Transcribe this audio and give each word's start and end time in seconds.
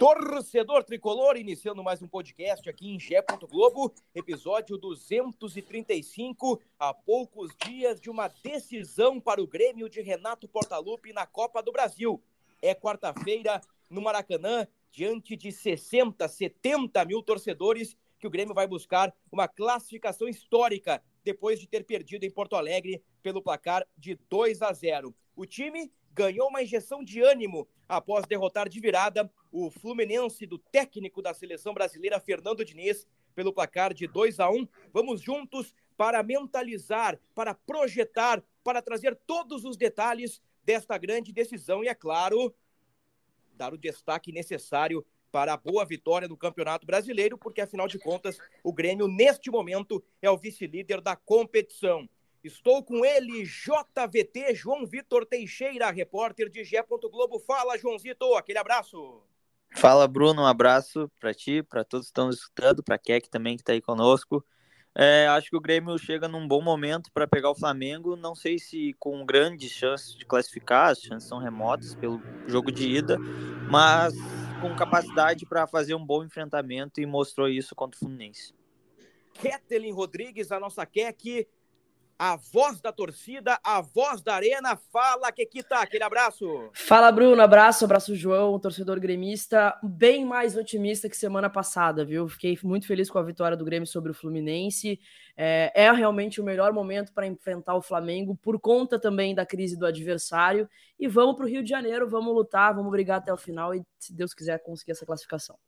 Torcedor 0.00 0.82
tricolor, 0.82 1.36
iniciando 1.36 1.84
mais 1.84 2.00
um 2.00 2.08
podcast 2.08 2.66
aqui 2.70 2.88
em 2.88 2.98
Gé. 2.98 3.22
Globo, 3.50 3.92
episódio 4.14 4.78
235, 4.78 6.58
a 6.78 6.94
poucos 6.94 7.54
dias 7.62 8.00
de 8.00 8.08
uma 8.08 8.28
decisão 8.42 9.20
para 9.20 9.42
o 9.42 9.46
Grêmio 9.46 9.90
de 9.90 10.00
Renato 10.00 10.48
Portaluppi 10.48 11.12
na 11.12 11.26
Copa 11.26 11.62
do 11.62 11.70
Brasil. 11.70 12.18
É 12.62 12.74
quarta-feira 12.74 13.60
no 13.90 14.00
Maracanã, 14.00 14.66
diante 14.90 15.36
de 15.36 15.52
60, 15.52 16.26
70 16.26 17.04
mil 17.04 17.22
torcedores, 17.22 17.94
que 18.18 18.26
o 18.26 18.30
Grêmio 18.30 18.54
vai 18.54 18.66
buscar 18.66 19.14
uma 19.30 19.46
classificação 19.46 20.26
histórica 20.26 21.02
depois 21.22 21.60
de 21.60 21.68
ter 21.68 21.84
perdido 21.84 22.24
em 22.24 22.30
Porto 22.30 22.56
Alegre 22.56 23.04
pelo 23.22 23.42
placar 23.42 23.86
de 23.98 24.18
2 24.30 24.62
a 24.62 24.72
0. 24.72 25.14
O 25.36 25.44
time 25.44 25.92
ganhou 26.10 26.48
uma 26.48 26.62
injeção 26.62 27.04
de 27.04 27.20
ânimo 27.20 27.68
após 27.86 28.24
derrotar 28.26 28.66
de 28.66 28.80
virada 28.80 29.30
o 29.52 29.70
Fluminense 29.70 30.46
do 30.46 30.58
técnico 30.58 31.20
da 31.20 31.34
seleção 31.34 31.74
brasileira 31.74 32.20
Fernando 32.20 32.64
Diniz 32.64 33.06
pelo 33.34 33.52
placar 33.52 33.92
de 33.92 34.06
2 34.06 34.40
a 34.40 34.50
1. 34.50 34.66
Vamos 34.92 35.20
juntos 35.20 35.74
para 35.96 36.22
mentalizar, 36.22 37.20
para 37.34 37.54
projetar, 37.54 38.42
para 38.64 38.82
trazer 38.82 39.14
todos 39.26 39.64
os 39.64 39.76
detalhes 39.76 40.40
desta 40.62 40.96
grande 40.96 41.32
decisão 41.32 41.82
e 41.82 41.88
é 41.88 41.94
claro, 41.94 42.54
dar 43.54 43.74
o 43.74 43.78
destaque 43.78 44.32
necessário 44.32 45.04
para 45.30 45.52
a 45.52 45.56
boa 45.56 45.84
vitória 45.84 46.26
no 46.26 46.36
Campeonato 46.36 46.86
Brasileiro, 46.86 47.38
porque 47.38 47.60
afinal 47.60 47.86
de 47.86 47.98
contas, 47.98 48.38
o 48.64 48.72
Grêmio 48.72 49.06
neste 49.06 49.50
momento 49.50 50.02
é 50.20 50.30
o 50.30 50.36
vice-líder 50.36 51.00
da 51.00 51.14
competição. 51.14 52.08
Estou 52.42 52.82
com 52.82 53.04
ele, 53.04 53.44
JVT, 53.44 54.54
João 54.54 54.86
Vitor 54.86 55.26
Teixeira, 55.26 55.90
repórter 55.90 56.48
de 56.48 56.64
Gé. 56.64 56.82
Globo. 56.82 57.38
Fala, 57.38 57.76
Joãozito, 57.76 58.34
aquele 58.34 58.58
abraço. 58.58 59.22
Fala, 59.74 60.06
Bruno, 60.06 60.42
um 60.42 60.46
abraço 60.46 61.10
para 61.18 61.32
ti, 61.32 61.62
para 61.62 61.84
todos 61.84 62.06
que 62.06 62.10
estão 62.10 62.28
escutando, 62.28 62.82
para 62.82 62.98
Keck 62.98 63.30
também 63.30 63.56
que 63.56 63.62
está 63.62 63.72
aí 63.72 63.80
conosco. 63.80 64.44
É, 64.94 65.28
acho 65.28 65.48
que 65.48 65.56
o 65.56 65.60
Grêmio 65.60 65.96
chega 65.98 66.26
num 66.26 66.46
bom 66.46 66.60
momento 66.60 67.10
para 67.14 67.26
pegar 67.26 67.50
o 67.50 67.54
Flamengo. 67.54 68.16
Não 68.16 68.34
sei 68.34 68.58
se 68.58 68.94
com 68.98 69.24
grandes 69.24 69.70
chances 69.70 70.16
de 70.16 70.26
classificar, 70.26 70.90
as 70.90 70.98
chances 70.98 71.28
são 71.28 71.38
remotas 71.38 71.94
pelo 71.94 72.20
jogo 72.46 72.72
de 72.72 72.88
ida, 72.88 73.16
mas 73.70 74.12
com 74.60 74.74
capacidade 74.74 75.46
para 75.46 75.66
fazer 75.66 75.94
um 75.94 76.04
bom 76.04 76.24
enfrentamento 76.24 77.00
e 77.00 77.06
mostrou 77.06 77.48
isso 77.48 77.74
contra 77.74 77.96
o 77.96 78.00
Fluminense. 78.00 78.52
Ketelin 79.34 79.92
Rodrigues, 79.92 80.52
a 80.52 80.60
nossa 80.60 80.84
Keck, 80.84 81.46
a 82.20 82.36
voz 82.36 82.82
da 82.82 82.92
torcida, 82.92 83.58
a 83.64 83.80
voz 83.80 84.20
da 84.20 84.34
arena. 84.34 84.76
Fala, 84.76 85.32
Kekita, 85.32 85.76
aquele 85.76 86.04
abraço. 86.04 86.68
Fala, 86.74 87.10
Bruno, 87.10 87.40
abraço, 87.40 87.86
abraço, 87.86 88.14
João, 88.14 88.60
torcedor 88.60 89.00
gremista, 89.00 89.74
bem 89.82 90.22
mais 90.22 90.54
otimista 90.54 91.08
que 91.08 91.16
semana 91.16 91.48
passada, 91.48 92.04
viu? 92.04 92.28
Fiquei 92.28 92.58
muito 92.62 92.86
feliz 92.86 93.08
com 93.08 93.18
a 93.18 93.22
vitória 93.22 93.56
do 93.56 93.64
Grêmio 93.64 93.86
sobre 93.86 94.10
o 94.10 94.14
Fluminense. 94.14 95.00
É, 95.34 95.72
é 95.74 95.90
realmente 95.90 96.42
o 96.42 96.44
melhor 96.44 96.74
momento 96.74 97.10
para 97.14 97.26
enfrentar 97.26 97.74
o 97.74 97.80
Flamengo, 97.80 98.36
por 98.36 98.60
conta 98.60 99.00
também 99.00 99.34
da 99.34 99.46
crise 99.46 99.78
do 99.78 99.86
adversário. 99.86 100.68
E 100.98 101.08
vamos 101.08 101.36
para 101.36 101.46
o 101.46 101.48
Rio 101.48 101.62
de 101.62 101.70
Janeiro, 101.70 102.06
vamos 102.06 102.34
lutar, 102.34 102.74
vamos 102.74 102.90
brigar 102.90 103.16
até 103.16 103.32
o 103.32 103.38
final 103.38 103.74
e, 103.74 103.82
se 103.98 104.12
Deus 104.12 104.34
quiser, 104.34 104.62
conseguir 104.62 104.92
essa 104.92 105.06
classificação. 105.06 105.58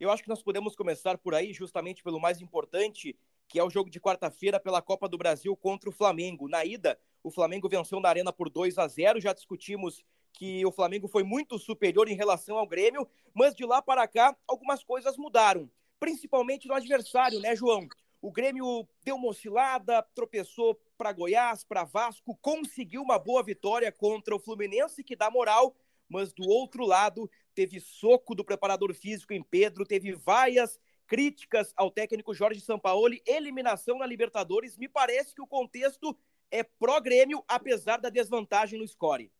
Eu 0.00 0.10
acho 0.10 0.24
que 0.24 0.28
nós 0.28 0.42
podemos 0.42 0.74
começar 0.74 1.18
por 1.18 1.34
aí, 1.34 1.52
justamente 1.52 2.02
pelo 2.02 2.20
mais 2.20 2.40
importante, 2.40 3.16
que 3.48 3.58
é 3.58 3.64
o 3.64 3.70
jogo 3.70 3.88
de 3.88 3.98
quarta-feira 3.98 4.60
pela 4.60 4.82
Copa 4.82 5.08
do 5.08 5.16
Brasil 5.16 5.56
contra 5.56 5.88
o 5.88 5.92
Flamengo. 5.92 6.48
Na 6.48 6.64
ida, 6.64 6.98
o 7.22 7.30
Flamengo 7.30 7.68
venceu 7.68 7.98
na 7.98 8.10
Arena 8.10 8.32
por 8.32 8.50
2 8.50 8.76
a 8.76 8.86
0. 8.86 9.20
Já 9.20 9.32
discutimos 9.32 10.04
que 10.34 10.64
o 10.64 10.70
Flamengo 10.70 11.08
foi 11.08 11.22
muito 11.22 11.58
superior 11.58 12.08
em 12.08 12.14
relação 12.14 12.58
ao 12.58 12.66
Grêmio, 12.66 13.08
mas 13.34 13.54
de 13.54 13.64
lá 13.64 13.80
para 13.80 14.06
cá 14.06 14.36
algumas 14.46 14.84
coisas 14.84 15.16
mudaram, 15.16 15.68
principalmente 15.98 16.68
no 16.68 16.74
adversário, 16.74 17.40
né, 17.40 17.56
João? 17.56 17.88
O 18.20 18.30
Grêmio 18.30 18.86
deu 19.02 19.16
uma 19.16 19.28
oscilada, 19.28 20.02
tropeçou 20.14 20.78
para 20.96 21.12
Goiás, 21.12 21.64
para 21.64 21.84
Vasco, 21.84 22.36
conseguiu 22.42 23.00
uma 23.00 23.18
boa 23.18 23.42
vitória 23.42 23.90
contra 23.90 24.34
o 24.34 24.38
Fluminense, 24.38 25.02
que 25.02 25.16
dá 25.16 25.30
moral, 25.30 25.74
mas 26.08 26.32
do 26.32 26.48
outro 26.48 26.84
lado 26.84 27.30
teve 27.54 27.80
soco 27.80 28.34
do 28.34 28.44
preparador 28.44 28.92
físico 28.94 29.32
em 29.32 29.42
Pedro, 29.42 29.86
teve 29.86 30.12
vaias 30.12 30.78
críticas 31.08 31.72
ao 31.74 31.90
técnico 31.90 32.34
Jorge 32.34 32.60
Sampaoli, 32.60 33.22
eliminação 33.26 33.98
na 33.98 34.06
Libertadores. 34.06 34.76
Me 34.76 34.88
parece 34.88 35.34
que 35.34 35.42
o 35.42 35.46
contexto 35.46 36.16
é 36.50 36.62
pró-grêmio, 36.62 37.42
apesar 37.48 37.96
da 37.96 38.10
desvantagem 38.10 38.78
no 38.78 38.86
score. 38.86 39.32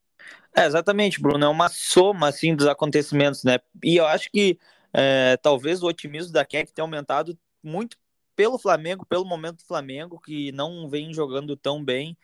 É, 0.57 0.65
exatamente, 0.65 1.21
Bruno. 1.21 1.45
É 1.45 1.49
uma 1.49 1.69
soma 1.69 2.29
assim, 2.29 2.57
dos 2.57 2.67
acontecimentos, 2.67 3.45
né? 3.45 3.59
E 3.85 3.97
eu 3.97 4.07
acho 4.07 4.31
que 4.31 4.59
é, 4.93 5.37
talvez 5.37 5.83
o 5.83 5.87
otimismo 5.87 6.33
da 6.33 6.45
Keck 6.45 6.73
tenha 6.73 6.83
aumentado 6.83 7.39
muito 7.63 7.97
pelo 8.35 8.59
Flamengo, 8.59 9.05
pelo 9.05 9.25
momento 9.25 9.59
do 9.59 9.67
Flamengo, 9.67 10.21
que 10.21 10.51
não 10.53 10.89
vem 10.89 11.13
jogando 11.13 11.57
tão 11.57 11.85
bem, 11.85 12.17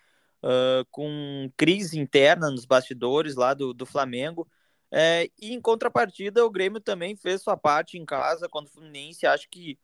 uh, 0.42 0.84
com 0.90 1.50
crise 1.56 1.98
interna 1.98 2.50
nos 2.50 2.64
bastidores 2.64 3.34
lá 3.34 3.52
do, 3.52 3.74
do 3.74 3.84
Flamengo. 3.84 4.48
É, 4.90 5.28
e 5.40 5.52
em 5.52 5.60
contrapartida, 5.60 6.44
o 6.44 6.50
Grêmio 6.50 6.80
também 6.80 7.16
fez 7.16 7.42
sua 7.42 7.56
parte 7.56 7.98
em 7.98 8.04
casa 8.04 8.48
contra 8.48 8.70
o 8.70 8.72
Fluminense. 8.72 9.26
Acho 9.26 9.48
que 9.50 9.78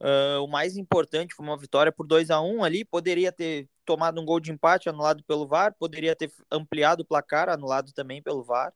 uh, 0.00 0.42
o 0.42 0.46
mais 0.46 0.76
importante 0.76 1.34
foi 1.34 1.44
uma 1.46 1.56
vitória 1.56 1.90
por 1.90 2.06
2 2.06 2.30
a 2.30 2.40
1 2.40 2.62
ali. 2.64 2.84
Poderia 2.84 3.32
ter 3.32 3.68
tomado 3.84 4.20
um 4.20 4.24
gol 4.24 4.40
de 4.40 4.52
empate 4.52 4.88
anulado 4.88 5.24
pelo 5.24 5.46
VAR, 5.46 5.74
poderia 5.78 6.14
ter 6.14 6.32
ampliado 6.50 7.02
o 7.02 7.06
placar, 7.06 7.48
anulado 7.48 7.92
também 7.92 8.22
pelo 8.22 8.42
VAR, 8.42 8.72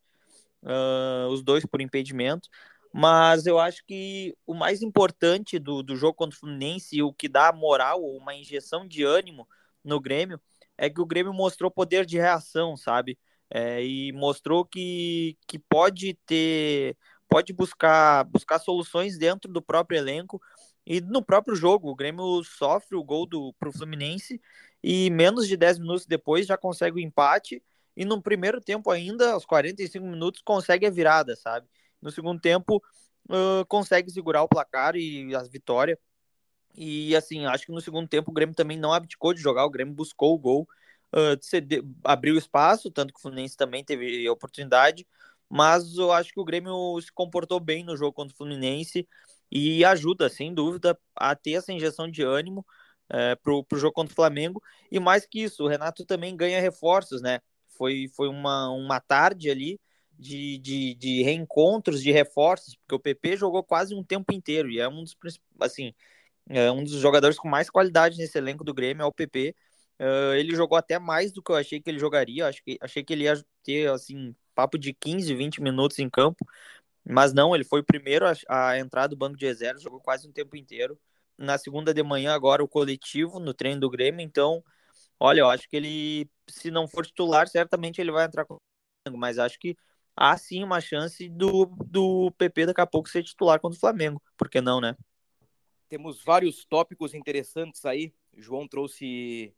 uh, 0.62 1.28
os 1.28 1.42
dois 1.42 1.64
por 1.66 1.80
impedimento. 1.80 2.48
Mas 2.92 3.46
eu 3.46 3.58
acho 3.58 3.84
que 3.84 4.34
o 4.46 4.54
mais 4.54 4.80
importante 4.80 5.58
do, 5.58 5.82
do 5.82 5.96
jogo 5.96 6.14
contra 6.14 6.34
o 6.34 6.40
Fluminense 6.40 7.02
o 7.02 7.12
que 7.12 7.28
dá 7.28 7.52
moral, 7.52 8.02
uma 8.02 8.34
injeção 8.34 8.86
de 8.86 9.04
ânimo 9.04 9.46
no 9.84 10.00
Grêmio, 10.00 10.40
é 10.78 10.88
que 10.88 11.00
o 11.00 11.06
Grêmio 11.06 11.32
mostrou 11.34 11.70
poder 11.70 12.06
de 12.06 12.16
reação, 12.16 12.76
sabe? 12.76 13.18
É, 13.50 13.84
e 13.84 14.12
mostrou 14.12 14.64
que, 14.64 15.36
que 15.46 15.58
pode 15.58 16.14
ter, 16.26 16.96
pode 17.28 17.52
buscar, 17.52 18.24
buscar 18.24 18.58
soluções 18.58 19.18
dentro 19.18 19.50
do 19.50 19.62
próprio 19.62 19.98
elenco 19.98 20.40
e 20.86 21.00
no 21.00 21.22
próprio 21.24 21.54
jogo. 21.54 21.90
O 21.90 21.94
Grêmio 21.94 22.42
sofre 22.44 22.96
o 22.96 23.04
gol 23.04 23.26
do 23.26 23.54
pro 23.58 23.72
Fluminense 23.72 24.40
e 24.82 25.10
menos 25.10 25.48
de 25.48 25.56
10 25.56 25.78
minutos 25.78 26.06
depois 26.06 26.46
já 26.46 26.56
consegue 26.56 26.96
o 26.96 27.00
empate 27.00 27.62
e 27.96 28.04
no 28.04 28.20
primeiro 28.20 28.60
tempo 28.60 28.90
ainda, 28.90 29.32
aos 29.32 29.46
45 29.46 30.04
minutos, 30.04 30.42
consegue 30.42 30.86
a 30.86 30.90
virada, 30.90 31.34
sabe? 31.34 31.66
No 32.00 32.10
segundo 32.10 32.38
tempo, 32.38 32.82
uh, 33.30 33.64
consegue 33.68 34.10
segurar 34.10 34.42
o 34.42 34.48
placar 34.48 34.94
e 34.96 35.34
a 35.34 35.42
vitória. 35.44 35.98
E 36.76 37.16
assim, 37.16 37.46
acho 37.46 37.64
que 37.64 37.72
no 37.72 37.80
segundo 37.80 38.06
tempo 38.06 38.30
o 38.30 38.34
Grêmio 38.34 38.54
também 38.54 38.78
não 38.78 38.92
abdicou 38.92 39.32
de 39.32 39.40
jogar, 39.40 39.64
o 39.64 39.70
Grêmio 39.70 39.94
buscou 39.94 40.34
o 40.34 40.38
gol 40.38 40.68
uh, 41.14 41.38
ceder, 41.40 41.82
abriu 42.04 42.36
espaço, 42.36 42.90
tanto 42.90 43.12
que 43.12 43.18
o 43.18 43.22
Fluminense 43.22 43.56
também 43.56 43.84
teve 43.84 44.28
oportunidade, 44.28 45.06
mas 45.48 45.96
eu 45.96 46.12
acho 46.12 46.32
que 46.32 46.40
o 46.40 46.44
Grêmio 46.44 47.00
se 47.00 47.12
comportou 47.12 47.60
bem 47.60 47.84
no 47.84 47.96
jogo 47.96 48.12
contra 48.12 48.34
o 48.34 48.36
Fluminense 48.36 49.06
e 49.50 49.84
ajuda, 49.84 50.28
sem 50.28 50.52
dúvida, 50.52 50.98
a 51.14 51.34
ter 51.36 51.52
essa 51.52 51.72
injeção 51.72 52.10
de 52.10 52.22
ânimo 52.22 52.66
é, 53.08 53.36
para 53.36 53.52
o 53.52 53.64
jogo 53.74 53.92
contra 53.92 54.12
o 54.12 54.16
Flamengo. 54.16 54.62
E 54.90 54.98
mais 54.98 55.26
que 55.26 55.42
isso, 55.42 55.64
o 55.64 55.68
Renato 55.68 56.04
também 56.04 56.36
ganha 56.36 56.60
reforços, 56.60 57.22
né? 57.22 57.40
Foi, 57.68 58.08
foi 58.14 58.28
uma, 58.28 58.70
uma 58.70 59.00
tarde 59.00 59.50
ali 59.50 59.80
de, 60.18 60.58
de, 60.58 60.94
de 60.94 61.22
reencontros, 61.22 62.02
de 62.02 62.10
reforços, 62.10 62.74
porque 62.76 62.94
o 62.94 63.00
PP 63.00 63.36
jogou 63.36 63.62
quase 63.62 63.94
um 63.94 64.02
tempo 64.02 64.32
inteiro 64.32 64.70
e 64.70 64.80
é 64.80 64.88
um 64.88 65.02
dos 65.04 65.16
assim, 65.60 65.94
é 66.48 66.70
um 66.70 66.82
dos 66.82 66.92
jogadores 66.94 67.38
com 67.38 67.48
mais 67.48 67.70
qualidade 67.70 68.18
nesse 68.18 68.38
elenco 68.38 68.64
do 68.64 68.74
Grêmio, 68.74 69.02
é 69.02 69.06
o 69.06 69.12
PP 69.12 69.54
Uh, 69.98 70.34
ele 70.34 70.54
jogou 70.54 70.76
até 70.76 70.98
mais 70.98 71.32
do 71.32 71.42
que 71.42 71.50
eu 71.50 71.56
achei 71.56 71.80
que 71.80 71.88
ele 71.90 71.98
jogaria. 71.98 72.46
Acho 72.46 72.62
que, 72.62 72.78
achei 72.80 73.02
que 73.02 73.12
ele 73.12 73.24
ia 73.24 73.34
ter, 73.62 73.90
assim, 73.90 74.34
papo 74.54 74.78
de 74.78 74.92
15, 74.92 75.34
20 75.34 75.62
minutos 75.62 75.98
em 75.98 76.08
campo. 76.08 76.46
Mas 77.04 77.32
não, 77.32 77.54
ele 77.54 77.64
foi 77.64 77.80
o 77.80 77.84
primeiro 77.84 78.26
a, 78.26 78.34
a 78.48 78.78
entrar 78.78 79.06
do 79.06 79.16
banco 79.16 79.36
de 79.36 79.46
reserva, 79.46 79.80
jogou 79.80 80.00
quase 80.00 80.28
um 80.28 80.32
tempo 80.32 80.56
inteiro. 80.56 80.98
Na 81.38 81.58
segunda 81.58 81.94
de 81.94 82.02
manhã, 82.02 82.34
agora 82.34 82.64
o 82.64 82.68
coletivo, 82.68 83.38
no 83.38 83.54
treino 83.54 83.80
do 83.80 83.90
Grêmio. 83.90 84.20
Então, 84.22 84.62
olha, 85.20 85.40
eu 85.40 85.50
acho 85.50 85.68
que 85.68 85.76
ele, 85.76 86.30
se 86.48 86.70
não 86.70 86.88
for 86.88 87.06
titular, 87.06 87.48
certamente 87.48 88.00
ele 88.00 88.10
vai 88.10 88.26
entrar 88.26 88.44
com 88.44 88.58
mas 89.12 89.38
acho 89.38 89.56
que 89.60 89.76
há 90.16 90.36
sim 90.36 90.64
uma 90.64 90.80
chance 90.80 91.28
do, 91.28 91.66
do 91.86 92.32
PP 92.32 92.66
daqui 92.66 92.80
a 92.80 92.86
pouco 92.86 93.08
ser 93.08 93.22
titular 93.22 93.60
contra 93.60 93.76
o 93.76 93.80
Flamengo. 93.80 94.20
Por 94.36 94.48
que 94.48 94.60
não, 94.60 94.80
né? 94.80 94.96
Temos 95.88 96.24
vários 96.24 96.64
tópicos 96.64 97.14
interessantes 97.14 97.84
aí. 97.84 98.12
O 98.36 98.42
João 98.42 98.66
trouxe 98.66 99.54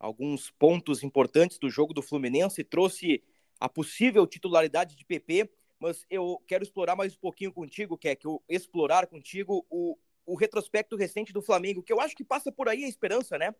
alguns 0.00 0.50
pontos 0.50 1.02
importantes 1.02 1.58
do 1.58 1.68
jogo 1.68 1.92
do 1.92 2.00
Fluminense, 2.00 2.64
trouxe 2.64 3.22
a 3.60 3.68
possível 3.68 4.26
titularidade 4.26 4.96
de 4.96 5.04
PP, 5.04 5.50
mas 5.78 6.06
eu 6.08 6.42
quero 6.46 6.64
explorar 6.64 6.96
mais 6.96 7.14
um 7.14 7.18
pouquinho 7.18 7.52
contigo, 7.52 7.98
que 7.98 8.08
é 8.08 8.16
que 8.16 8.26
eu 8.26 8.42
explorar 8.48 9.06
contigo 9.06 9.66
o, 9.68 9.98
o 10.24 10.34
retrospecto 10.34 10.96
recente 10.96 11.34
do 11.34 11.42
Flamengo, 11.42 11.82
que 11.82 11.92
eu 11.92 12.00
acho 12.00 12.16
que 12.16 12.24
passa 12.24 12.50
por 12.50 12.66
aí 12.68 12.84
a 12.84 12.88
esperança, 12.88 13.36
né? 13.36 13.54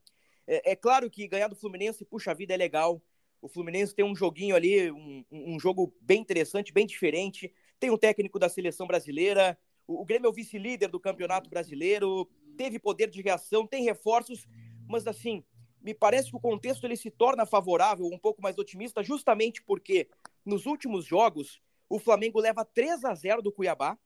É, 0.46 0.72
é 0.72 0.76
claro 0.76 1.10
que 1.10 1.28
ganhar 1.28 1.48
do 1.48 1.56
Fluminense, 1.56 2.04
puxa 2.06 2.34
vida, 2.34 2.54
é 2.54 2.56
legal. 2.56 3.02
O 3.42 3.48
Fluminense 3.48 3.94
tem 3.94 4.04
um 4.04 4.16
joguinho 4.16 4.56
ali, 4.56 4.90
um, 4.90 5.24
um 5.30 5.60
jogo 5.60 5.94
bem 6.00 6.20
interessante, 6.20 6.72
bem 6.72 6.86
diferente. 6.86 7.52
Tem 7.78 7.90
um 7.90 7.98
técnico 7.98 8.38
da 8.38 8.48
seleção 8.48 8.86
brasileira. 8.86 9.58
O, 9.86 10.02
o 10.02 10.04
Grêmio 10.04 10.26
é 10.26 10.30
o 10.30 10.32
vice-líder 10.32 10.88
do 10.88 11.00
Campeonato 11.00 11.50
Brasileiro. 11.50 12.28
Teve 12.56 12.78
poder 12.78 13.08
de 13.08 13.20
reação, 13.20 13.66
tem 13.66 13.84
reforços, 13.84 14.46
mas 14.88 15.06
assim, 15.06 15.44
me 15.80 15.94
parece 15.94 16.30
que 16.30 16.36
o 16.36 16.40
contexto 16.40 16.84
ele 16.84 16.96
se 16.96 17.10
torna 17.10 17.46
favorável, 17.46 18.06
um 18.06 18.18
pouco 18.18 18.42
mais 18.42 18.58
otimista, 18.58 19.02
justamente 19.02 19.62
porque 19.62 20.08
nos 20.44 20.66
últimos 20.66 21.04
jogos 21.04 21.60
o 21.88 21.98
Flamengo 21.98 22.40
leva 22.40 22.64
3 22.64 23.04
a 23.04 23.14
0 23.14 23.42
do 23.42 23.52
Cuiabá, 23.52 23.98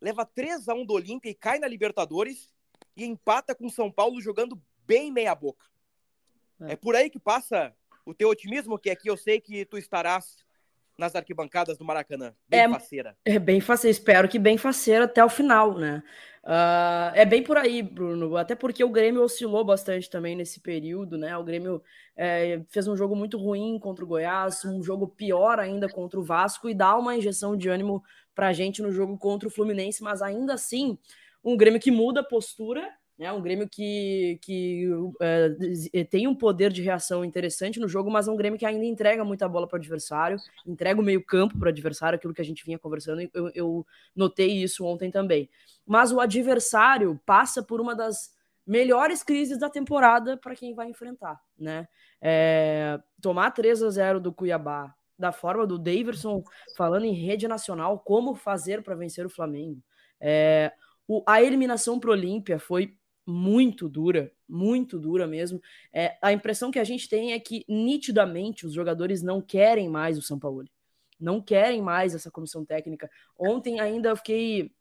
leva 0.00 0.24
3 0.24 0.68
a 0.68 0.74
1 0.74 0.84
do 0.84 0.94
Olímpia 0.94 1.30
e 1.30 1.34
cai 1.34 1.58
na 1.58 1.66
Libertadores 1.66 2.54
e 2.96 3.04
empata 3.04 3.54
com 3.54 3.68
São 3.68 3.90
Paulo 3.90 4.20
jogando 4.20 4.60
bem 4.86 5.10
meia 5.10 5.34
boca. 5.34 5.66
É. 6.60 6.72
é 6.72 6.76
por 6.76 6.94
aí 6.94 7.10
que 7.10 7.18
passa 7.18 7.74
o 8.04 8.14
teu 8.14 8.28
otimismo, 8.28 8.78
que 8.78 8.90
aqui 8.90 9.08
eu 9.08 9.16
sei 9.16 9.40
que 9.40 9.64
tu 9.64 9.78
estarás 9.78 10.44
nas 10.96 11.14
arquibancadas 11.14 11.76
do 11.76 11.84
Maracanã. 11.84 12.32
Bem 12.48 12.60
é, 12.60 12.68
faceira. 12.68 13.16
É 13.24 13.38
bem 13.38 13.60
faceira, 13.60 13.90
espero 13.90 14.28
que 14.28 14.38
bem 14.38 14.56
faceira 14.56 15.04
até 15.04 15.24
o 15.24 15.28
final, 15.28 15.76
né? 15.78 16.02
Uh, 16.44 17.10
é 17.14 17.24
bem 17.24 17.42
por 17.42 17.56
aí, 17.56 17.82
Bruno, 17.82 18.36
até 18.36 18.54
porque 18.54 18.84
o 18.84 18.90
Grêmio 18.90 19.22
oscilou 19.22 19.64
bastante 19.64 20.10
também 20.10 20.36
nesse 20.36 20.60
período, 20.60 21.16
né? 21.16 21.36
O 21.38 21.42
Grêmio 21.42 21.82
é, 22.14 22.62
fez 22.68 22.86
um 22.86 22.96
jogo 22.96 23.16
muito 23.16 23.38
ruim 23.38 23.78
contra 23.78 24.04
o 24.04 24.08
Goiás, 24.08 24.62
um 24.64 24.82
jogo 24.82 25.08
pior 25.08 25.58
ainda 25.58 25.88
contra 25.88 26.20
o 26.20 26.22
Vasco 26.22 26.68
e 26.68 26.74
dá 26.74 26.96
uma 26.96 27.16
injeção 27.16 27.56
de 27.56 27.68
ânimo 27.68 28.04
pra 28.34 28.52
gente 28.52 28.82
no 28.82 28.92
jogo 28.92 29.16
contra 29.16 29.48
o 29.48 29.50
Fluminense, 29.50 30.02
mas 30.02 30.20
ainda 30.20 30.52
assim, 30.52 30.98
um 31.42 31.56
Grêmio 31.56 31.80
que 31.80 31.90
muda 31.90 32.20
a 32.20 32.24
postura 32.24 32.92
é 33.18 33.32
um 33.32 33.40
Grêmio 33.40 33.68
que, 33.68 34.38
que 34.42 34.88
é, 35.20 36.04
tem 36.04 36.26
um 36.26 36.34
poder 36.34 36.72
de 36.72 36.82
reação 36.82 37.24
interessante 37.24 37.78
no 37.78 37.88
jogo, 37.88 38.10
mas 38.10 38.26
é 38.26 38.30
um 38.30 38.36
Grêmio 38.36 38.58
que 38.58 38.66
ainda 38.66 38.84
entrega 38.84 39.24
muita 39.24 39.48
bola 39.48 39.68
para 39.68 39.76
o 39.76 39.78
adversário, 39.78 40.36
entrega 40.66 41.00
o 41.00 41.04
meio-campo 41.04 41.56
para 41.56 41.66
o 41.66 41.68
adversário, 41.68 42.16
aquilo 42.16 42.34
que 42.34 42.40
a 42.40 42.44
gente 42.44 42.64
vinha 42.64 42.78
conversando, 42.78 43.22
eu, 43.32 43.50
eu 43.54 43.86
notei 44.16 44.50
isso 44.50 44.84
ontem 44.84 45.10
também. 45.10 45.48
Mas 45.86 46.10
o 46.10 46.20
adversário 46.20 47.20
passa 47.24 47.62
por 47.62 47.80
uma 47.80 47.94
das 47.94 48.34
melhores 48.66 49.22
crises 49.22 49.58
da 49.58 49.70
temporada 49.70 50.36
para 50.36 50.56
quem 50.56 50.74
vai 50.74 50.88
enfrentar, 50.88 51.40
né? 51.58 51.86
É, 52.20 52.98
tomar 53.20 53.50
3 53.50 53.82
a 53.82 53.90
0 53.90 54.20
do 54.20 54.32
Cuiabá, 54.32 54.94
da 55.18 55.30
forma 55.30 55.66
do 55.66 55.78
Daverson 55.78 56.42
falando 56.76 57.04
em 57.04 57.12
rede 57.12 57.46
nacional, 57.46 58.00
como 58.00 58.34
fazer 58.34 58.82
para 58.82 58.94
vencer 58.94 59.24
o 59.24 59.30
Flamengo. 59.30 59.80
É, 60.20 60.72
o, 61.06 61.22
a 61.26 61.42
eliminação 61.42 62.00
para 62.00 62.10
o 62.10 62.12
Olímpia 62.12 62.58
foi 62.58 62.96
muito 63.26 63.88
dura, 63.88 64.30
muito 64.48 64.98
dura 64.98 65.26
mesmo. 65.26 65.60
É, 65.92 66.16
a 66.20 66.32
impressão 66.32 66.70
que 66.70 66.78
a 66.78 66.84
gente 66.84 67.08
tem 67.08 67.32
é 67.32 67.40
que 67.40 67.64
nitidamente 67.68 68.66
os 68.66 68.72
jogadores 68.72 69.22
não 69.22 69.40
querem 69.40 69.88
mais 69.88 70.18
o 70.18 70.22
São 70.22 70.38
Paulo, 70.38 70.64
não 71.18 71.40
querem 71.40 71.80
mais 71.80 72.14
essa 72.14 72.30
comissão 72.30 72.64
técnica. 72.64 73.10
Ontem 73.38 73.80
ainda 73.80 74.10
eu 74.10 74.16
fiquei 74.16 74.72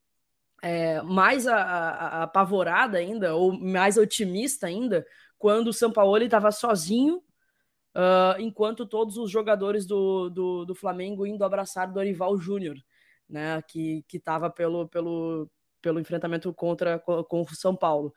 é, 0.62 1.02
mais 1.02 1.48
a, 1.48 1.58
a, 1.58 2.24
apavorada 2.24 2.98
ainda, 2.98 3.36
ou 3.36 3.52
mais 3.52 3.98
otimista 3.98 4.68
ainda, 4.68 5.06
quando 5.38 5.68
o 5.68 5.74
São 5.74 5.92
Paulo 5.92 6.18
estava 6.18 6.52
sozinho, 6.52 7.18
uh, 7.96 8.40
enquanto 8.40 8.86
todos 8.86 9.18
os 9.18 9.30
jogadores 9.30 9.86
do, 9.86 10.30
do, 10.30 10.66
do 10.66 10.76
Flamengo 10.76 11.26
indo 11.26 11.44
abraçar 11.44 11.92
Dorival 11.92 12.38
Júnior, 12.38 12.78
né, 13.30 13.62
que 13.64 14.06
estava 14.14 14.50
pelo, 14.50 14.88
pelo, 14.88 15.50
pelo 15.84 16.00
enfrentamento 16.00 16.52
contra 16.54 16.98
com 16.98 17.42
o 17.42 17.56
São 17.56 17.76
Paulo. 17.76 18.12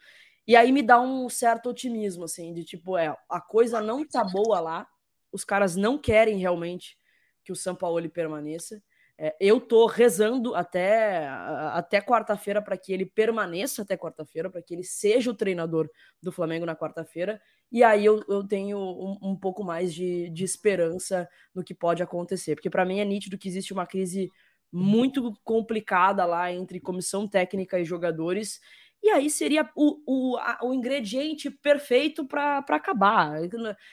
E 0.47 0.55
aí 0.55 0.71
me 0.71 0.83
dá 0.83 1.01
um 1.01 1.29
certo 1.29 1.69
otimismo, 1.69 2.25
assim, 2.25 2.55
de 2.55 2.65
tipo, 2.65 2.97
é, 2.97 3.15
a 3.29 3.41
coisa 3.41 3.81
não 3.81 4.07
tá 4.07 4.25
boa 4.25 4.61
lá, 4.61 4.87
os 5.33 5.45
caras 5.45 5.75
não 5.75 5.99
querem 5.99 6.39
realmente 6.39 6.97
que 7.45 7.51
o 7.51 7.57
São 7.57 7.75
Paulo 7.75 8.09
permaneça. 8.09 8.81
É, 9.19 9.35
eu 9.41 9.61
tô 9.61 9.87
rezando 9.87 10.55
até, 10.55 11.27
até 11.27 12.01
quarta-feira 12.03 12.61
para 12.63 12.77
que 12.77 12.93
ele 12.93 13.07
permaneça 13.07 13.83
até 13.83 13.97
quarta-feira, 13.97 14.49
para 14.49 14.63
que 14.63 14.75
ele 14.75 14.85
seja 14.85 15.31
o 15.31 15.35
treinador 15.35 15.91
do 16.23 16.31
Flamengo 16.31 16.67
na 16.67 16.77
quarta-feira. 16.77 17.41
E 17.73 17.83
aí 17.83 18.05
eu, 18.05 18.23
eu 18.29 18.47
tenho 18.47 18.79
um, 18.79 19.19
um 19.31 19.37
pouco 19.37 19.65
mais 19.65 19.93
de, 19.93 20.29
de 20.31 20.45
esperança 20.45 21.29
no 21.55 21.65
que 21.65 21.75
pode 21.75 22.03
acontecer, 22.03 22.55
porque 22.55 22.71
para 22.71 22.85
mim 22.85 23.01
é 23.01 23.05
nítido 23.05 23.39
que 23.39 23.49
existe 23.49 23.73
uma 23.73 23.87
crise 23.87 24.31
muito 24.73 25.35
complicada 25.45 26.25
lá 26.25 26.53
entre 26.53 26.81
comissão 26.81 27.27
técnica 27.27 27.79
e 27.79 27.85
jogadores. 27.85 28.61
E 29.03 29.11
aí 29.11 29.31
seria 29.31 29.71
o, 29.77 30.01
o, 30.07 30.37
a, 30.37 30.59
o 30.63 30.75
ingrediente 30.75 31.51
perfeito 31.51 32.27
para 32.27 32.59
acabar. 32.59 33.39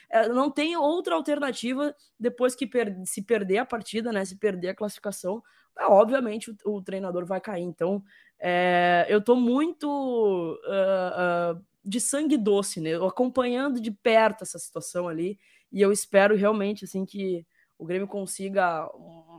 É, 0.10 0.28
não 0.30 0.50
tem 0.50 0.76
outra 0.76 1.16
alternativa 1.16 1.96
depois 2.20 2.56
que 2.56 2.66
per, 2.66 2.96
se 3.06 3.22
perder 3.22 3.60
a 3.60 3.66
partida, 3.66 4.12
né? 4.12 4.26
Se 4.26 4.38
perder 4.38 4.70
a 4.70 4.76
classificação, 4.76 5.44
obviamente 5.82 6.50
o, 6.50 6.58
o, 6.66 6.82
treinador 6.82 7.26
vai 7.26 7.40
cair. 7.40 7.64
Então, 7.64 8.04
é, 8.40 9.06
eu 9.10 9.20
estou 9.20 9.36
muito 9.36 9.88
uh, 9.88 11.58
uh, 11.58 11.64
de 11.86 12.00
sangue 12.00 12.38
doce, 12.38 12.82
né? 12.82 12.96
Acompanhando 12.96 13.80
de 13.80 13.92
perto 13.92 14.44
essa 14.44 14.58
situação 14.58 15.08
ali. 15.08 15.38
E 15.72 15.82
eu 15.82 15.92
espero 15.92 16.36
realmente 16.36 16.86
assim 16.86 17.06
que 17.06 17.46
o 17.78 17.86
Grêmio 17.86 18.08
consiga 18.08 18.90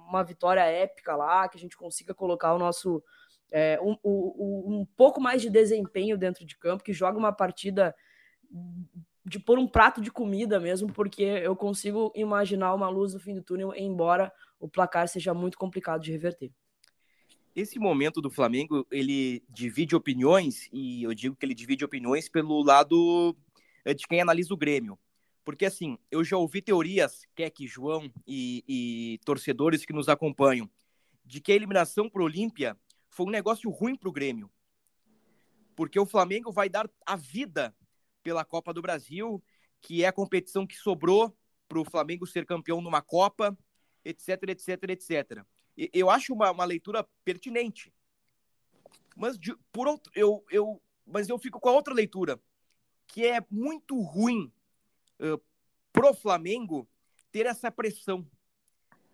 uma 0.08 0.22
vitória 0.22 0.60
épica 0.60 1.14
lá, 1.16 1.48
que 1.48 1.56
a 1.56 1.60
gente 1.60 1.76
consiga 1.76 2.14
colocar 2.14 2.54
o 2.54 2.58
nosso 2.58 3.02
é, 3.50 3.78
um, 3.80 3.96
um, 4.04 4.80
um 4.80 4.86
pouco 4.96 5.20
mais 5.20 5.40
de 5.40 5.50
desempenho 5.50 6.18
dentro 6.18 6.44
de 6.44 6.56
campo, 6.58 6.84
que 6.84 6.92
joga 6.92 7.18
uma 7.18 7.32
partida 7.32 7.94
de 9.24 9.38
pôr 9.38 9.58
um 9.58 9.66
prato 9.66 10.00
de 10.00 10.10
comida 10.10 10.60
mesmo, 10.60 10.92
porque 10.92 11.22
eu 11.22 11.56
consigo 11.56 12.12
imaginar 12.14 12.74
uma 12.74 12.88
luz 12.88 13.14
no 13.14 13.20
fim 13.20 13.34
do 13.34 13.42
túnel, 13.42 13.72
embora 13.74 14.32
o 14.60 14.68
placar 14.68 15.08
seja 15.08 15.32
muito 15.32 15.56
complicado 15.56 16.02
de 16.02 16.12
reverter. 16.12 16.52
Esse 17.54 17.78
momento 17.78 18.20
do 18.20 18.30
Flamengo, 18.30 18.84
ele 18.90 19.42
divide 19.48 19.94
opiniões, 19.94 20.68
e 20.72 21.04
eu 21.04 21.14
digo 21.14 21.36
que 21.36 21.46
ele 21.46 21.54
divide 21.54 21.84
opiniões 21.84 22.28
pelo 22.28 22.62
lado 22.62 23.34
é, 23.84 23.94
de 23.94 24.06
quem 24.06 24.20
analisa 24.20 24.52
o 24.52 24.56
Grêmio. 24.56 24.98
Porque, 25.44 25.66
assim, 25.66 25.98
eu 26.10 26.24
já 26.24 26.36
ouvi 26.36 26.62
teorias, 26.62 27.26
Keck, 27.34 27.66
João 27.66 28.10
e, 28.26 28.64
e 28.66 29.18
torcedores 29.24 29.84
que 29.84 29.92
nos 29.92 30.08
acompanham, 30.08 30.68
de 31.24 31.40
que 31.40 31.52
a 31.52 31.54
eliminação 31.54 32.08
para 32.08 32.22
o 32.22 32.24
Olímpia 32.24 32.76
foi 33.10 33.26
um 33.26 33.30
negócio 33.30 33.70
ruim 33.70 33.94
para 33.94 34.08
o 34.08 34.12
Grêmio. 34.12 34.50
Porque 35.76 35.98
o 35.98 36.06
Flamengo 36.06 36.50
vai 36.50 36.68
dar 36.68 36.90
a 37.04 37.16
vida 37.16 37.76
pela 38.22 38.44
Copa 38.44 38.72
do 38.72 38.80
Brasil, 38.80 39.42
que 39.80 40.02
é 40.02 40.06
a 40.06 40.12
competição 40.12 40.66
que 40.66 40.76
sobrou 40.76 41.36
para 41.68 41.78
o 41.78 41.84
Flamengo 41.84 42.26
ser 42.26 42.46
campeão 42.46 42.80
numa 42.80 43.02
Copa, 43.02 43.56
etc, 44.04 44.42
etc, 44.48 44.82
etc. 44.88 45.44
Eu 45.92 46.08
acho 46.08 46.32
uma, 46.32 46.50
uma 46.50 46.64
leitura 46.64 47.06
pertinente. 47.22 47.92
Mas, 49.14 49.38
de, 49.38 49.54
por 49.70 49.86
outro, 49.86 50.10
eu, 50.14 50.44
eu, 50.50 50.80
mas 51.06 51.28
eu 51.28 51.38
fico 51.38 51.60
com 51.60 51.68
a 51.68 51.72
outra 51.72 51.92
leitura, 51.92 52.40
que 53.06 53.26
é 53.26 53.44
muito 53.50 54.00
ruim 54.00 54.50
uh, 55.20 55.40
pro 55.92 56.14
Flamengo 56.14 56.88
ter 57.30 57.46
essa 57.46 57.70
pressão. 57.70 58.26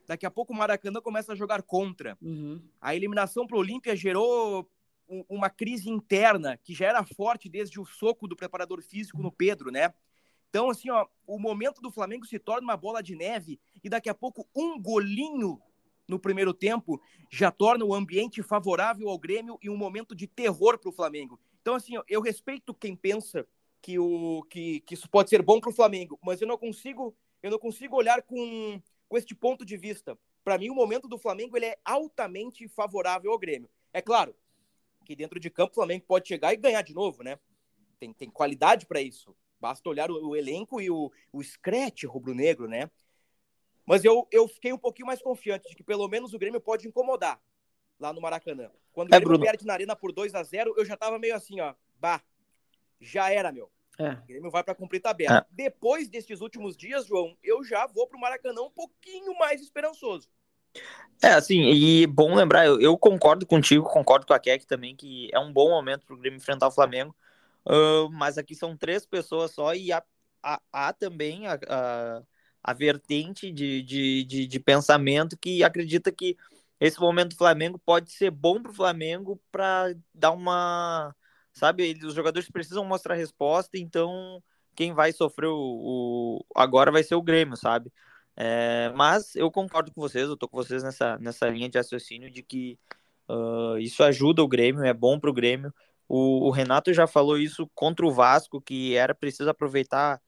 Daqui 0.07 0.27
a 0.27 0.31
pouco 0.31 0.53
o 0.53 0.57
Maracanã 0.57 1.01
começa 1.01 1.33
a 1.33 1.37
jogar 1.37 1.63
contra. 1.63 2.19
Uhum. 2.21 2.61
A 2.81 2.95
eliminação 2.95 3.47
pro 3.47 3.59
Olímpia 3.59 3.95
gerou 3.95 4.69
um, 5.09 5.25
uma 5.29 5.49
crise 5.49 5.89
interna 5.89 6.57
que 6.57 6.75
já 6.75 6.87
era 6.87 7.05
forte 7.05 7.49
desde 7.49 7.81
o 7.81 7.85
soco 7.85 8.27
do 8.27 8.37
preparador 8.37 8.83
físico 8.83 9.23
no 9.23 9.31
Pedro, 9.31 9.71
né? 9.71 9.95
Então, 10.49 10.69
assim, 10.69 10.91
ó, 10.91 11.07
o 11.27 11.39
momento 11.39 11.81
do 11.81 11.93
Flamengo 11.93 12.27
se 12.27 12.39
torna 12.39 12.63
uma 12.63 12.77
bola 12.77 13.03
de 13.03 13.15
neve 13.15 13.61
e 13.85 13.89
daqui 13.89 14.09
a 14.09 14.15
pouco 14.15 14.49
um 14.55 14.81
golinho 14.81 15.63
no 16.09 16.19
primeiro 16.19 16.53
tempo 16.53 17.01
já 17.31 17.53
torna 17.53 17.85
o 17.85 17.95
ambiente 17.95 18.43
favorável 18.43 19.09
ao 19.09 19.19
Grêmio 19.19 19.59
e 19.63 19.71
um 19.71 19.77
momento 19.77 20.15
de 20.15 20.27
terror 20.27 20.77
para 20.77 20.91
o 20.91 20.93
Flamengo. 20.93 21.39
Então, 21.63 21.77
assim, 21.77 21.97
ó, 21.97 22.03
eu 22.09 22.21
respeito 22.21 22.75
quem 22.75 22.97
pensa 22.97 23.47
que, 23.83 23.99
o, 23.99 24.43
que, 24.49 24.81
que 24.81 24.95
isso 24.95 25.09
pode 25.09 25.31
ser 25.31 25.43
bom 25.43 25.61
para 25.61 25.71
o 25.71 25.75
Flamengo, 25.75 26.19
mas 26.23 26.41
eu 26.41 26.49
não 26.49 26.59
consigo 26.59 27.15
eu 27.43 27.51
não 27.51 27.59
consigo 27.59 27.97
olhar 27.97 28.23
com, 28.23 28.83
com 29.09 29.17
este 29.17 29.35
ponto 29.35 29.65
de 29.65 29.77
vista. 29.77 30.19
Para 30.45 30.59
mim, 30.59 30.71
o 30.71 30.75
momento 30.75 31.09
do 31.09 31.19
Flamengo 31.19 31.57
ele 31.57 31.67
é 31.67 31.79
altamente 31.85 32.69
favorável 32.69 33.33
ao 33.33 33.39
Grêmio. 33.39 33.71
É 33.93 34.01
claro 34.01 34.35
que 35.05 35.17
dentro 35.17 35.41
de 35.41 35.51
campo 35.51 35.73
o 35.73 35.75
Flamengo 35.75 36.05
pode 36.07 36.29
chegar 36.29 36.53
e 36.53 36.57
ganhar 36.57 36.83
de 36.83 36.95
novo, 36.95 37.23
né? 37.23 37.39
Tem, 37.99 38.13
tem 38.13 38.31
qualidade 38.31 38.87
para 38.87 39.01
isso. 39.01 39.35
Basta 39.59 39.89
olhar 39.89 40.11
o, 40.11 40.29
o, 40.29 40.37
elenco 40.37 40.81
e 40.81 40.91
o, 40.91 41.11
o 41.33 41.43
scratch 41.43 42.05
rubro-negro, 42.05 42.69
né? 42.69 42.91
Mas 43.85 44.05
eu, 44.05 44.27
eu 44.31 44.47
fiquei 44.47 44.73
um 44.73 44.79
pouquinho 44.79 45.07
mais 45.07 45.21
confiante 45.21 45.69
de 45.69 45.75
que 45.75 45.83
pelo 45.83 46.07
menos 46.09 46.33
o 46.33 46.39
Grêmio 46.39 46.61
pode 46.61 46.87
incomodar 46.87 47.41
lá 47.99 48.13
no 48.13 48.21
Maracanã. 48.21 48.71
Quando 48.93 49.11
o 49.11 49.15
é, 49.15 49.19
Grêmio 49.19 49.29
Bruno. 49.29 49.45
perde 49.45 49.67
na 49.67 49.73
Arena 49.73 49.97
por 49.97 50.13
2 50.13 50.35
a 50.35 50.43
0 50.43 50.75
eu 50.77 50.85
já 50.85 50.97
tava 50.97 51.19
meio 51.19 51.35
assim, 51.35 51.61
ó, 51.61 51.75
bah, 51.99 52.23
já 53.01 53.31
era, 53.31 53.51
meu. 53.51 53.71
É. 53.99 54.13
O 54.13 54.27
Grêmio 54.27 54.51
vai 54.51 54.65
para 54.65 54.75
cumprir 54.75 55.01
tabela. 55.01 55.39
É. 55.39 55.45
Depois 55.51 56.09
desses 56.09 56.41
últimos 56.41 56.77
dias, 56.77 57.07
João, 57.07 57.37
eu 57.43 57.63
já 57.63 57.87
vou 57.87 58.07
para 58.07 58.17
o 58.17 58.21
Maracanã 58.21 58.63
um 58.63 58.71
pouquinho 58.71 59.39
mais 59.39 59.61
esperançoso. 59.61 60.29
É, 61.23 61.33
assim, 61.33 61.65
e 61.71 62.07
bom 62.07 62.35
lembrar, 62.35 62.65
eu, 62.65 62.81
eu 62.81 62.97
concordo 62.97 63.45
contigo, 63.45 63.85
concordo 63.85 64.27
com 64.27 64.33
a 64.33 64.39
Keck 64.39 64.67
também, 64.67 64.97
que 64.97 65.29
é 65.33 65.39
um 65.39 65.53
bom 65.53 65.69
momento 65.69 66.07
para 66.07 66.15
o 66.15 66.19
Grêmio 66.19 66.39
enfrentar 66.39 66.69
o 66.69 66.73
Flamengo, 66.73 67.15
uh, 67.67 68.11
mas 68.11 68.39
aqui 68.39 68.55
são 68.55 68.77
três 68.77 69.05
pessoas 69.05 69.51
só 69.51 69.75
e 69.75 69.93
há, 69.93 70.03
há, 70.43 70.61
há 70.73 70.93
também 70.95 71.47
a, 71.47 71.59
a, 71.69 72.23
a 72.63 72.73
vertente 72.73 73.53
de, 73.53 73.83
de, 73.83 74.25
de, 74.25 74.47
de, 74.47 74.61
pensamento 74.61 75.37
que 75.37 75.63
acredita 75.63 76.11
que 76.11 76.39
esse 76.81 76.99
momento 76.99 77.31
do 77.31 77.37
Flamengo 77.37 77.79
pode 77.79 78.13
ser 78.13 78.31
bom 78.31 78.63
para 78.63 78.71
o 78.71 78.75
Flamengo 78.75 79.39
para 79.53 79.95
dar 80.15 80.31
uma 80.31 81.15
sabe? 81.61 81.99
os 82.05 82.15
jogadores 82.15 82.51
precisam 82.51 82.85
mostrar 82.85 83.15
resposta, 83.15 83.79
então 83.79 84.43
quem 84.75 84.95
vai 84.95 85.13
sofrer 85.13 85.49
o, 85.49 85.55
o 85.55 86.45
agora 86.57 86.91
vai 86.91 87.03
ser 87.03 87.15
o 87.15 87.23
Grêmio, 87.23 87.57
sabe? 87.57 87.93
É, 88.37 88.91
mas 88.97 89.37
eu 89.37 89.51
concordo 89.51 89.93
com 89.93 90.01
vocês, 90.01 90.29
eu 90.29 90.37
tô 90.37 90.49
com 90.49 90.57
vocês 90.57 90.83
nessa, 90.83 91.19
nessa 91.19 91.49
linha 91.49 91.69
de 91.69 91.77
raciocínio 91.79 92.31
de 92.31 92.43
que 92.43 92.79
uh, 93.29 93.79
isso 93.79 94.03
ajuda 94.03 94.43
o 94.43 94.49
Grêmio, 94.49 94.85
é 94.85 94.95
bom 94.95 95.21
para 95.21 95.31
o 95.31 95.35
Grêmio. 95.35 95.73
O 96.09 96.51
Renato 96.51 96.93
já 96.93 97.07
falou 97.07 97.39
isso 97.39 97.71
contra 97.73 98.05
o 98.05 98.13
Vasco, 98.13 98.61
que 98.61 98.97
era 98.97 99.15
preciso 99.15 99.49
aproveitar 99.49 100.21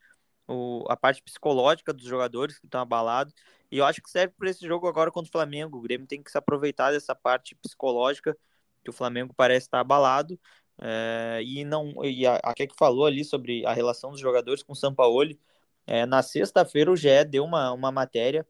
o, 0.46 0.84
a 0.88 0.96
parte 0.96 1.22
psicológica 1.22 1.92
dos 1.92 2.04
jogadores 2.04 2.58
que 2.58 2.66
estão 2.66 2.80
abalados. 2.80 3.34
E 3.70 3.78
eu 3.78 3.84
acho 3.84 4.02
que 4.02 4.10
serve 4.10 4.34
para 4.38 4.50
esse 4.50 4.66
jogo 4.66 4.86
agora 4.86 5.10
contra 5.10 5.28
o 5.28 5.32
Flamengo. 5.32 5.78
O 5.78 5.80
Grêmio 5.80 6.06
tem 6.06 6.22
que 6.22 6.30
se 6.30 6.38
aproveitar 6.38 6.92
dessa 6.92 7.14
parte 7.14 7.56
psicológica, 7.56 8.36
que 8.84 8.90
o 8.90 8.92
Flamengo 8.92 9.32
parece 9.36 9.66
estar 9.66 9.80
abalado, 9.80 10.38
é, 10.84 11.40
e 11.44 11.64
não 11.64 11.92
e 12.04 12.26
a, 12.26 12.40
que 12.54 12.74
falou 12.76 13.06
ali 13.06 13.24
sobre 13.24 13.64
a 13.64 13.72
relação 13.72 14.10
dos 14.10 14.20
jogadores 14.20 14.64
com 14.64 14.72
o 14.72 14.76
Sampaoli. 14.76 15.38
É, 15.86 16.04
na 16.06 16.22
sexta-feira 16.22 16.90
o 16.90 16.96
GE 16.96 17.24
deu 17.28 17.44
uma, 17.44 17.72
uma 17.72 17.92
matéria 17.92 18.46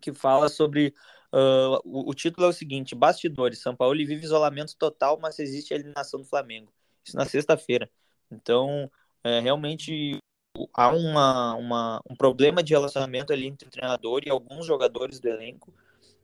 que 0.00 0.12
fala 0.12 0.48
sobre 0.48 0.92
uh, 1.32 1.80
o, 1.84 2.10
o, 2.10 2.14
título 2.14 2.46
é 2.46 2.50
o 2.50 2.52
seguinte: 2.52 2.94
Bastidores, 2.94 3.60
Sampaoli 3.60 4.04
vive 4.04 4.24
isolamento 4.24 4.76
total, 4.76 5.18
mas 5.20 5.38
existe 5.38 5.72
a 5.72 5.76
eliminação 5.76 6.20
do 6.20 6.26
Flamengo. 6.26 6.72
Isso 7.04 7.16
na 7.16 7.24
sexta-feira. 7.24 7.88
Então, 8.30 8.90
é, 9.22 9.38
realmente 9.38 10.18
há 10.72 10.88
uma, 10.88 11.54
uma, 11.54 12.02
um 12.10 12.16
problema 12.16 12.62
de 12.62 12.72
relacionamento 12.72 13.32
ali 13.32 13.46
entre 13.46 13.68
o 13.68 13.70
treinador 13.70 14.22
e 14.26 14.30
alguns 14.30 14.66
jogadores 14.66 15.20
do 15.20 15.28
elenco. 15.28 15.72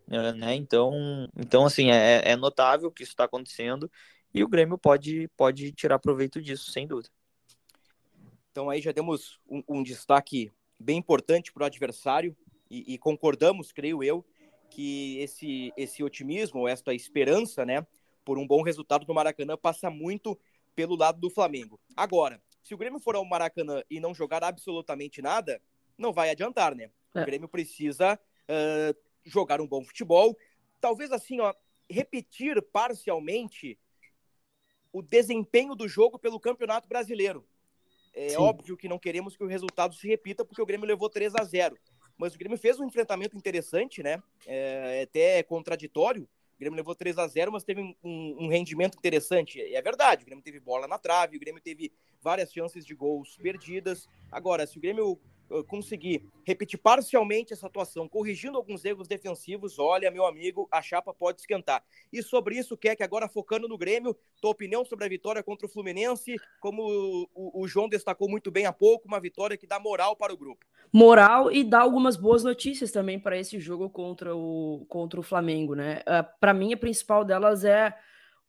Né? 0.08 0.56
Então, 0.56 1.28
então, 1.37 1.64
assim, 1.66 1.90
é, 1.92 2.32
é 2.32 2.37
notável 2.37 2.90
que 2.90 3.04
isso 3.04 3.12
está 3.12 3.25
acontecendo 3.25 3.88
e 4.32 4.44
o 4.44 4.49
Grêmio 4.49 4.78
pode, 4.78 5.28
pode 5.37 5.72
tirar 5.72 5.99
proveito 5.99 6.40
disso, 6.40 6.70
sem 6.70 6.87
dúvida. 6.87 7.10
Então 8.50 8.68
aí 8.68 8.80
já 8.80 8.92
demos 8.92 9.38
um, 9.49 9.62
um 9.68 9.82
destaque 9.82 10.52
bem 10.78 10.99
importante 10.99 11.52
para 11.52 11.62
o 11.62 11.66
adversário 11.66 12.37
e, 12.70 12.94
e, 12.94 12.99
concordamos, 12.99 13.72
creio 13.72 14.02
eu, 14.02 14.25
que 14.70 15.18
esse, 15.18 15.72
esse 15.76 16.02
otimismo, 16.02 16.68
esta 16.68 16.94
esperança, 16.94 17.66
né, 17.66 17.84
por 18.25 18.38
um 18.38 18.46
bom 18.46 18.62
resultado 18.62 19.04
no 19.06 19.14
Maracanã 19.14 19.56
passa 19.56 19.90
muito 19.90 20.38
pelo 20.75 20.96
lado 20.96 21.20
do 21.20 21.28
Flamengo. 21.28 21.80
Agora, 21.96 22.40
se 22.62 22.75
o 22.75 22.78
Grêmio 22.78 23.00
for 23.00 23.16
ao 23.16 23.25
Maracanã 23.25 23.82
e 23.90 23.99
não 23.99 24.14
jogar 24.14 24.44
absolutamente 24.44 25.20
nada, 25.20 25.60
não 25.99 26.12
vai 26.12 26.30
adiantar, 26.30 26.75
né? 26.75 26.90
É. 27.14 27.22
O 27.22 27.26
Grêmio 27.26 27.49
precisa 27.49 28.14
uh, 28.14 28.96
jogar 29.25 29.60
um 29.60 29.66
bom 29.66 29.84
futebol, 29.84 30.37
talvez 30.80 31.10
assim, 31.10 31.40
ó, 31.40 31.52
repetir 31.88 32.62
parcialmente 32.72 33.76
o 34.92 35.02
desempenho 35.02 35.75
do 35.75 35.88
jogo 35.88 36.18
pelo 36.18 36.40
Campeonato 36.40 36.88
Brasileiro. 36.88 37.44
É 38.12 38.30
Sim. 38.30 38.37
óbvio 38.37 38.76
que 38.76 38.88
não 38.88 38.99
queremos 38.99 39.37
que 39.37 39.44
o 39.44 39.47
resultado 39.47 39.94
se 39.94 40.06
repita, 40.09 40.44
porque 40.44 40.61
o 40.61 40.66
Grêmio 40.66 40.87
levou 40.87 41.09
3 41.09 41.35
a 41.37 41.44
0 41.44 41.76
Mas 42.18 42.35
o 42.35 42.38
Grêmio 42.38 42.59
fez 42.59 42.80
um 42.80 42.87
enfrentamento 42.87 43.37
interessante, 43.37 44.02
né? 44.02 44.23
É, 44.47 45.02
até 45.02 45.42
contraditório. 45.42 46.28
O 46.56 46.59
Grêmio 46.59 46.76
levou 46.76 46.94
3 46.94 47.16
a 47.18 47.26
0 47.26 47.52
mas 47.52 47.64
teve 47.64 47.80
um, 47.80 47.94
um, 48.04 48.49
rendimento 48.49 48.99
interessante. 48.99 49.59
E 49.59 49.75
é 49.75 49.80
verdade, 49.80 50.23
o 50.23 50.26
Grêmio 50.26 50.44
teve 50.44 50.61
bola 50.61 50.87
na 50.87 50.99
trave, 50.99 51.37
o 51.37 51.40
Grêmio 51.40 51.62
teve 51.62 51.92
várias 52.20 52.52
chances 52.52 52.85
de 52.85 52.94
gols 52.94 53.37
perdidas. 53.37 54.06
Agora, 54.30 54.66
se 54.66 54.76
o 54.76 54.80
Grêmio 54.80 55.18
conseguir 55.66 56.25
repetir 56.45 56.78
parcialmente 56.78 57.52
essa 57.52 57.66
atuação, 57.66 58.09
corrigindo 58.09 58.57
alguns 58.57 58.85
erros 58.85 59.09
defensivos, 59.09 59.78
olha, 59.78 60.11
meu 60.11 60.26
amigo, 60.26 60.69
a 60.71 60.80
chapa 60.80 61.12
pode 61.12 61.40
esquentar. 61.40 61.85
E 62.12 62.23
sobre 62.23 62.57
isso, 62.57 62.76
quer 62.76 62.97
que 62.97 63.02
agora 63.02 63.28
focando 63.28 63.69
no 63.69 63.78
Grêmio, 63.78 64.16
tua 64.40 64.50
opinião 64.50 64.85
sobre 64.85 65.04
a 65.04 65.09
vitória 65.09 65.42
contra 65.42 65.66
o 65.66 65.71
Fluminense, 65.71 66.37
como 66.61 66.83
o, 67.35 67.62
o 67.62 67.69
João 67.69 67.88
destacou 67.88 68.28
muito 68.28 68.50
bem 68.50 68.66
há 68.66 68.73
pouco, 68.73 69.09
uma 69.09 69.21
vitória 69.21 69.57
que 69.57 69.66
dá 69.66 69.78
moral 69.78 70.16
para 70.16 70.33
o 70.33 70.37
grupo. 70.37 70.64
Moral 70.92 71.52
e 71.52 71.62
dá 71.62 71.80
algumas 71.80 72.16
boas 72.16 72.42
notícias 72.42 72.90
também 72.90 73.19
para 73.19 73.38
esse 73.38 73.61
jogo 73.61 73.88
contra 73.88 74.35
o, 74.35 74.85
contra 74.88 75.21
o 75.21 75.23
Flamengo, 75.23 75.75
né? 75.75 76.00
Uh, 76.00 76.38
para 76.40 76.52
mim, 76.54 76.73
a 76.73 76.76
principal 76.76 77.25
delas 77.25 77.64
é 77.64 77.97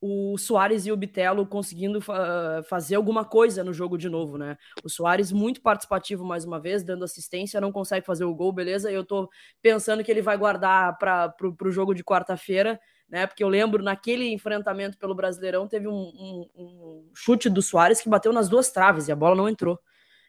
o 0.02 0.36
Soares 0.36 0.88
e 0.88 0.92
o 0.92 0.98
Bitelo 0.98 1.46
conseguindo 1.46 2.02
fa 2.02 2.64
fazer 2.68 2.96
alguma 2.96 3.24
coisa 3.24 3.64
no 3.64 3.72
jogo 3.72 4.00
de 4.00 4.10
novo, 4.10 4.36
né? 4.36 4.58
O 4.84 4.90
Soares 4.90 5.32
muito 5.32 5.62
participativo 5.62 6.26
mais 6.26 6.44
uma 6.44 6.60
vez, 6.60 6.84
dando 6.84 7.06
assistência, 7.06 7.62
não 7.62 7.72
consegue 7.72 8.04
fazer 8.04 8.24
o 8.26 8.34
gol, 8.34 8.52
beleza? 8.52 8.92
Eu 8.92 9.06
tô 9.06 9.30
pensando 9.62 10.04
que 10.04 10.10
ele 10.10 10.24
vai 10.24 10.36
guardar 10.36 10.98
para 10.98 11.30
pro 11.30 11.72
jogo 11.72 11.94
de 11.94 12.04
quarta-feira, 12.04 12.80
né? 13.08 13.28
Porque 13.28 13.44
eu 13.44 13.48
lembro 13.48 13.84
naquele 13.84 14.28
enfrentamento 14.34 14.98
pelo 14.98 15.14
Brasileirão 15.14 15.68
teve 15.68 15.88
um, 15.88 15.94
um, 15.94 16.50
um, 16.56 17.12
chute 17.14 17.48
do 17.48 17.62
Soares 17.62 18.02
que 18.02 18.10
bateu 18.10 18.34
nas 18.34 18.50
duas 18.50 18.72
traves 18.72 19.08
e 19.08 19.12
a 19.12 19.16
bola 19.16 19.36
não 19.36 19.48
entrou, 19.48 19.80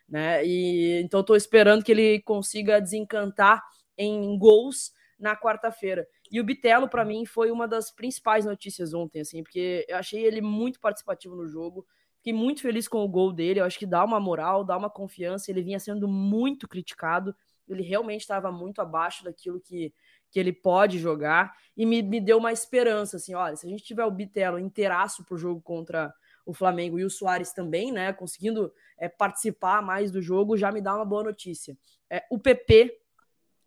né? 0.07 0.45
E 0.45 1.00
então 1.02 1.23
tô 1.23 1.35
esperando 1.35 1.83
que 1.83 1.93
ele 1.93 2.21
consiga 2.21 2.79
desencantar 2.79 3.62
em 3.97 4.38
gols 4.38 4.93
na 5.19 5.35
quarta-feira. 5.35 6.07
E 6.32 6.40
o 6.40 6.44
Bitelo, 6.44 6.88
para 6.88 7.04
mim, 7.04 7.26
foi 7.26 7.50
uma 7.50 7.68
das 7.68 7.90
principais 7.90 8.46
notícias 8.46 8.94
ontem, 8.94 9.20
assim, 9.20 9.42
porque 9.42 9.84
eu 9.86 9.98
achei 9.98 10.24
ele 10.24 10.40
muito 10.40 10.80
participativo 10.80 11.36
no 11.36 11.46
jogo. 11.46 11.86
Fiquei 12.16 12.32
muito 12.32 12.62
feliz 12.62 12.88
com 12.88 13.04
o 13.04 13.08
gol 13.08 13.30
dele. 13.30 13.60
Eu 13.60 13.66
acho 13.66 13.78
que 13.78 13.84
dá 13.84 14.02
uma 14.02 14.18
moral, 14.18 14.64
dá 14.64 14.74
uma 14.74 14.88
confiança. 14.88 15.50
Ele 15.50 15.60
vinha 15.60 15.78
sendo 15.78 16.08
muito 16.08 16.66
criticado. 16.66 17.36
Ele 17.68 17.82
realmente 17.82 18.22
estava 18.22 18.50
muito 18.50 18.80
abaixo 18.80 19.22
daquilo 19.24 19.60
que, 19.60 19.92
que 20.30 20.40
ele 20.40 20.54
pode 20.54 20.98
jogar. 20.98 21.54
E 21.76 21.84
me, 21.84 22.00
me 22.02 22.18
deu 22.18 22.38
uma 22.38 22.50
esperança, 22.50 23.18
assim, 23.18 23.34
olha, 23.34 23.54
se 23.54 23.66
a 23.66 23.68
gente 23.68 23.84
tiver 23.84 24.04
o 24.06 24.10
Bitelo 24.10 24.58
inteiraço 24.58 25.24
pro 25.24 25.36
jogo 25.36 25.60
contra 25.60 26.14
o 26.46 26.54
Flamengo 26.54 26.98
e 26.98 27.04
o 27.04 27.10
Soares 27.10 27.52
também, 27.52 27.92
né, 27.92 28.12
conseguindo 28.12 28.72
é, 28.98 29.06
participar 29.06 29.82
mais 29.82 30.10
do 30.10 30.22
jogo, 30.22 30.56
já 30.56 30.72
me 30.72 30.80
dá 30.80 30.96
uma 30.96 31.04
boa 31.04 31.24
notícia. 31.24 31.76
É, 32.10 32.24
o 32.30 32.38
PP 32.38 33.01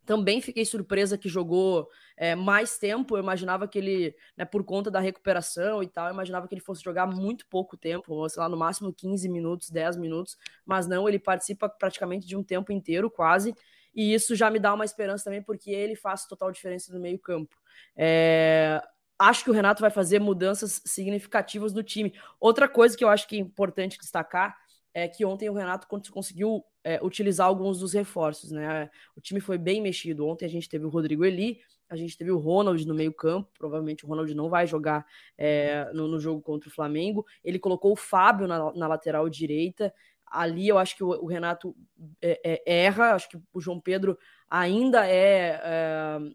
também 0.05 0.41
fiquei 0.41 0.63
surpresa 0.65 1.17
que 1.17 1.27
jogou 1.27 1.89
é, 2.15 2.35
mais 2.35 2.77
tempo. 2.77 3.15
Eu 3.15 3.23
imaginava 3.23 3.67
que 3.67 3.77
ele, 3.77 4.15
né, 4.37 4.45
por 4.45 4.63
conta 4.63 4.91
da 4.91 4.99
recuperação 4.99 5.81
e 5.81 5.87
tal, 5.87 6.07
eu 6.07 6.13
imaginava 6.13 6.47
que 6.47 6.53
ele 6.53 6.61
fosse 6.61 6.83
jogar 6.83 7.07
muito 7.07 7.45
pouco 7.47 7.75
tempo, 7.75 8.27
sei 8.29 8.41
lá, 8.41 8.47
no 8.47 8.57
máximo 8.57 8.93
15 8.93 9.27
minutos, 9.27 9.69
10 9.69 9.97
minutos, 9.97 10.37
mas 10.65 10.87
não, 10.87 11.07
ele 11.09 11.19
participa 11.19 11.67
praticamente 11.67 12.27
de 12.27 12.35
um 12.35 12.43
tempo 12.43 12.71
inteiro, 12.71 13.09
quase. 13.09 13.53
E 13.93 14.13
isso 14.13 14.35
já 14.35 14.49
me 14.49 14.59
dá 14.59 14.73
uma 14.73 14.85
esperança 14.85 15.23
também, 15.25 15.41
porque 15.41 15.71
ele 15.71 15.95
faz 15.95 16.25
total 16.25 16.51
diferença 16.51 16.93
no 16.93 16.99
meio-campo. 16.99 17.55
É, 17.95 18.81
acho 19.17 19.43
que 19.43 19.49
o 19.49 19.53
Renato 19.53 19.81
vai 19.81 19.89
fazer 19.89 20.19
mudanças 20.19 20.81
significativas 20.85 21.73
no 21.73 21.81
time. 21.81 22.13
Outra 22.39 22.67
coisa 22.67 22.97
que 22.97 23.03
eu 23.03 23.09
acho 23.09 23.27
que 23.27 23.37
é 23.37 23.39
importante 23.39 23.97
destacar 23.97 24.55
é 24.93 25.07
que 25.07 25.25
ontem 25.25 25.49
o 25.49 25.53
Renato 25.53 25.87
conseguiu 25.87 26.63
é, 26.85 26.99
utilizar 27.01 27.47
alguns 27.47 27.79
dos 27.79 27.93
reforços, 27.93 28.51
né? 28.51 28.91
O 29.17 29.19
time 29.19 29.39
foi 29.39 29.57
bem 29.57 29.81
mexido. 29.81 30.27
Ontem 30.27 30.45
a 30.45 30.49
gente 30.49 30.69
teve 30.69 30.85
o 30.85 30.89
Rodrigo 30.89 31.25
Eli, 31.25 31.59
a 31.89 31.95
gente 31.95 32.15
teve 32.15 32.31
o 32.31 32.37
Ronald 32.37 32.85
no 32.87 32.93
meio-campo. 32.93 33.49
Provavelmente 33.57 34.05
o 34.05 34.07
Ronald 34.07 34.31
não 34.35 34.49
vai 34.49 34.67
jogar 34.67 35.03
é, 35.35 35.89
no, 35.93 36.07
no, 36.07 36.19
jogo 36.19 36.43
contra 36.43 36.69
o 36.69 36.71
Flamengo. 36.71 37.25
Ele 37.43 37.57
colocou 37.57 37.91
o 37.91 37.95
Fábio 37.95 38.47
na, 38.47 38.71
na 38.73 38.87
lateral 38.87 39.27
direita. 39.27 39.91
Ali 40.27 40.67
eu 40.67 40.77
acho 40.77 40.95
que 40.95 41.03
o, 41.03 41.07
o 41.07 41.25
Renato 41.25 41.75
é, 42.21 42.61
é 42.65 42.83
erra. 42.83 43.15
Acho 43.15 43.29
que 43.29 43.39
o 43.51 43.59
João 43.59 43.79
Pedro 43.79 44.15
ainda 44.47 45.07
é, 45.07 45.59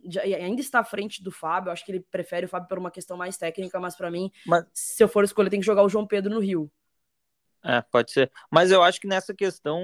é 0.04 0.44
ainda 0.44 0.60
está 0.60 0.80
à 0.80 0.84
frente 0.84 1.22
do 1.22 1.30
Fábio. 1.30 1.70
Acho 1.70 1.84
que 1.84 1.92
ele 1.92 2.00
prefere 2.10 2.46
o 2.46 2.48
Fábio 2.48 2.68
por 2.68 2.78
uma 2.78 2.90
questão 2.90 3.16
mais 3.16 3.36
técnica, 3.36 3.78
mas 3.78 3.94
para 3.94 4.10
mim, 4.10 4.32
mas... 4.44 4.66
se 4.72 5.00
eu 5.00 5.06
for 5.06 5.22
escolher, 5.22 5.48
tem 5.48 5.60
que 5.60 5.66
jogar 5.66 5.84
o 5.84 5.88
João 5.88 6.08
Pedro 6.08 6.34
no 6.34 6.40
Rio. 6.40 6.68
É, 7.62 7.82
pode 7.82 8.10
ser. 8.10 8.30
Mas 8.50 8.70
eu 8.70 8.82
acho 8.82 9.00
que 9.00 9.06
nessa 9.06 9.34
questão, 9.34 9.80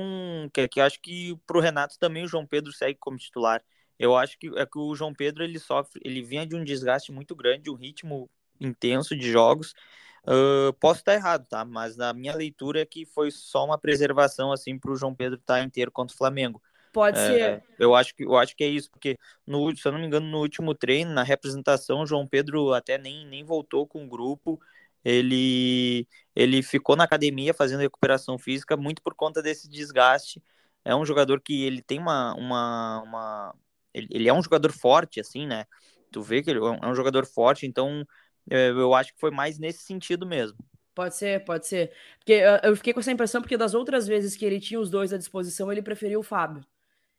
que, 0.52 0.66
que 0.68 0.80
acho 0.80 1.00
que 1.00 1.36
pro 1.46 1.60
Renato 1.60 1.98
também 1.98 2.24
o 2.24 2.28
João 2.28 2.46
Pedro 2.46 2.72
segue 2.72 2.98
como 2.98 3.18
titular. 3.18 3.62
Eu 3.98 4.16
acho 4.16 4.38
que 4.38 4.50
é 4.56 4.66
que 4.66 4.78
o 4.78 4.94
João 4.94 5.14
Pedro 5.14 5.42
ele 5.42 5.58
sofre, 5.58 6.00
ele 6.04 6.22
vinha 6.22 6.46
de 6.46 6.54
um 6.54 6.64
desgaste 6.64 7.12
muito 7.12 7.34
grande, 7.34 7.70
um 7.70 7.74
ritmo 7.74 8.30
intenso 8.60 9.16
de 9.16 9.30
jogos. 9.30 9.74
Uh, 10.22 10.72
posso 10.80 11.00
estar 11.00 11.14
errado, 11.14 11.46
tá? 11.46 11.64
Mas 11.64 11.96
na 11.96 12.12
minha 12.12 12.34
leitura 12.34 12.80
é 12.80 12.86
que 12.86 13.06
foi 13.06 13.30
só 13.30 13.64
uma 13.64 13.78
preservação 13.78 14.52
assim 14.52 14.78
para 14.78 14.90
o 14.90 14.96
João 14.96 15.14
Pedro 15.14 15.38
estar 15.38 15.62
inteiro 15.62 15.90
contra 15.90 16.14
o 16.14 16.18
Flamengo. 16.18 16.60
Pode 16.92 17.18
é, 17.18 17.26
ser. 17.26 17.64
Eu 17.78 17.94
acho 17.94 18.14
que 18.14 18.24
eu 18.24 18.36
acho 18.36 18.56
que 18.56 18.64
é 18.64 18.68
isso, 18.68 18.90
porque 18.90 19.18
no, 19.46 19.74
se 19.76 19.86
eu 19.86 19.92
não 19.92 19.98
me 19.98 20.06
engano 20.06 20.26
no 20.26 20.38
último 20.38 20.74
treino, 20.74 21.12
na 21.12 21.22
representação, 21.22 22.00
o 22.00 22.06
João 22.06 22.26
Pedro 22.26 22.72
até 22.72 22.98
nem, 22.98 23.26
nem 23.26 23.44
voltou 23.44 23.86
com 23.86 24.04
o 24.04 24.08
grupo. 24.08 24.58
Ele 25.08 26.06
ele 26.34 26.62
ficou 26.62 26.96
na 26.96 27.04
academia 27.04 27.54
fazendo 27.54 27.80
recuperação 27.80 28.36
física 28.38 28.76
muito 28.76 29.00
por 29.02 29.14
conta 29.14 29.40
desse 29.40 29.68
desgaste. 29.68 30.42
É 30.84 30.94
um 30.94 31.04
jogador 31.06 31.40
que 31.40 31.64
ele 31.64 31.80
tem 31.80 31.98
uma, 31.98 32.34
uma, 32.34 33.02
uma 33.02 33.54
ele, 33.94 34.08
ele 34.10 34.28
é 34.28 34.34
um 34.34 34.42
jogador 34.42 34.72
forte 34.72 35.20
assim, 35.20 35.46
né? 35.46 35.64
Tu 36.10 36.22
vê 36.22 36.42
que 36.42 36.50
ele 36.50 36.58
é 36.60 36.86
um 36.86 36.94
jogador 36.94 37.24
forte, 37.24 37.66
então 37.66 38.04
é, 38.50 38.70
eu 38.70 38.94
acho 38.94 39.14
que 39.14 39.20
foi 39.20 39.30
mais 39.30 39.58
nesse 39.58 39.84
sentido 39.84 40.26
mesmo. 40.26 40.58
Pode 40.94 41.14
ser, 41.14 41.44
pode 41.44 41.66
ser. 41.66 41.92
Porque 42.18 42.42
eu 42.62 42.74
fiquei 42.74 42.92
com 42.92 43.00
essa 43.00 43.12
impressão 43.12 43.40
porque 43.40 43.56
das 43.56 43.74
outras 43.74 44.06
vezes 44.06 44.34
que 44.34 44.44
ele 44.44 44.58
tinha 44.58 44.80
os 44.80 44.90
dois 44.90 45.12
à 45.12 45.18
disposição, 45.18 45.70
ele 45.70 45.82
preferiu 45.82 46.20
o 46.20 46.22
Fábio. 46.22 46.64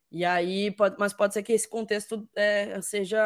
E 0.10 0.24
aí, 0.24 0.72
pode, 0.72 0.96
mas 0.98 1.12
pode 1.12 1.34
ser 1.34 1.44
que 1.44 1.52
esse 1.52 1.68
contexto 1.68 2.28
é, 2.34 2.80
seja 2.82 3.18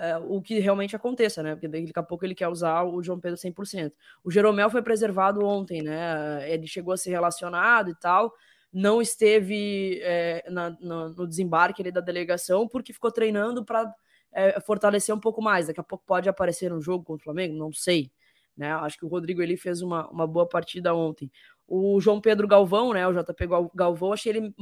é, 0.00 0.16
o 0.18 0.40
que 0.40 0.60
realmente 0.60 0.94
aconteça, 0.94 1.42
né? 1.42 1.54
Porque 1.56 1.66
daqui 1.66 1.92
a 1.96 2.02
pouco 2.02 2.24
ele 2.24 2.36
quer 2.36 2.46
usar 2.48 2.84
o 2.84 3.02
João 3.02 3.18
Pedro 3.18 3.36
100%. 3.36 3.92
O 4.22 4.30
Jeromel 4.30 4.70
foi 4.70 4.80
preservado 4.80 5.44
ontem, 5.44 5.82
né? 5.82 6.48
Ele 6.48 6.68
chegou 6.68 6.94
a 6.94 6.96
ser 6.96 7.10
relacionado 7.10 7.90
e 7.90 7.94
tal, 7.96 8.32
não 8.72 9.02
esteve 9.02 10.00
é, 10.02 10.44
na, 10.48 10.70
no, 10.80 11.08
no 11.10 11.26
desembarque 11.26 11.82
ali 11.82 11.90
da 11.90 12.00
delegação 12.00 12.68
porque 12.68 12.92
ficou 12.92 13.10
treinando 13.10 13.64
para 13.64 13.92
é, 14.32 14.60
fortalecer 14.60 15.14
um 15.14 15.20
pouco 15.20 15.42
mais. 15.42 15.66
Daqui 15.66 15.80
a 15.80 15.84
pouco 15.84 16.04
pode 16.06 16.28
aparecer 16.28 16.70
no 16.70 16.80
jogo 16.80 17.04
contra 17.04 17.22
o 17.22 17.24
Flamengo, 17.24 17.56
não 17.56 17.72
sei. 17.72 18.10
Né? 18.56 18.72
Acho 18.72 18.98
que 18.98 19.04
o 19.04 19.08
Rodrigo 19.08 19.42
ele 19.42 19.56
fez 19.56 19.82
uma, 19.82 20.08
uma 20.10 20.26
boa 20.26 20.46
partida 20.46 20.94
ontem. 20.94 21.30
O 21.72 22.00
João 22.00 22.20
Pedro 22.20 22.48
Galvão, 22.48 22.92
né? 22.92 23.06
O 23.06 23.12
JP 23.12 23.46
Galvão, 23.74 24.12
achei 24.12 24.32
ele 24.32 24.54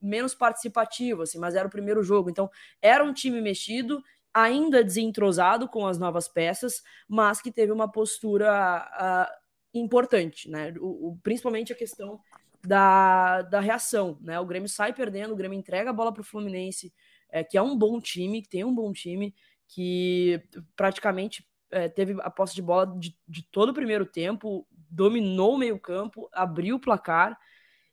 menos 0.00 0.32
participativo, 0.32 1.22
assim, 1.22 1.38
mas 1.38 1.56
era 1.56 1.66
o 1.66 1.70
primeiro 1.70 2.02
jogo. 2.04 2.30
Então, 2.30 2.48
era 2.80 3.02
um 3.02 3.12
time 3.12 3.40
mexido, 3.40 4.00
ainda 4.32 4.84
desentrosado 4.84 5.68
com 5.68 5.86
as 5.86 5.98
novas 5.98 6.28
peças, 6.28 6.82
mas 7.08 7.42
que 7.42 7.50
teve 7.50 7.72
uma 7.72 7.90
postura 7.90 8.86
uh, 8.94 9.78
importante, 9.78 10.48
né? 10.48 10.72
O, 10.78 11.08
o, 11.08 11.18
principalmente 11.22 11.72
a 11.72 11.76
questão 11.76 12.20
da, 12.64 13.42
da 13.42 13.58
reação, 13.58 14.16
né? 14.20 14.38
O 14.38 14.46
Grêmio 14.46 14.68
sai 14.68 14.92
perdendo, 14.92 15.32
o 15.32 15.36
Grêmio 15.36 15.58
entrega 15.58 15.90
a 15.90 15.92
bola 15.92 16.12
para 16.12 16.20
o 16.20 16.24
Fluminense 16.24 16.92
é, 17.30 17.42
que 17.44 17.58
é 17.58 17.62
um 17.62 17.76
bom 17.76 18.00
time, 18.00 18.42
que 18.42 18.48
tem 18.48 18.64
um 18.64 18.74
bom 18.74 18.92
time, 18.92 19.34
que 19.68 20.42
praticamente 20.76 21.46
é, 21.70 21.88
teve 21.88 22.16
a 22.20 22.30
posse 22.30 22.54
de 22.54 22.62
bola 22.62 22.86
de, 22.98 23.16
de 23.26 23.42
todo 23.50 23.70
o 23.70 23.74
primeiro 23.74 24.06
tempo, 24.06 24.66
dominou 24.96 25.54
o 25.54 25.58
meio-campo, 25.58 26.28
abriu 26.32 26.76
o 26.76 26.80
placar 26.80 27.38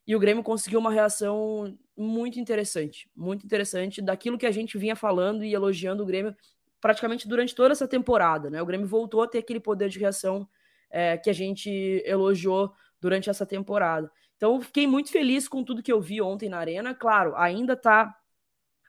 e 0.06 0.16
o 0.16 0.18
Grêmio 0.18 0.42
conseguiu 0.42 0.80
uma 0.80 0.90
reação 0.90 1.78
muito 1.96 2.40
interessante, 2.40 3.08
muito 3.14 3.44
interessante 3.44 4.00
daquilo 4.00 4.38
que 4.38 4.46
a 4.46 4.50
gente 4.50 4.78
vinha 4.78 4.96
falando 4.96 5.44
e 5.44 5.52
elogiando 5.52 6.02
o 6.02 6.06
Grêmio 6.06 6.34
praticamente 6.80 7.28
durante 7.28 7.54
toda 7.54 7.72
essa 7.72 7.86
temporada, 7.86 8.50
né? 8.50 8.60
O 8.60 8.66
Grêmio 8.66 8.86
voltou 8.86 9.22
a 9.22 9.28
ter 9.28 9.38
aquele 9.38 9.60
poder 9.60 9.88
de 9.88 9.98
reação 9.98 10.48
é, 10.90 11.16
que 11.16 11.28
a 11.28 11.32
gente 11.32 11.70
elogiou 12.06 12.72
durante 13.00 13.28
essa 13.28 13.44
temporada. 13.46 14.10
Então, 14.36 14.60
fiquei 14.60 14.86
muito 14.86 15.10
feliz 15.10 15.46
com 15.46 15.62
tudo 15.62 15.82
que 15.82 15.92
eu 15.92 16.00
vi 16.00 16.20
ontem 16.20 16.48
na 16.48 16.58
Arena. 16.58 16.94
Claro, 16.94 17.34
ainda 17.36 17.76
tá 17.76 18.14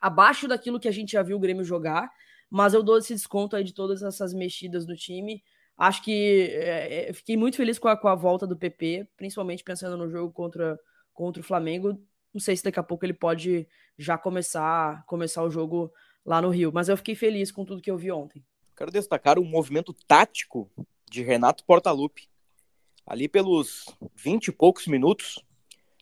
abaixo 0.01 0.47
daquilo 0.47 0.79
que 0.79 0.87
a 0.87 0.91
gente 0.91 1.13
já 1.13 1.23
viu 1.23 1.37
o 1.37 1.39
Grêmio 1.39 1.63
jogar, 1.63 2.09
mas 2.49 2.73
eu 2.73 2.83
dou 2.83 2.97
esse 2.97 3.13
desconto 3.13 3.55
aí 3.55 3.63
de 3.63 3.73
todas 3.73 4.03
essas 4.03 4.33
mexidas 4.33 4.85
do 4.85 4.95
time. 4.95 5.43
Acho 5.77 6.03
que 6.03 6.49
é, 6.53 7.11
fiquei 7.13 7.35
muito 7.35 7.57
feliz 7.57 7.77
com 7.77 7.87
a, 7.87 7.97
com 7.97 8.07
a 8.07 8.15
volta 8.15 8.47
do 8.47 8.55
PP, 8.55 9.07
principalmente 9.17 9.63
pensando 9.63 9.97
no 9.97 10.09
jogo 10.09 10.31
contra, 10.31 10.79
contra 11.13 11.41
o 11.41 11.45
Flamengo. 11.45 11.99
Não 12.33 12.39
sei 12.39 12.55
se 12.55 12.63
daqui 12.63 12.79
a 12.79 12.83
pouco 12.83 13.05
ele 13.05 13.13
pode 13.13 13.67
já 13.97 14.17
começar 14.17 15.05
começar 15.05 15.43
o 15.43 15.49
jogo 15.49 15.91
lá 16.25 16.41
no 16.41 16.49
Rio, 16.49 16.71
mas 16.73 16.89
eu 16.89 16.97
fiquei 16.97 17.15
feliz 17.15 17.51
com 17.51 17.65
tudo 17.65 17.81
que 17.81 17.91
eu 17.91 17.97
vi 17.97 18.11
ontem. 18.11 18.43
Quero 18.75 18.91
destacar 18.91 19.37
um 19.37 19.45
movimento 19.45 19.93
tático 19.93 20.69
de 21.09 21.21
Renato 21.21 21.63
Portaluppi. 21.65 22.29
Ali 23.05 23.27
pelos 23.27 23.85
20 24.15 24.47
e 24.47 24.51
poucos 24.51 24.87
minutos, 24.87 25.43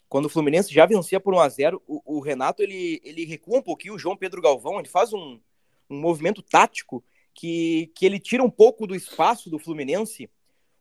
quando 0.07 0.25
o 0.25 0.29
Fluminense 0.29 0.73
já 0.73 0.85
vencia 0.85 1.19
por 1.19 1.33
1 1.33 1.39
a 1.39 1.49
0 1.49 1.83
o, 1.85 2.17
o, 2.17 2.19
Renato 2.21 2.63
ele, 2.63 3.01
ele 3.03 3.25
recua 3.25 3.57
um 3.57 3.61
pouquinho, 3.61 3.95
o 3.95 3.99
João 3.99 4.15
Pedro 4.15 4.41
Galvão, 4.41 4.79
ele 4.79 4.87
faz 4.87 5.11
um, 5.11 5.39
um 5.89 5.99
movimento 5.99 6.41
tático 6.41 7.03
que, 7.33 7.91
que 7.95 8.05
ele 8.05 8.19
tira 8.19 8.43
um 8.43 8.49
pouco 8.49 8.85
do 8.85 8.95
espaço 8.95 9.49
do 9.49 9.59
Fluminense. 9.59 10.29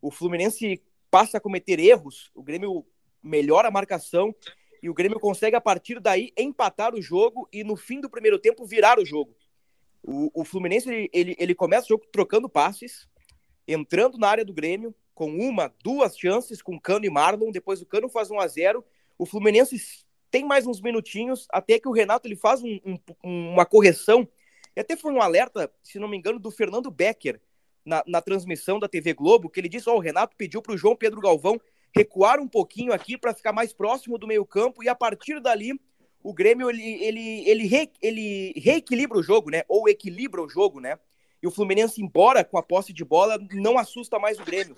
O 0.01 0.11
Fluminense 0.11 0.83
passa 1.11 1.39
a 1.39 1.41
cometer 1.41 1.79
erros, 1.79 2.31
o 2.35 2.43
Grêmio 2.43 2.85
melhora 3.23 3.69
a 3.69 3.71
marcação 3.71 4.35
e 4.83 4.91
o 4.91 4.95
Grêmio 4.95 5.21
consegue, 5.21 5.55
a 5.55 5.61
partir 5.61 6.01
daí, 6.01 6.33
empatar 6.37 6.95
o 6.95 7.01
jogo 7.01 7.49
e 7.53 7.63
no 7.63 7.77
fim 7.77 8.01
do 8.01 8.11
primeiro 8.11 8.39
tempo 8.39 8.67
virar 8.67 8.99
o 8.99 9.05
jogo. 9.05 9.37
O, 10.03 10.31
o 10.35 10.45
Fluminense 10.45 10.89
ele, 10.89 11.11
ele, 11.13 11.37
ele 11.39 11.55
começa 11.55 11.85
o 11.85 11.89
jogo 11.89 12.05
trocando 12.13 12.49
passes, 12.49 13.09
entrando 13.67 14.19
na 14.19 14.29
área 14.29 14.45
do 14.45 14.53
Grêmio, 14.53 14.95
com 15.15 15.31
uma, 15.31 15.73
duas 15.85 16.19
chances 16.19 16.61
com 16.61 16.81
Cano 16.81 17.05
e 17.05 17.11
Marlon. 17.11 17.53
Depois 17.53 17.81
o 17.81 17.87
Cano 17.87 18.09
faz 18.09 18.31
1 18.31 18.41
a 18.41 18.49
0 18.49 18.85
o 19.19 19.27
Fluminense 19.27 20.05
tem 20.33 20.45
mais 20.45 20.67
uns 20.67 20.81
minutinhos, 20.81 21.47
até 21.51 21.79
que 21.79 21.87
o 21.87 21.93
Renato 21.93 22.27
ele 22.27 22.35
faz 22.35 22.63
um, 22.63 22.81
um, 23.23 23.53
uma 23.53 23.67
correção. 23.67 24.27
E 24.75 24.81
até 24.81 24.97
foi 24.97 25.13
um 25.13 25.21
alerta, 25.21 25.71
se 25.83 25.99
não 25.99 26.09
me 26.09 26.17
engano, 26.17 26.39
do 26.39 26.51
Fernando 26.51 26.91
Becker 26.91 27.41
na, 27.85 28.03
na 28.07 28.21
transmissão 28.21 28.79
da 28.79 28.89
TV 28.89 29.13
Globo, 29.13 29.51
que 29.51 29.61
ele 29.61 29.69
disse: 29.69 29.89
Ó, 29.89 29.95
oh, 29.95 29.97
o 29.97 30.01
Renato 30.01 30.37
pediu 30.37 30.63
para 30.63 30.73
o 30.75 30.77
João 30.77 30.97
Pedro 30.97 31.21
Galvão 31.21 31.61
recuar 31.95 32.41
um 32.41 32.49
pouquinho 32.49 32.93
aqui 32.93 33.19
para 33.19 33.35
ficar 33.35 33.53
mais 33.53 33.73
próximo 33.73 34.17
do 34.17 34.27
meio-campo, 34.27 34.83
e 34.83 34.89
a 34.89 34.95
partir 34.95 35.41
dali 35.41 35.79
o 36.23 36.33
Grêmio 36.33 36.71
ele, 36.71 36.83
ele, 36.83 37.49
ele, 37.49 37.67
re, 37.67 37.91
ele 38.01 38.53
reequilibra 38.57 39.19
o 39.19 39.23
jogo, 39.23 39.51
né? 39.51 39.63
Ou 39.69 39.89
equilibra 39.89 40.41
o 40.43 40.49
jogo, 40.49 40.81
né? 40.81 40.99
E 41.43 41.47
o 41.47 41.51
Fluminense, 41.51 42.01
embora 42.01 42.45
com 42.45 42.57
a 42.57 42.63
posse 42.63 42.93
de 42.93 43.05
bola, 43.05 43.37
não 43.53 43.77
assusta 43.77 44.19
mais 44.19 44.39
o 44.39 44.45
Grêmio. 44.45 44.77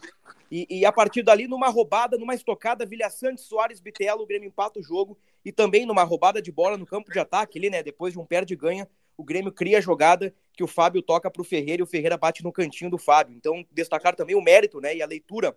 E, 0.50 0.66
e 0.70 0.86
a 0.86 0.92
partir 0.92 1.22
dali, 1.22 1.46
numa 1.46 1.68
roubada, 1.68 2.16
numa 2.16 2.34
estocada, 2.34 2.86
Vilha 2.86 3.10
Santos, 3.10 3.44
Soares, 3.44 3.80
Bitelo, 3.80 4.22
o 4.22 4.26
Grêmio 4.26 4.46
empata 4.46 4.80
o 4.80 4.82
jogo. 4.82 5.18
E 5.44 5.52
também 5.52 5.84
numa 5.84 6.02
roubada 6.02 6.40
de 6.40 6.50
bola 6.50 6.78
no 6.78 6.86
campo 6.86 7.12
de 7.12 7.18
ataque, 7.18 7.58
ali, 7.58 7.68
né? 7.68 7.82
Depois 7.82 8.14
de 8.14 8.18
um 8.18 8.24
perde-ganha, 8.24 8.88
o 9.16 9.24
Grêmio 9.24 9.52
cria 9.52 9.78
a 9.78 9.80
jogada 9.80 10.34
que 10.52 10.62
o 10.62 10.68
Fábio 10.68 11.02
toca 11.02 11.30
para 11.30 11.42
o 11.42 11.44
Ferreira 11.44 11.80
e 11.80 11.82
o 11.82 11.86
Ferreira 11.86 12.16
bate 12.16 12.42
no 12.42 12.52
cantinho 12.52 12.90
do 12.90 12.98
Fábio. 12.98 13.36
Então, 13.36 13.64
destacar 13.72 14.14
também 14.14 14.36
o 14.36 14.42
mérito 14.42 14.80
né, 14.80 14.96
e 14.96 15.02
a 15.02 15.06
leitura 15.06 15.56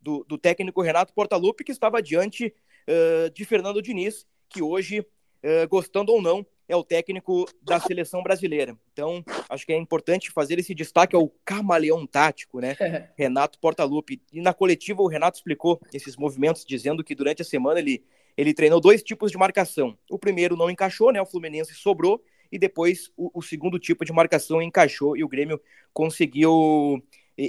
do, 0.00 0.24
do 0.24 0.38
técnico 0.38 0.82
Renato 0.82 1.12
Portaluppi, 1.12 1.64
que 1.64 1.72
estava 1.72 2.02
diante 2.02 2.54
uh, 2.88 3.30
de 3.30 3.44
Fernando 3.44 3.82
Diniz, 3.82 4.26
que 4.48 4.62
hoje, 4.62 5.00
uh, 5.00 5.68
gostando 5.68 6.12
ou 6.12 6.22
não, 6.22 6.46
é 6.68 6.76
o 6.76 6.84
técnico 6.84 7.46
da 7.62 7.80
seleção 7.80 8.22
brasileira. 8.22 8.76
Então, 8.92 9.24
acho 9.48 9.64
que 9.64 9.72
é 9.72 9.76
importante 9.76 10.30
fazer 10.30 10.58
esse 10.58 10.74
destaque 10.74 11.16
ao 11.16 11.28
camaleão 11.44 12.06
tático, 12.06 12.60
né? 12.60 12.76
Renato 13.16 13.58
Portaluppi. 13.58 14.20
E 14.30 14.42
na 14.42 14.52
coletiva, 14.52 15.00
o 15.00 15.08
Renato 15.08 15.38
explicou 15.38 15.80
esses 15.94 16.14
movimentos, 16.14 16.64
dizendo 16.66 17.02
que 17.02 17.14
durante 17.14 17.40
a 17.40 17.44
semana 17.44 17.80
ele, 17.80 18.04
ele 18.36 18.52
treinou 18.52 18.80
dois 18.80 19.02
tipos 19.02 19.30
de 19.30 19.38
marcação. 19.38 19.96
O 20.10 20.18
primeiro 20.18 20.56
não 20.56 20.68
encaixou, 20.68 21.10
né? 21.10 21.20
O 21.22 21.26
Fluminense 21.26 21.74
sobrou. 21.74 22.22
E 22.50 22.58
depois 22.58 23.10
o, 23.16 23.30
o 23.38 23.42
segundo 23.42 23.78
tipo 23.78 24.04
de 24.04 24.12
marcação 24.12 24.62
encaixou 24.62 25.16
e 25.16 25.24
o 25.24 25.28
Grêmio 25.28 25.60
conseguiu 25.92 27.02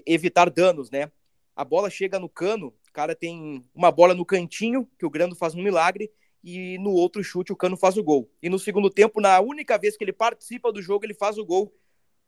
evitar 0.05 0.49
danos, 0.49 0.89
né? 0.91 1.11
A 1.55 1.65
bola 1.65 1.89
chega 1.89 2.19
no 2.19 2.29
cano, 2.29 2.67
o 2.67 2.93
cara 2.93 3.15
tem 3.15 3.65
uma 3.73 3.91
bola 3.91 4.13
no 4.13 4.25
cantinho, 4.25 4.87
que 4.97 5.05
o 5.05 5.09
Grando 5.09 5.35
faz 5.35 5.55
um 5.55 5.63
milagre, 5.63 6.11
e 6.43 6.77
no 6.79 6.91
outro 6.91 7.23
chute 7.23 7.51
o 7.51 7.55
Cano 7.55 7.75
faz 7.75 7.97
o 7.97 8.03
gol. 8.03 8.29
E 8.41 8.49
no 8.49 8.57
segundo 8.57 8.89
tempo, 8.89 9.19
na 9.19 9.39
única 9.39 9.77
vez 9.77 9.97
que 9.97 10.03
ele 10.03 10.13
participa 10.13 10.71
do 10.71 10.81
jogo, 10.81 11.05
ele 11.05 11.13
faz 11.13 11.37
o 11.37 11.45
gol, 11.45 11.73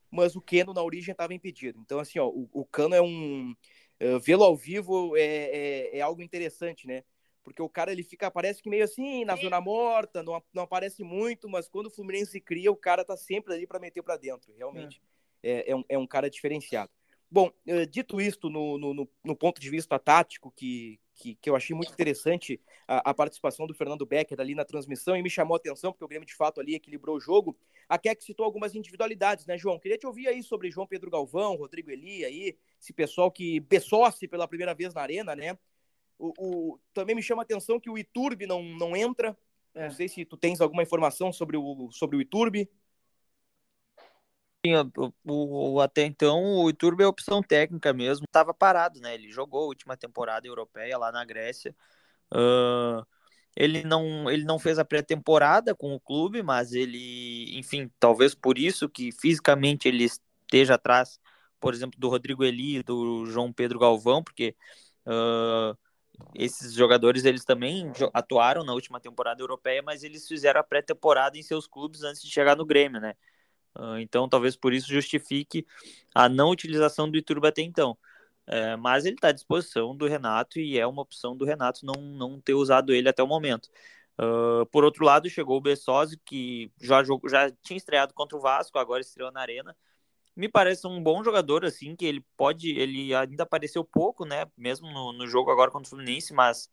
mas 0.10 0.36
o 0.36 0.42
Keno 0.42 0.74
na 0.74 0.84
origem 0.84 1.12
estava 1.12 1.34
impedido. 1.34 1.80
Então, 1.80 2.00
assim, 2.00 2.20
ó, 2.20 2.28
o, 2.28 2.50
o 2.52 2.66
Cano 2.66 2.96
é 2.96 3.02
um. 3.02 3.56
Uh, 4.02 4.20
Vê-lo 4.20 4.44
ao 4.44 4.56
vivo 4.56 5.16
é, 5.16 5.22
é, 5.22 5.98
é, 5.98 6.02
algo 6.02 6.24
interessante, 6.24 6.88
né? 6.88 7.04
Porque 7.44 7.62
o 7.62 7.70
cara 7.70 7.92
ele 7.92 8.04
fica, 8.04 8.30
parece 8.30 8.62
que 8.62 8.70
meio 8.70 8.84
assim, 8.84 9.26
na 9.26 9.36
zona 9.36 9.60
morta, 9.60 10.22
não, 10.22 10.42
não 10.54 10.64
aparece 10.64 11.04
muito, 11.04 11.50
mas 11.50 11.68
quando 11.68 11.88
o 11.88 11.92
Fluminense 11.92 12.40
cria, 12.40 12.72
o 12.72 12.76
cara 12.76 13.04
tá 13.04 13.18
sempre 13.18 13.54
ali 13.54 13.66
para 13.66 13.80
meter 13.80 14.04
para 14.04 14.18
dentro. 14.18 14.54
Realmente 14.56 15.02
é. 15.42 15.70
É, 15.70 15.72
é, 15.72 15.76
um, 15.76 15.84
é 15.90 15.98
um 15.98 16.08
cara 16.08 16.30
diferenciado. 16.30 16.92
Bom, 17.30 17.50
uh, 17.66 17.88
dito 17.88 18.20
isto, 18.20 18.50
no, 18.50 18.78
no, 18.78 19.10
no, 19.24 19.36
ponto 19.38 19.62
de 19.62 19.70
vista 19.70 19.98
tático, 19.98 20.52
que, 20.52 21.00
que, 21.16 21.36
que 21.36 21.50
eu 21.50 21.56
achei 21.56 21.74
muito 21.74 21.94
interessante 21.94 22.60
a, 22.86 23.12
a, 23.12 23.14
participação 23.14 23.66
do 23.66 23.74
Fernando 23.74 24.06
Becker 24.06 24.38
ali 24.42 24.54
na 24.54 24.66
transmissão 24.66 25.16
e 25.16 25.24
me 25.24 25.30
chamou 25.30 25.56
a 25.56 25.58
atenção, 25.58 25.94
porque 25.94 26.04
o 26.04 26.08
Grêmio 26.10 26.28
de 26.28 26.36
fato 26.36 26.60
ali 26.60 26.76
equilibrou 26.76 27.16
o 27.16 27.22
jogo. 27.22 27.58
A 27.88 27.98
Keck 27.98 28.22
citou 28.22 28.46
algumas 28.46 28.76
individualidades, 28.76 29.46
né, 29.46 29.58
João? 29.58 29.80
Queria 29.80 29.98
te 29.98 30.06
ouvir 30.06 30.28
aí 30.28 30.44
sobre 30.44 30.70
João 30.70 30.86
Pedro 30.86 31.10
Galvão, 31.10 31.56
Rodrigo 31.56 31.90
Eli, 31.90 32.26
aí, 32.26 32.58
esse 32.78 32.92
pessoal 32.92 33.32
que 33.32 33.62
bessoce 33.62 34.28
pela 34.28 34.46
primeira 34.46 34.74
vez 34.74 34.94
na 34.94 35.02
arena, 35.02 35.34
né? 35.34 35.58
O, 36.22 36.34
o, 36.38 36.80
também 36.94 37.16
me 37.16 37.24
chama 37.24 37.42
a 37.42 37.44
atenção 37.44 37.80
que 37.80 37.90
o 37.90 37.98
Iturbe 37.98 38.46
não, 38.46 38.62
não 38.62 38.96
entra. 38.96 39.36
É. 39.74 39.86
Não 39.86 39.92
sei 39.92 40.08
se 40.08 40.24
tu 40.24 40.38
tens 40.38 40.62
alguma 40.62 40.84
informação 40.84 41.34
sobre 41.34 41.58
o, 41.58 41.90
sobre 41.92 42.16
o 42.16 42.22
Iturbe. 42.22 42.70
Sim, 44.64 44.76
o, 45.26 45.74
o, 45.74 45.82
até 45.82 46.04
então 46.04 46.44
o 46.44 46.70
Iturbe 46.70 47.04
é 47.04 47.08
opção 47.08 47.42
técnica 47.42 47.92
mesmo, 47.92 48.26
estava 48.26 48.54
parado, 48.54 49.00
né? 49.00 49.16
Ele 49.16 49.32
jogou 49.32 49.64
a 49.64 49.66
última 49.66 49.98
temporada 49.98 50.46
europeia 50.46 50.96
lá 51.00 51.12
na 51.12 51.26
Grécia. 51.26 51.76
Uh, 52.32 53.04
ele 53.56 53.84
não, 53.84 54.30
ele 54.30 54.44
não 54.44 54.60
fez 54.60 54.78
a 54.78 54.86
pré-temporada 54.86 55.74
com 55.74 55.96
o 55.96 56.00
clube, 56.00 56.44
mas 56.44 56.74
ele, 56.74 57.58
enfim, 57.58 57.90
talvez 58.00 58.36
por 58.36 58.60
isso 58.60 58.88
que 58.88 59.12
fisicamente 59.12 59.88
ele 59.88 60.04
esteja 60.04 60.76
atrás, 60.76 61.20
por 61.60 61.74
exemplo, 61.74 62.00
do 62.00 62.10
Rodrigo 62.10 62.44
Eli, 62.44 62.84
do 62.84 63.26
João 63.26 63.52
Pedro 63.52 63.80
Galvão, 63.80 64.24
porque 64.24 64.56
uh, 65.08 65.76
esses 66.36 66.74
jogadores 66.74 67.26
eles 67.26 67.46
também 67.46 67.92
atuaram 68.14 68.64
na 68.64 68.74
última 68.74 69.00
temporada 69.00 69.42
europeia, 69.42 69.82
mas 69.82 70.04
eles 70.04 70.28
fizeram 70.28 70.60
a 70.60 70.64
pré-temporada 70.64 71.38
em 71.38 71.44
seus 71.44 71.68
clubes 71.68 72.04
antes 72.04 72.22
de 72.22 72.30
chegar 72.30 72.56
no 72.56 72.66
Grêmio, 72.66 73.00
né? 73.02 73.16
Uh, 73.78 74.00
então, 74.00 74.28
talvez 74.28 74.56
por 74.56 74.74
isso 74.74 74.92
justifique 74.92 75.66
a 76.14 76.28
não 76.28 76.50
utilização 76.50 77.10
do 77.10 77.18
Iturba 77.18 77.50
até 77.50 77.62
então. 77.62 77.98
É, 78.48 78.76
mas 78.76 79.06
ele 79.06 79.16
está 79.16 79.30
à 79.30 79.32
disposição 79.32 79.96
do 79.96 80.08
Renato 80.08 80.60
e 80.60 80.78
é 80.78 80.86
uma 80.86 81.02
opção 81.02 81.38
do 81.38 81.46
Renato 81.46 81.86
não, 81.86 82.02
não 82.02 82.42
ter 82.42 82.54
usado 82.54 82.94
ele 82.94 83.08
até 83.08 83.24
o 83.24 83.28
momento. 83.28 83.70
Uh, 84.20 84.66
por 84.68 84.84
outro 84.84 85.06
lado, 85.06 85.30
chegou 85.30 85.58
o 85.58 85.62
Bessosi, 85.62 86.18
que 86.26 86.72
já, 86.82 87.02
já 87.04 87.52
tinha 87.64 87.78
estreado 87.78 88.14
contra 88.14 88.38
o 88.38 88.42
Vasco, 88.42 88.78
agora 88.78 89.02
estreou 89.02 89.32
na 89.32 89.42
Arena. 89.42 89.76
Me 90.36 90.48
parece 90.48 90.88
um 90.88 91.02
bom 91.02 91.24
jogador, 91.24 91.66
assim, 91.66 91.96
que 91.96 92.06
ele 92.06 92.26
pode. 92.38 92.70
Ele 92.72 93.14
ainda 93.14 93.44
apareceu 93.44 93.84
pouco, 93.84 94.26
né? 94.26 94.46
Mesmo 94.58 94.90
no, 94.92 95.14
no 95.14 95.28
jogo 95.28 95.52
agora 95.52 95.72
contra 95.72 95.88
o 95.88 95.90
Fluminense, 95.90 96.34
mas 96.34 96.70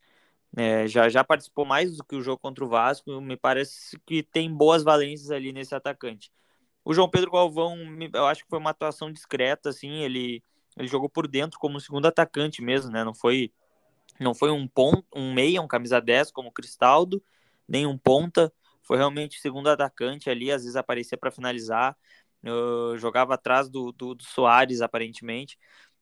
é, 0.57 0.87
já, 0.87 1.09
já 1.09 1.23
participou 1.23 1.65
mais 1.65 1.97
do 1.97 2.03
que 2.03 2.15
o 2.15 2.21
jogo 2.21 2.39
contra 2.39 2.63
o 2.63 2.69
Vasco. 2.69 3.21
Me 3.21 3.37
parece 3.37 3.99
que 4.05 4.23
tem 4.23 4.53
boas 4.53 4.83
valências 4.83 5.31
ali 5.31 5.51
nesse 5.51 5.75
atacante. 5.75 6.31
O 6.83 6.93
João 6.93 7.09
Pedro 7.09 7.31
Galvão, 7.31 7.77
eu 8.13 8.25
acho 8.27 8.43
que 8.43 8.49
foi 8.49 8.59
uma 8.59 8.71
atuação 8.71 9.11
discreta, 9.11 9.69
assim, 9.69 10.01
ele, 10.01 10.43
ele 10.77 10.87
jogou 10.87 11.09
por 11.09 11.27
dentro 11.27 11.59
como 11.59 11.79
segundo 11.79 12.07
atacante 12.07 12.61
mesmo, 12.61 12.91
né? 12.91 13.03
Não 13.03 13.13
foi 13.13 13.51
não 14.19 14.33
foi 14.33 14.51
um 14.51 14.67
ponto, 14.67 15.05
um 15.15 15.33
meia, 15.33 15.61
um 15.61 15.67
camisa 15.67 16.01
10 16.01 16.31
como 16.31 16.49
o 16.49 16.51
Cristaldo, 16.51 17.23
nem 17.67 17.85
um 17.85 17.97
ponta, 17.97 18.51
foi 18.83 18.97
realmente 18.97 19.39
segundo 19.39 19.69
atacante 19.69 20.29
ali, 20.29 20.51
às 20.51 20.63
vezes 20.63 20.75
aparecia 20.75 21.17
para 21.17 21.31
finalizar, 21.31 21.95
jogava 22.97 23.33
atrás 23.35 23.69
do, 23.69 23.91
do, 23.91 24.15
do, 24.15 24.23
Soares, 24.23 24.81
aparentemente. 24.81 25.57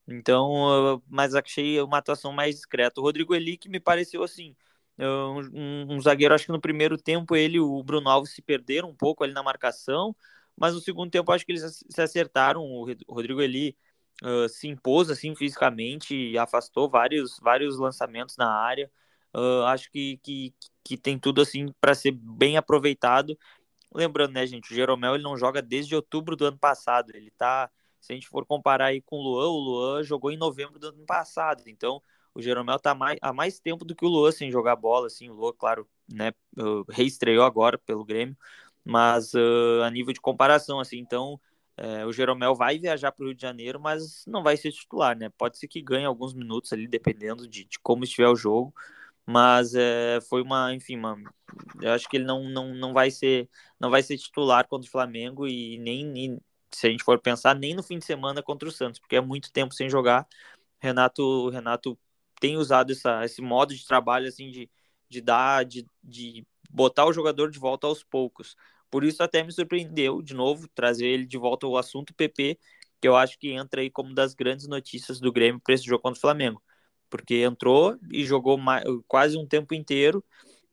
Então, 0.08 1.02
mas 1.08 1.36
achei 1.36 1.82
uma 1.82 1.98
atuação 1.98 2.32
mais 2.32 2.56
discreta. 2.56 3.00
O 3.02 3.04
Rodrigo 3.04 3.36
Elique 3.36 3.70
me 3.70 3.80
pareceu 3.80 4.24
assim, 4.24 4.56
um, 5.00 5.96
um, 5.96 6.02
zagueiro, 6.02 6.34
acho 6.34 6.46
que 6.46 6.52
no 6.52 6.62
primeiro 6.62 6.98
tempo 6.98 7.36
ele 7.36 7.58
e 7.58 7.60
o 7.60 7.84
Bruno 7.84 8.10
Alves 8.10 8.32
se 8.34 8.42
perderam 8.42 8.90
um 8.90 8.96
pouco 8.96 9.24
ali 9.24 9.34
na 9.34 9.44
marcação, 9.44 10.16
mas 10.56 10.74
no 10.74 10.82
segundo 10.82 11.12
tempo 11.12 11.32
acho 11.32 11.46
que 11.46 11.52
eles 11.52 11.84
se 11.90 12.02
acertaram. 12.02 12.64
O 12.64 12.86
Rodrigo 13.08 13.42
Eli 13.42 13.78
uh, 14.24 14.50
se 14.50 14.68
impôs 14.68 15.10
assim 15.10 15.36
fisicamente 15.36 16.16
e 16.16 16.38
afastou 16.38 16.90
vários, 16.90 17.40
vários 17.40 17.78
lançamentos 17.78 18.38
na 18.38 18.50
área. 18.52 18.92
Uh, 19.36 19.64
acho 19.66 19.92
que, 19.92 20.18
que, 20.24 20.54
que 20.84 20.98
tem 20.98 21.20
tudo 21.20 21.42
assim 21.42 21.68
para 21.80 21.94
ser 21.94 22.12
bem 22.12 22.58
aproveitado. 22.58 23.38
Lembrando, 23.94 24.34
né, 24.34 24.46
gente, 24.46 24.72
o 24.72 24.76
Jeromel 24.76 25.16
ele 25.16 25.24
não 25.24 25.38
joga 25.38 25.62
desde 25.62 25.96
outubro 25.96 26.36
do 26.36 26.46
ano 26.46 26.58
passado. 26.58 27.12
Ele 27.16 27.32
tá, 27.32 27.70
se 28.00 28.12
a 28.12 28.16
gente 28.16 28.28
for 28.28 28.46
comparar 28.46 28.88
aí 28.88 29.02
com 29.02 29.18
o 29.18 29.22
Luan, 29.24 29.50
o 29.50 29.58
Luan 29.58 30.04
jogou 30.04 30.32
em 30.32 30.38
novembro 30.38 30.80
do 30.80 30.88
ano 30.88 31.06
passado. 31.06 31.64
Então, 31.68 32.02
o 32.34 32.42
Jeromel 32.42 32.80
tá 32.80 32.94
mais, 32.94 33.18
há 33.22 33.34
mais 33.34 33.60
tempo 33.60 33.84
do 33.84 33.96
que 33.96 34.06
o 34.06 34.10
Luan 34.10 34.32
sem 34.32 34.52
jogar 34.52 34.76
bola, 34.76 35.08
assim. 35.08 35.30
O 35.30 35.34
Luan, 35.34 35.54
claro, 35.58 35.88
né, 36.08 36.32
reestreou 36.90 37.44
agora 37.44 37.78
pelo 37.78 38.06
Grêmio, 38.06 38.38
mas 38.86 39.34
uh, 39.34 39.84
a 39.84 39.90
nível 39.90 40.14
de 40.14 40.22
comparação, 40.22 40.80
assim, 40.80 40.98
então 40.98 41.40
é, 41.78 42.06
o 42.06 42.12
Jeromel 42.12 42.56
vai 42.56 42.80
viajar 42.80 43.12
para 43.12 43.24
o 43.24 43.28
Rio 43.28 43.36
de 43.36 43.42
Janeiro, 43.42 43.80
mas 43.80 44.26
não 44.26 44.42
vai 44.42 44.58
ser 44.58 44.72
titular, 44.72 45.16
né? 45.16 45.30
Pode 45.38 45.60
ser 45.60 45.68
que 45.68 45.80
ganhe 45.80 46.06
alguns 46.06 46.34
minutos 46.34 46.74
ali, 46.74 46.88
dependendo 46.88 47.48
de, 47.48 47.66
de 47.66 47.80
como 47.80 48.04
estiver 48.04 48.28
o 48.28 48.36
jogo, 48.36 48.74
mas 49.28 49.76
é, 49.76 50.20
foi 50.22 50.42
uma, 50.42 50.74
enfim, 50.74 50.96
uma, 50.98 51.18
eu 51.82 51.92
acho 51.92 52.08
que 52.10 52.18
ele 52.18 52.26
não, 52.26 52.44
não, 52.50 52.74
não 52.74 52.94
vai 52.94 53.12
ser 53.12 53.50
não 53.80 53.90
vai 53.90 54.02
ser 54.04 54.18
titular 54.18 54.68
contra 54.68 54.88
o 54.88 54.92
Flamengo 54.92 55.48
e 55.48 55.78
nem, 55.80 56.40
se 56.72 56.88
a 56.88 56.90
gente 56.90 57.04
for 57.04 57.20
pensar 57.20 57.56
nem 57.56 57.76
no 57.76 57.84
fim 57.84 58.00
de 58.00 58.06
semana 58.06 58.42
contra 58.42 58.68
o 58.70 58.72
Santos, 58.72 59.00
porque 59.00 59.16
é 59.18 59.22
muito 59.22 59.52
tempo 59.52 59.74
sem 59.74 59.90
jogar. 59.90 60.28
Renato 60.80 61.50
Renato 61.50 62.00
tem 62.40 62.58
usado 62.58 62.92
essa, 62.94 63.26
esse 63.26 63.42
modo 63.42 63.76
de 63.76 63.86
trabalho 63.86 64.28
assim 64.28 64.50
de, 64.52 64.70
de 65.10 65.22
dar 65.22 65.66
de, 65.66 65.86
de 66.04 66.46
botar 66.70 67.06
o 67.06 67.14
jogador 67.14 67.52
de 67.52 67.60
volta 67.60 67.88
aos 67.88 68.04
poucos. 68.04 68.56
Por 68.90 69.04
isso 69.04 69.22
até 69.24 69.44
me 69.44 69.52
surpreendeu, 69.52 70.22
de 70.22 70.34
novo, 70.34 70.68
trazer 70.70 71.08
ele 71.08 71.26
de 71.26 71.38
volta 71.38 71.66
ao 71.66 71.78
assunto 71.78 72.14
PP, 72.14 72.58
que 73.02 73.08
eu 73.08 73.16
acho 73.16 73.38
que 73.38 73.52
entra 73.52 73.82
aí 73.82 73.90
como 73.92 74.14
das 74.14 74.34
grandes 74.34 74.68
notícias 74.68 75.20
do 75.20 75.32
Grêmio 75.32 75.60
para 75.62 75.74
esse 75.76 75.84
jogo 75.86 76.02
contra 76.02 76.18
o 76.18 76.22
Flamengo. 76.22 76.62
Porque 77.10 77.36
entrou 77.36 77.98
e 78.12 78.26
jogou 78.26 78.58
mais, 78.58 78.84
quase 79.08 79.38
um 79.38 79.46
tempo 79.46 79.74
inteiro 79.74 80.24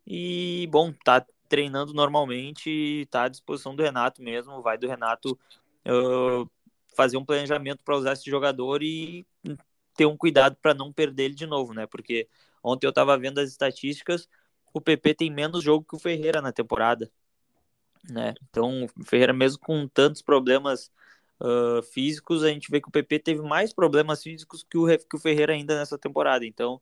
e, 0.06 0.68
bom, 0.70 0.92
tá 1.04 1.24
treinando 1.48 1.92
normalmente, 1.94 3.06
tá 3.10 3.24
à 3.24 3.28
disposição 3.28 3.74
do 3.74 3.82
Renato 3.82 4.22
mesmo, 4.22 4.60
vai 4.60 4.76
do 4.76 4.88
Renato 4.88 5.38
uh, 5.86 6.50
fazer 6.96 7.16
um 7.16 7.24
planejamento 7.24 7.82
para 7.84 7.96
usar 7.96 8.12
esse 8.14 8.28
jogador 8.28 8.82
e 8.82 9.26
ter 9.96 10.06
um 10.06 10.16
cuidado 10.16 10.56
para 10.60 10.74
não 10.74 10.92
perder 10.92 11.24
ele 11.24 11.34
de 11.34 11.46
novo, 11.46 11.72
né? 11.72 11.86
Porque 11.86 12.28
ontem 12.62 12.86
eu 12.86 12.90
estava 12.90 13.16
vendo 13.16 13.38
as 13.38 13.50
estatísticas, 13.50 14.28
o 14.72 14.80
PP 14.80 15.14
tem 15.14 15.30
menos 15.30 15.62
jogo 15.62 15.86
que 15.88 15.96
o 15.96 16.00
Ferreira 16.00 16.40
na 16.42 16.52
temporada 16.52 17.10
né? 18.10 18.34
Então, 18.48 18.86
o 18.98 19.04
Ferreira, 19.04 19.32
mesmo 19.32 19.58
com 19.60 19.88
tantos 19.88 20.22
problemas 20.22 20.90
uh, 21.40 21.82
físicos, 21.82 22.42
a 22.42 22.48
gente 22.48 22.70
vê 22.70 22.80
que 22.80 22.88
o 22.88 22.92
PP 22.92 23.18
teve 23.20 23.42
mais 23.42 23.72
problemas 23.72 24.22
físicos 24.22 24.64
que 24.68 24.78
o, 24.78 24.86
que 24.86 25.16
o 25.16 25.18
Ferreira 25.18 25.52
ainda 25.52 25.76
nessa 25.78 25.98
temporada. 25.98 26.44
Então, 26.44 26.80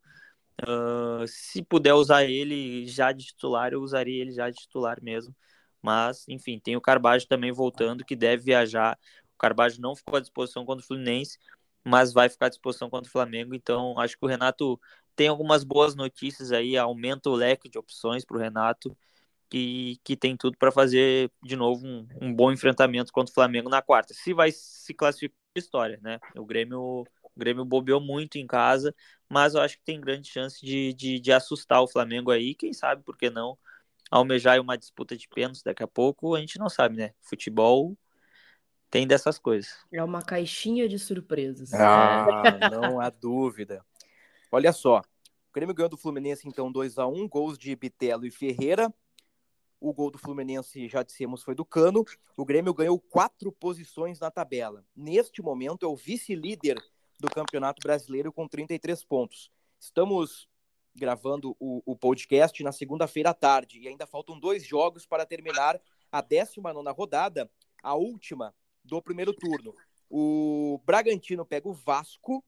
uh, 0.62 1.26
se 1.26 1.62
puder 1.62 1.94
usar 1.94 2.24
ele 2.24 2.86
já 2.86 3.12
de 3.12 3.26
titular, 3.26 3.72
eu 3.72 3.80
usaria 3.82 4.20
ele 4.20 4.32
já 4.32 4.50
de 4.50 4.56
titular 4.56 5.02
mesmo. 5.02 5.34
Mas, 5.80 6.24
enfim, 6.28 6.58
tem 6.58 6.76
o 6.76 6.80
Carbajo 6.80 7.26
também 7.26 7.52
voltando, 7.52 8.04
que 8.04 8.14
deve 8.14 8.44
viajar. 8.44 8.98
O 9.34 9.38
Carbajo 9.38 9.80
não 9.80 9.96
ficou 9.96 10.16
à 10.16 10.20
disposição 10.20 10.64
contra 10.64 10.84
o 10.84 10.86
Fluminense, 10.86 11.38
mas 11.84 12.12
vai 12.12 12.28
ficar 12.28 12.46
à 12.46 12.48
disposição 12.48 12.88
contra 12.88 13.08
o 13.08 13.12
Flamengo. 13.12 13.54
Então, 13.54 13.98
acho 13.98 14.16
que 14.16 14.24
o 14.24 14.28
Renato 14.28 14.80
tem 15.16 15.28
algumas 15.28 15.64
boas 15.64 15.94
notícias 15.94 16.52
aí, 16.52 16.76
aumenta 16.76 17.28
o 17.28 17.34
leque 17.34 17.68
de 17.68 17.78
opções 17.78 18.24
para 18.24 18.36
o 18.36 18.40
Renato 18.40 18.96
que, 19.52 20.00
que 20.02 20.16
tem 20.16 20.34
tudo 20.34 20.56
para 20.56 20.72
fazer 20.72 21.30
de 21.42 21.54
novo 21.56 21.86
um, 21.86 22.08
um, 22.22 22.34
bom 22.34 22.50
enfrentamento 22.50 23.12
contra 23.12 23.30
o 23.30 23.34
Flamengo 23.34 23.68
na 23.68 23.82
quarta. 23.82 24.14
Se 24.14 24.32
vai 24.32 24.50
se 24.50 24.94
classificar 24.94 25.36
história, 25.54 26.00
né? 26.02 26.18
O 26.34 26.46
Grêmio, 26.46 26.80
o 26.80 27.30
Grêmio 27.36 27.62
bobeou 27.62 28.00
muito 28.00 28.38
em 28.38 28.46
casa, 28.46 28.94
mas 29.28 29.54
eu 29.54 29.60
acho 29.60 29.76
que 29.76 29.84
tem 29.84 30.00
grande 30.00 30.30
chance 30.30 30.64
de, 30.64 30.94
de, 30.94 31.20
de 31.20 31.30
assustar 31.30 31.82
o 31.82 31.86
Flamengo 31.86 32.30
aí. 32.30 32.54
Quem 32.54 32.72
sabe, 32.72 33.02
por 33.02 33.14
que 33.14 33.28
não? 33.28 33.58
Almejar 34.10 34.58
uma 34.58 34.78
disputa 34.78 35.14
de 35.14 35.28
pênaltis 35.28 35.62
daqui 35.62 35.82
a 35.82 35.86
pouco, 35.86 36.34
a 36.34 36.40
gente 36.40 36.58
não 36.58 36.70
sabe, 36.70 36.96
né? 36.96 37.10
Futebol 37.20 37.94
tem 38.90 39.06
dessas 39.06 39.38
coisas. 39.38 39.70
É 39.92 40.02
uma 40.02 40.22
caixinha 40.22 40.88
de 40.88 40.98
surpresas. 40.98 41.74
Ah, 41.74 42.58
não 42.70 42.98
há 42.98 43.10
dúvida. 43.10 43.84
Olha 44.50 44.72
só, 44.72 45.00
o 45.00 45.52
Grêmio 45.52 45.74
ganhou 45.74 45.90
do 45.90 45.98
Fluminense, 45.98 46.48
então, 46.48 46.72
2 46.72 46.96
a 46.96 47.06
1 47.06 47.28
gols 47.28 47.58
de 47.58 47.76
Bitelo 47.76 48.24
e 48.24 48.30
Ferreira. 48.30 48.90
O 49.82 49.92
gol 49.92 50.12
do 50.12 50.18
Fluminense, 50.18 50.86
já 50.86 51.02
dissemos, 51.02 51.42
foi 51.42 51.56
do 51.56 51.64
Cano. 51.64 52.04
O 52.36 52.44
Grêmio 52.44 52.72
ganhou 52.72 53.00
quatro 53.00 53.50
posições 53.50 54.20
na 54.20 54.30
tabela. 54.30 54.86
Neste 54.94 55.42
momento, 55.42 55.84
é 55.84 55.88
o 55.88 55.96
vice-líder 55.96 56.80
do 57.18 57.28
Campeonato 57.28 57.80
Brasileiro 57.82 58.32
com 58.32 58.46
33 58.46 59.02
pontos. 59.02 59.50
Estamos 59.80 60.48
gravando 60.94 61.56
o, 61.58 61.82
o 61.84 61.96
podcast 61.96 62.62
na 62.62 62.70
segunda-feira 62.70 63.30
à 63.30 63.34
tarde 63.34 63.80
e 63.80 63.88
ainda 63.88 64.06
faltam 64.06 64.38
dois 64.38 64.64
jogos 64.64 65.04
para 65.04 65.26
terminar 65.26 65.82
a 66.12 66.20
19 66.20 66.88
rodada, 66.96 67.50
a 67.82 67.96
última 67.96 68.54
do 68.84 69.02
primeiro 69.02 69.32
turno. 69.32 69.74
O 70.08 70.80
Bragantino 70.84 71.44
pega 71.44 71.68
o 71.68 71.72
Vasco 71.72 72.44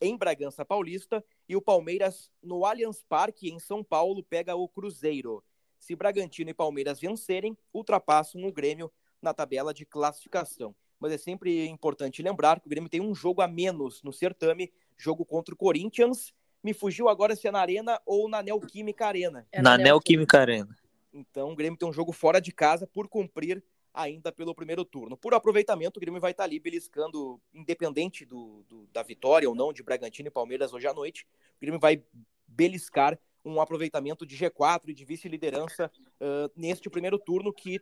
em 0.00 0.16
Bragança 0.16 0.64
Paulista 0.64 1.22
e 1.46 1.56
o 1.56 1.60
Palmeiras 1.60 2.30
no 2.42 2.64
Allianz 2.64 3.04
Parque 3.06 3.50
em 3.50 3.58
São 3.58 3.84
Paulo 3.84 4.24
pega 4.24 4.56
o 4.56 4.66
Cruzeiro. 4.66 5.44
Se 5.84 5.94
Bragantino 5.94 6.48
e 6.48 6.54
Palmeiras 6.54 6.98
vencerem, 6.98 7.54
ultrapassam 7.70 8.42
o 8.42 8.50
Grêmio 8.50 8.90
na 9.20 9.34
tabela 9.34 9.74
de 9.74 9.84
classificação. 9.84 10.74
Mas 10.98 11.12
é 11.12 11.18
sempre 11.18 11.66
importante 11.66 12.22
lembrar 12.22 12.58
que 12.58 12.66
o 12.66 12.70
Grêmio 12.70 12.88
tem 12.88 13.02
um 13.02 13.14
jogo 13.14 13.42
a 13.42 13.46
menos 13.46 14.02
no 14.02 14.10
certame, 14.10 14.72
jogo 14.96 15.26
contra 15.26 15.54
o 15.54 15.58
Corinthians. 15.58 16.32
Me 16.62 16.72
fugiu 16.72 17.06
agora 17.06 17.36
se 17.36 17.46
é 17.46 17.50
na 17.50 17.60
Arena 17.60 18.00
ou 18.06 18.30
na 18.30 18.42
Neoquímica 18.42 19.06
Arena. 19.06 19.46
É 19.52 19.60
na, 19.60 19.76
na 19.76 19.84
Neoquímica 19.84 20.40
Arena. 20.40 20.74
Então 21.12 21.52
o 21.52 21.54
Grêmio 21.54 21.78
tem 21.78 21.86
um 21.86 21.92
jogo 21.92 22.12
fora 22.12 22.40
de 22.40 22.50
casa 22.50 22.86
por 22.86 23.06
cumprir 23.06 23.62
ainda 23.92 24.32
pelo 24.32 24.54
primeiro 24.54 24.86
turno. 24.86 25.18
Por 25.18 25.34
aproveitamento, 25.34 25.98
o 25.98 26.00
Grêmio 26.00 26.18
vai 26.18 26.30
estar 26.30 26.44
ali 26.44 26.58
beliscando, 26.58 27.38
independente 27.52 28.24
do, 28.24 28.64
do, 28.66 28.86
da 28.86 29.02
vitória 29.02 29.46
ou 29.46 29.54
não 29.54 29.70
de 29.70 29.82
Bragantino 29.82 30.28
e 30.28 30.30
Palmeiras 30.30 30.72
hoje 30.72 30.86
à 30.86 30.94
noite. 30.94 31.26
O 31.58 31.60
Grêmio 31.60 31.78
vai 31.78 32.02
beliscar 32.48 33.18
um 33.44 33.60
aproveitamento 33.60 34.24
de 34.24 34.36
G4 34.36 34.88
e 34.88 34.94
de 34.94 35.04
vice-liderança 35.04 35.90
uh, 36.20 36.50
neste 36.56 36.88
primeiro 36.88 37.18
turno 37.18 37.52
que 37.52 37.80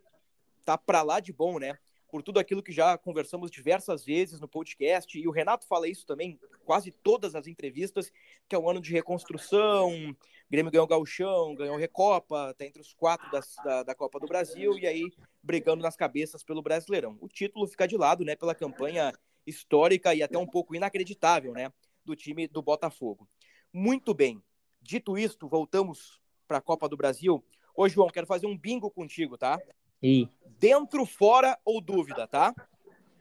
tá 0.65 0.77
para 0.77 1.01
lá 1.01 1.19
de 1.19 1.31
bom, 1.31 1.59
né? 1.59 1.77
Por 2.09 2.21
tudo 2.21 2.39
aquilo 2.39 2.61
que 2.61 2.71
já 2.71 2.95
conversamos 2.97 3.49
diversas 3.49 4.05
vezes 4.05 4.39
no 4.39 4.47
podcast, 4.47 5.17
e 5.17 5.27
o 5.27 5.31
Renato 5.31 5.65
fala 5.65 5.87
isso 5.87 6.05
também 6.05 6.39
quase 6.63 6.91
todas 6.91 7.33
as 7.33 7.47
entrevistas, 7.47 8.11
que 8.47 8.55
é 8.55 8.59
um 8.59 8.69
ano 8.69 8.79
de 8.79 8.93
reconstrução, 8.93 9.89
o 9.89 10.15
Grêmio 10.51 10.71
ganhou 10.71 10.85
o 10.85 10.87
Gauchão, 10.87 11.55
ganhou 11.55 11.75
Recopa, 11.75 12.51
está 12.51 12.65
entre 12.65 12.81
os 12.81 12.93
quatro 12.93 13.29
das, 13.31 13.55
da, 13.63 13.81
da 13.81 13.95
Copa 13.95 14.19
do 14.19 14.27
Brasil, 14.27 14.77
e 14.77 14.85
aí 14.85 15.11
brigando 15.41 15.81
nas 15.81 15.95
cabeças 15.95 16.43
pelo 16.43 16.61
Brasileirão. 16.61 17.17
O 17.19 17.27
título 17.27 17.65
fica 17.67 17.87
de 17.87 17.97
lado, 17.97 18.23
né, 18.23 18.35
pela 18.35 18.53
campanha 18.53 19.11
histórica 19.45 20.13
e 20.13 20.21
até 20.21 20.37
um 20.37 20.47
pouco 20.47 20.75
inacreditável, 20.75 21.51
né, 21.51 21.73
do 22.05 22.15
time 22.15 22.47
do 22.47 22.61
Botafogo. 22.61 23.27
Muito 23.73 24.13
bem, 24.13 24.39
Dito 24.83 25.17
isto, 25.17 25.47
voltamos 25.47 26.19
para 26.45 26.57
a 26.57 26.61
Copa 26.61 26.89
do 26.89 26.97
Brasil. 26.97 27.43
Ô, 27.73 27.87
João, 27.87 28.09
quero 28.09 28.27
fazer 28.27 28.45
um 28.45 28.57
bingo 28.57 28.91
contigo, 28.91 29.37
tá? 29.37 29.57
E 30.01 30.27
Dentro, 30.59 31.05
fora 31.05 31.57
ou 31.63 31.79
dúvida, 31.79 32.27
tá? 32.27 32.53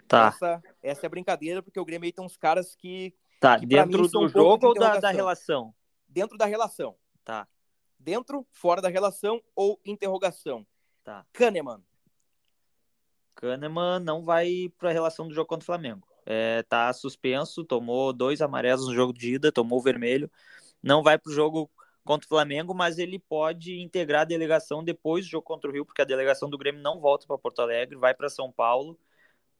tá, 0.09 0.27
Essa, 0.27 0.63
essa 0.83 1.07
é 1.07 1.09
a 1.09 1.11
brincadeira, 1.11 1.63
porque 1.63 1.79
o 1.79 1.85
Grêmio 1.85 2.07
aí 2.07 2.13
tem 2.13 2.25
uns 2.25 2.37
caras 2.37 2.75
que. 2.75 3.15
tá. 3.41 3.59
que 3.61 3.67
Dentro 3.67 4.03
mim 4.03 4.09
do 4.09 4.21
um 4.21 4.29
jogo 4.29 4.67
ou 4.67 4.75
da, 4.75 4.99
da 4.99 5.11
relação? 5.13 5.73
Dentro 6.09 6.37
da 6.37 6.47
relação. 6.47 6.97
Tá, 7.25 7.47
Dentro, 7.97 8.45
fora 8.51 8.83
da 8.83 8.89
relação 8.89 9.41
ou 9.55 9.81
interrogação. 9.85 10.67
tá. 11.05 11.25
Kahneman. 11.33 11.81
Kahneman 13.37 14.01
não 14.01 14.25
vai 14.25 14.73
para 14.77 14.91
a 14.91 14.93
relação 14.93 15.29
do 15.29 15.35
jogo 15.35 15.47
contra 15.49 15.63
o 15.63 15.67
Flamengo. 15.67 16.07
É, 16.27 16.63
tá 16.65 16.93
suspenso, 16.93 17.65
tomou 17.65 18.13
dois 18.13 18.43
amarelos 18.43 18.89
no 18.89 18.95
jogo 18.95 19.13
de 19.13 19.35
ida, 19.35 19.53
tomou 19.53 19.79
o 19.79 19.83
vermelho. 19.83 20.31
Não 20.83 21.03
vai 21.03 21.19
para 21.19 21.31
o 21.31 21.35
jogo 21.35 21.71
contra 22.05 22.27
o 22.27 22.29
Flamengo, 22.29 22.75
mas 22.75 22.99
ele 22.99 23.19
pode 23.19 23.81
integrar 23.81 24.23
a 24.23 24.25
delegação 24.25 24.83
depois 24.83 25.25
do 25.25 25.31
jogo 25.31 25.45
contra 25.45 25.71
o 25.71 25.73
Rio, 25.73 25.85
porque 25.87 26.03
a 26.03 26.07
delegação 26.07 26.51
do 26.51 26.59
Grêmio 26.59 26.83
não 26.83 27.01
volta 27.01 27.27
para 27.27 27.39
Porto 27.39 27.63
Alegre, 27.63 27.97
vai 27.97 28.13
para 28.15 28.29
São 28.29 28.51
Paulo. 28.51 28.99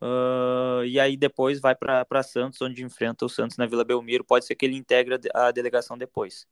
ah, 0.01 0.83
e 0.85 0.99
aí 0.99 1.17
depois 1.17 1.61
vai 1.61 1.75
para 1.75 2.23
Santos, 2.23 2.61
onde 2.61 2.85
enfrenta 2.85 3.25
o 3.25 3.29
Santos 3.29 3.57
na 3.57 3.67
Vila 3.67 3.85
Belmiro. 3.85 4.25
Pode 4.25 4.45
ser 4.45 4.57
que 4.57 4.67
ele 4.67 4.77
integre 4.77 5.19
a 5.33 5.51
delegação 5.53 5.97
depois. 5.97 6.47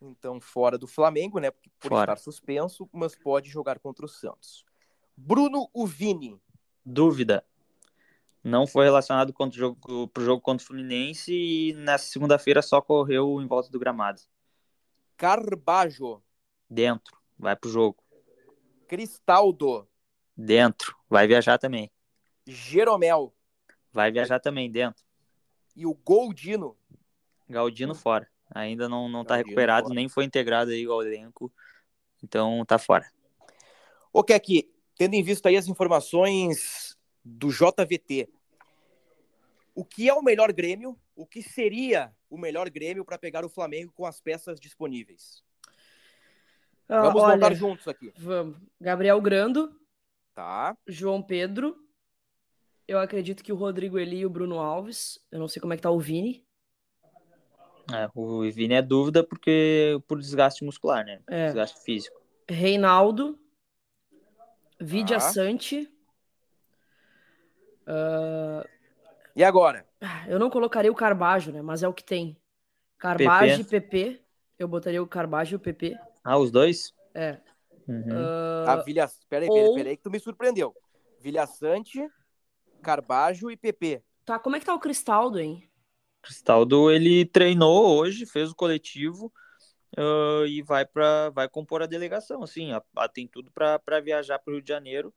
Então, 0.00 0.40
fora 0.40 0.76
do 0.78 0.86
Flamengo, 0.86 1.38
né? 1.38 1.50
Por 1.80 1.88
Fora. 1.88 2.12
estar 2.12 2.22
suspenso, 2.22 2.88
mas 2.92 3.16
pode 3.16 3.48
jogar 3.48 3.78
contra 3.78 4.04
o 4.04 4.08
Santos. 4.08 4.64
Bruno 5.16 5.68
Uvini. 5.74 6.38
Dúvida. 6.84 7.44
Não 8.46 8.64
foi 8.64 8.84
relacionado 8.84 9.32
contra 9.32 9.56
o 9.56 9.58
jogo, 9.58 10.10
jogo 10.20 10.40
contra 10.40 10.62
o 10.62 10.66
Fluminense 10.68 11.32
e 11.34 11.72
nessa 11.72 12.06
segunda-feira 12.06 12.62
só 12.62 12.80
correu 12.80 13.42
em 13.42 13.46
volta 13.48 13.68
do 13.72 13.78
gramado. 13.80 14.20
Carbajo. 15.16 16.22
Dentro, 16.70 17.18
vai 17.36 17.56
pro 17.56 17.68
jogo. 17.68 18.00
Cristaldo. 18.86 19.88
Dentro, 20.36 20.96
vai 21.10 21.26
viajar 21.26 21.58
também. 21.58 21.90
Jeromel. 22.46 23.34
Vai 23.92 24.12
viajar 24.12 24.38
também 24.38 24.70
dentro. 24.70 25.02
E 25.74 25.84
o 25.84 25.92
Goldino. 25.92 26.78
Galdino 27.48 27.96
fora. 27.96 28.30
Ainda 28.54 28.88
não, 28.88 29.08
não 29.08 29.24
tá 29.24 29.34
recuperado, 29.34 29.88
fora. 29.88 29.94
nem 29.96 30.08
foi 30.08 30.24
integrado 30.24 30.70
aí 30.70 30.84
ao 30.84 31.02
elenco. 31.02 31.52
Então 32.22 32.64
tá 32.64 32.78
fora. 32.78 33.10
Ô, 34.12 34.22
Keck, 34.22 34.72
tendo 34.96 35.14
em 35.14 35.22
vista 35.24 35.48
aí 35.48 35.56
as 35.56 35.66
informações 35.66 36.96
do 37.24 37.48
JVT, 37.48 38.28
o 39.76 39.84
que 39.84 40.08
é 40.08 40.14
o 40.14 40.22
melhor 40.22 40.50
Grêmio? 40.54 40.98
O 41.14 41.26
que 41.26 41.42
seria 41.42 42.10
o 42.30 42.38
melhor 42.38 42.68
Grêmio 42.70 43.04
para 43.04 43.18
pegar 43.18 43.44
o 43.44 43.48
Flamengo 43.48 43.92
com 43.92 44.06
as 44.06 44.20
peças 44.22 44.58
disponíveis? 44.58 45.44
Ah, 46.88 47.02
Vamos 47.02 47.22
olha, 47.22 47.34
montar 47.34 47.54
juntos 47.54 47.86
aqui, 47.86 48.10
Vamos. 48.16 48.56
Gabriel 48.80 49.20
Grando, 49.20 49.78
tá? 50.34 50.74
João 50.86 51.22
Pedro. 51.22 51.76
Eu 52.88 52.98
acredito 52.98 53.44
que 53.44 53.52
o 53.52 53.56
Rodrigo 53.56 53.98
Eli 53.98 54.20
e 54.20 54.26
o 54.26 54.30
Bruno 54.30 54.58
Alves. 54.60 55.20
Eu 55.30 55.38
não 55.40 55.48
sei 55.48 55.60
como 55.60 55.74
é 55.74 55.76
que 55.76 55.82
tá 55.82 55.90
o 55.90 56.00
Vini. 56.00 56.46
É, 57.92 58.08
o 58.14 58.40
Vini 58.50 58.74
é 58.74 58.82
dúvida 58.82 59.22
porque 59.22 60.00
por 60.08 60.18
desgaste 60.18 60.64
muscular, 60.64 61.04
né? 61.04 61.20
É. 61.28 61.46
Desgaste 61.46 61.82
físico. 61.82 62.18
Reinaldo. 62.48 63.38
Vidia 64.80 65.18
Tá. 65.18 65.32
Sante. 65.32 65.92
Ah, 67.86 68.64
E 69.36 69.44
agora? 69.44 69.86
eu 70.28 70.38
não 70.38 70.50
colocaria 70.50 70.90
o 70.90 70.94
Carbajo, 70.94 71.52
né? 71.52 71.62
Mas 71.62 71.82
é 71.82 71.88
o 71.88 71.94
que 71.94 72.04
tem. 72.04 72.36
Carbajo 72.98 73.60
e 73.60 73.64
PP. 73.64 74.20
Eu 74.58 74.68
botaria 74.68 75.02
o 75.02 75.06
Carbajo 75.06 75.54
e 75.54 75.56
o 75.56 75.60
PP. 75.60 75.96
Ah, 76.24 76.38
os 76.38 76.50
dois? 76.50 76.92
É. 77.14 77.38
Uhum. 77.88 78.28
Ah, 78.66 78.72
A 78.72 78.76
Vilha... 78.76 79.08
Peraí, 79.28 79.50
peraí, 79.50 79.70
peraí, 79.74 79.96
que 79.96 80.02
tu 80.02 80.10
me 80.10 80.18
surpreendeu. 80.18 80.74
Vilha 81.20 81.46
Sante, 81.46 82.00
Carbajo 82.82 83.50
e 83.50 83.56
PP. 83.56 84.02
tá, 84.24 84.38
como 84.38 84.56
é 84.56 84.60
que 84.60 84.66
tá 84.66 84.74
o 84.74 84.80
Cristaldo, 84.80 85.38
hein? 85.40 85.68
Cristaldo, 86.22 86.90
ele 86.90 87.24
treinou 87.24 87.96
hoje, 87.98 88.26
fez 88.26 88.50
o 88.50 88.54
coletivo 88.54 89.32
ah, 89.98 90.44
e 90.46 90.62
vai 90.62 90.86
para 90.86 91.30
vai 91.30 91.48
compor 91.48 91.82
a 91.82 91.86
delegação, 91.86 92.42
assim, 92.42 92.72
a- 92.72 92.82
a- 92.96 93.08
tem 93.08 93.28
tudo 93.28 93.50
para 93.52 94.00
viajar 94.02 94.38
para 94.38 94.52
o 94.52 94.54
Rio 94.56 94.62
de 94.62 94.68
Janeiro. 94.68 95.14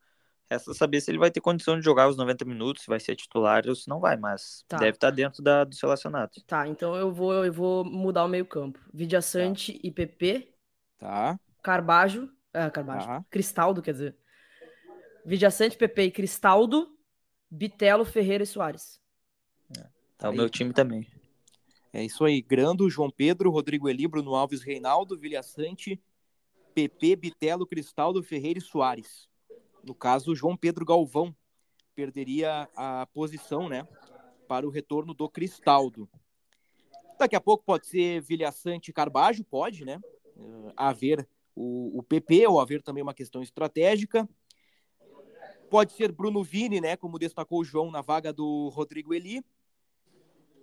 Resta 0.49 0.73
saber 0.73 0.99
se 0.99 1.11
ele 1.11 1.19
vai 1.19 1.29
ter 1.29 1.41
condição 1.41 1.77
de 1.77 1.85
jogar 1.85 2.09
os 2.09 2.17
90 2.17 2.43
minutos, 2.43 2.83
se 2.83 2.89
vai 2.89 2.99
ser 2.99 3.15
titular 3.15 3.67
ou 3.67 3.75
se 3.75 3.87
não 3.87 3.99
vai, 3.99 4.17
mas 4.17 4.65
Tá. 4.67 4.77
deve 4.77 4.97
estar 4.97 5.11
dentro 5.11 5.43
da, 5.43 5.63
dos 5.63 5.79
relacionados. 5.79 6.43
Tá, 6.47 6.67
então 6.67 6.95
eu 6.95 7.11
vou, 7.13 7.45
eu 7.45 7.53
vou 7.53 7.85
mudar 7.85 8.25
o 8.25 8.27
meio-campo. 8.27 8.79
Vidia 8.91 9.21
Sante 9.21 9.79
e 9.83 9.91
PP. 9.91 10.51
Tá? 10.97 11.39
Carbajo. 11.61 12.31
Ah, 12.51 12.69
Carbajo. 12.71 13.07
Aham. 13.07 13.25
Cristaldo, 13.29 13.81
quer 13.81 13.91
dizer. 13.91 14.17
Vidia 15.23 15.51
Sante, 15.51 15.77
PP 15.77 16.03
e 16.05 16.11
Cristaldo. 16.11 16.97
Bitelo, 17.51 18.03
Ferreira 18.03 18.43
e 18.43 18.47
Soares. 18.47 18.99
É 20.21 20.27
o 20.27 20.31
Aí. 20.31 20.37
meu 20.37 20.49
time 20.49 20.73
também. 20.73 21.07
É 21.93 22.03
isso 22.03 22.25
aí. 22.25 22.41
Grando, 22.41 22.89
João 22.89 23.09
Pedro, 23.09 23.51
Rodrigo 23.51 23.87
Eli, 23.87 24.07
Bruno 24.07 24.35
Alves, 24.35 24.61
Reinaldo, 24.61 25.17
Vilha 25.17 25.41
Sante, 25.43 26.01
PP, 26.73 27.15
Bitelo, 27.15 27.65
Cristaldo, 27.67 28.21
Ferreira 28.21 28.59
e 28.59 28.61
Soares. 28.61 29.28
No 29.83 29.95
caso, 29.95 30.35
João 30.35 30.57
Pedro 30.57 30.85
Galvão 30.85 31.35
perderia 31.95 32.69
a 32.75 33.05
posição, 33.07 33.67
né? 33.67 33.87
Para 34.47 34.65
o 34.65 34.69
retorno 34.69 35.13
do 35.13 35.29
Cristaldo. 35.29 36.09
Daqui 37.17 37.35
a 37.35 37.41
pouco 37.41 37.63
pode 37.65 37.87
ser 37.87 38.21
Vilha 38.21 38.51
Sante 38.51 38.89
e 38.89 38.93
Carbajo, 38.93 39.43
pode, 39.43 39.83
né? 39.83 39.99
Eh, 40.37 40.73
haver 40.75 41.27
o, 41.55 41.99
o 41.99 42.03
PP 42.03 42.47
ou 42.47 42.59
haver 42.59 42.81
também 42.81 43.03
uma 43.03 43.13
questão 43.13 43.41
estratégica. 43.41 44.27
Pode 45.69 45.91
ser 45.93 46.11
Bruno 46.11 46.43
Vini, 46.43 46.79
né? 46.79 46.95
Como 46.95 47.19
destacou 47.19 47.59
o 47.59 47.65
João 47.65 47.91
na 47.91 48.01
vaga 48.01 48.31
do 48.31 48.69
Rodrigo 48.69 49.13
Eli. 49.13 49.43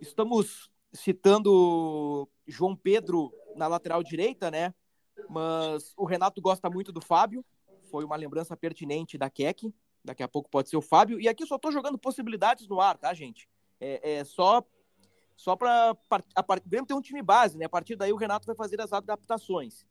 Estamos 0.00 0.70
citando 0.92 2.28
João 2.46 2.74
Pedro 2.74 3.32
na 3.54 3.66
lateral 3.68 4.02
direita, 4.02 4.50
né? 4.50 4.74
Mas 5.28 5.92
o 5.96 6.04
Renato 6.04 6.40
gosta 6.40 6.68
muito 6.70 6.92
do 6.92 7.00
Fábio. 7.00 7.44
Foi 7.86 8.04
uma 8.04 8.16
lembrança 8.16 8.56
pertinente 8.56 9.16
da 9.16 9.30
Keck. 9.30 9.72
Daqui 10.04 10.22
a 10.22 10.28
pouco 10.28 10.48
pode 10.48 10.68
ser 10.68 10.76
o 10.76 10.82
Fábio. 10.82 11.20
E 11.20 11.28
aqui 11.28 11.42
eu 11.42 11.46
só 11.46 11.58
tô 11.58 11.70
jogando 11.70 11.98
possibilidades 11.98 12.68
no 12.68 12.80
ar, 12.80 12.96
tá, 12.96 13.12
gente? 13.12 13.48
É, 13.80 14.18
é 14.18 14.24
só 14.24 14.64
só 15.36 15.54
para 15.54 15.92
o 15.92 16.68
Grêmio 16.68 16.86
ter 16.86 16.94
um 16.94 17.00
time 17.00 17.22
base, 17.22 17.58
né? 17.58 17.66
A 17.66 17.68
partir 17.68 17.94
daí 17.94 18.12
o 18.12 18.16
Renato 18.16 18.46
vai 18.46 18.56
fazer 18.56 18.80
as 18.80 18.92
adaptações. 18.92 19.84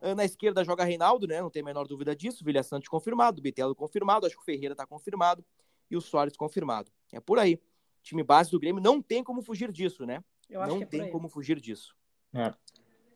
Ah, 0.00 0.14
Na 0.14 0.24
esquerda 0.24 0.64
joga 0.64 0.84
Reinaldo, 0.84 1.26
né? 1.26 1.40
Não 1.40 1.50
tem 1.50 1.62
a 1.62 1.64
menor 1.64 1.86
dúvida 1.86 2.16
disso. 2.16 2.44
Vilha 2.44 2.62
Sante 2.62 2.90
confirmado, 2.90 3.40
Bitelo 3.40 3.74
confirmado, 3.74 4.26
acho 4.26 4.34
que 4.34 4.42
o 4.42 4.44
Ferreira 4.44 4.74
tá 4.74 4.84
confirmado 4.84 5.44
e 5.88 5.96
o 5.96 6.00
Soares 6.00 6.36
confirmado. 6.36 6.90
É 7.12 7.20
por 7.20 7.38
aí. 7.38 7.60
Time 8.02 8.24
base 8.24 8.50
do 8.50 8.58
Grêmio 8.58 8.82
não 8.82 9.00
tem 9.00 9.22
como 9.22 9.40
fugir 9.40 9.70
disso, 9.70 10.04
né? 10.04 10.24
Eu 10.50 10.60
acho 10.60 10.70
não 10.70 10.78
que 10.78 10.84
é 10.84 10.86
tem 10.86 11.10
como 11.10 11.28
fugir 11.28 11.60
disso. 11.60 11.94
É. 12.34 12.52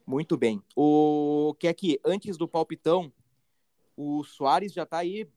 Muito 0.05 0.37
bem. 0.37 0.63
O 0.73 1.53
que 1.59 1.67
é 1.67 1.73
que 1.73 1.99
antes 2.05 2.37
do 2.37 2.47
palpitão, 2.47 3.11
o 3.97 4.23
Soares 4.23 4.71
já 4.71 4.85
tá 4.85 4.99
aí 4.99 5.27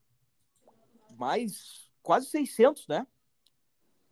mais 1.16 1.90
quase 2.02 2.26
600, 2.26 2.86
né? 2.86 3.06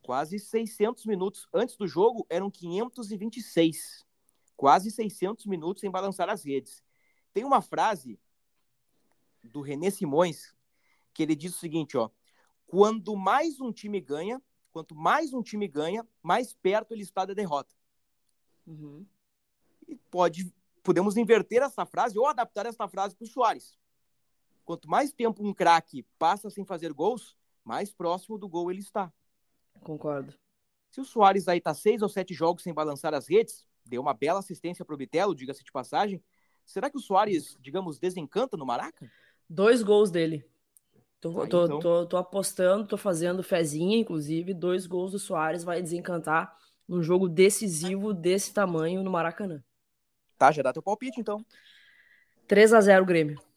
Quase 0.00 0.38
600 0.38 1.04
minutos. 1.04 1.46
Antes 1.52 1.76
do 1.76 1.86
jogo 1.86 2.26
eram 2.30 2.50
526. 2.50 4.06
Quase 4.56 4.90
600 4.90 5.44
minutos 5.46 5.82
sem 5.82 5.90
balançar 5.90 6.30
as 6.30 6.44
redes. 6.44 6.82
Tem 7.34 7.44
uma 7.44 7.60
frase 7.60 8.18
do 9.44 9.60
René 9.60 9.90
Simões 9.90 10.56
que 11.12 11.22
ele 11.22 11.36
diz 11.36 11.54
o 11.54 11.58
seguinte, 11.58 11.96
ó: 11.96 12.10
quando 12.66 13.14
mais 13.16 13.60
um 13.60 13.70
time 13.70 14.00
ganha, 14.00 14.40
quanto 14.70 14.94
mais 14.94 15.32
um 15.34 15.42
time 15.42 15.68
ganha, 15.68 16.06
mais 16.22 16.54
perto 16.54 16.94
ele 16.94 17.02
está 17.02 17.26
da 17.26 17.34
derrota. 17.34 17.74
Uhum. 18.66 19.06
E 19.86 19.96
pode, 20.10 20.52
podemos 20.82 21.16
inverter 21.16 21.62
essa 21.62 21.84
frase 21.84 22.18
ou 22.18 22.26
adaptar 22.26 22.66
essa 22.66 22.88
frase 22.88 23.14
para 23.14 23.24
o 23.24 23.28
Soares. 23.28 23.78
Quanto 24.68 24.86
mais 24.86 25.10
tempo 25.10 25.42
um 25.42 25.54
craque 25.54 26.04
passa 26.18 26.50
sem 26.50 26.62
fazer 26.62 26.92
gols, 26.92 27.34
mais 27.64 27.90
próximo 27.90 28.36
do 28.36 28.46
gol 28.46 28.70
ele 28.70 28.80
está. 28.80 29.10
Concordo. 29.80 30.34
Se 30.90 31.00
o 31.00 31.06
Soares 31.06 31.48
aí 31.48 31.58
tá 31.58 31.72
seis 31.72 32.02
ou 32.02 32.08
sete 32.10 32.34
jogos 32.34 32.64
sem 32.64 32.74
balançar 32.74 33.14
as 33.14 33.26
redes, 33.26 33.66
deu 33.82 34.02
uma 34.02 34.12
bela 34.12 34.40
assistência 34.40 34.84
para 34.84 34.94
o 34.94 34.98
Bitelo, 34.98 35.34
diga-se 35.34 35.64
de 35.64 35.72
passagem. 35.72 36.22
Será 36.66 36.90
que 36.90 36.98
o 36.98 37.00
Soares, 37.00 37.56
digamos, 37.58 37.98
desencanta 37.98 38.58
no 38.58 38.66
Maraca? 38.66 39.10
Dois 39.48 39.82
gols 39.82 40.10
dele. 40.10 40.44
Tô, 41.18 41.40
Aí, 41.40 41.48
tô, 41.48 41.64
então. 41.64 41.78
tô, 41.80 42.04
tô 42.04 42.16
apostando, 42.18 42.86
tô 42.86 42.98
fazendo 42.98 43.42
fezinha, 43.42 43.96
inclusive. 43.96 44.52
Dois 44.52 44.86
gols 44.86 45.12
do 45.12 45.18
Soares 45.18 45.64
vai 45.64 45.80
desencantar 45.80 46.54
num 46.86 47.02
jogo 47.02 47.26
decisivo 47.26 48.12
desse 48.12 48.52
tamanho 48.52 49.02
no 49.02 49.10
Maracanã. 49.10 49.64
Tá, 50.36 50.52
já 50.52 50.62
dá 50.62 50.74
teu 50.74 50.82
palpite, 50.82 51.18
então. 51.18 51.42
3 52.46 52.74
a 52.74 52.82
0 52.82 53.06
Grêmio. 53.06 53.47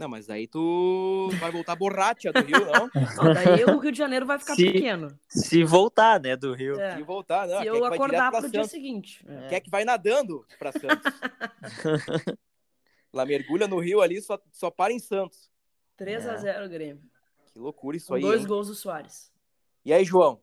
Não, 0.00 0.08
mas 0.08 0.30
aí 0.30 0.46
tu 0.46 1.28
vai 1.38 1.50
voltar 1.50 1.76
borracha 1.76 2.32
do 2.32 2.40
Rio, 2.40 2.64
não? 2.64 2.90
Não, 3.22 3.34
daí 3.34 3.64
o 3.66 3.78
Rio 3.78 3.92
de 3.92 3.98
Janeiro 3.98 4.24
vai 4.24 4.38
ficar 4.38 4.54
Se- 4.54 4.72
pequeno. 4.72 5.18
Se 5.28 5.62
voltar, 5.62 6.18
né, 6.18 6.34
do 6.36 6.54
Rio. 6.54 6.80
É, 6.80 6.96
Se 6.96 7.02
voltar, 7.02 7.46
não. 7.46 7.58
se 7.58 7.62
quer 7.64 7.68
eu 7.68 7.84
acordar 7.84 8.30
pro 8.30 8.40
dia 8.42 8.50
Santos. 8.62 8.70
seguinte. 8.70 9.22
É. 9.28 9.48
Quer 9.48 9.60
que 9.60 9.68
vai 9.68 9.84
nadando 9.84 10.46
pra 10.58 10.72
Santos. 10.72 11.12
Lá 13.12 13.26
mergulha 13.26 13.66
no 13.68 13.78
Rio 13.78 14.00
ali, 14.00 14.20
só, 14.22 14.38
só 14.52 14.70
para 14.70 14.92
em 14.92 14.98
Santos. 14.98 15.50
3 15.96 16.26
a 16.26 16.32
É. 16.32 16.36
0 16.38 16.68
Grêmio. 16.68 17.02
Que 17.52 17.58
loucura 17.58 17.96
isso 17.96 18.08
Com 18.08 18.14
aí. 18.14 18.22
dois 18.22 18.40
hein? 18.42 18.46
gols 18.46 18.68
do 18.68 18.74
Soares. 18.74 19.30
E 19.84 19.92
aí, 19.92 20.04
João? 20.04 20.40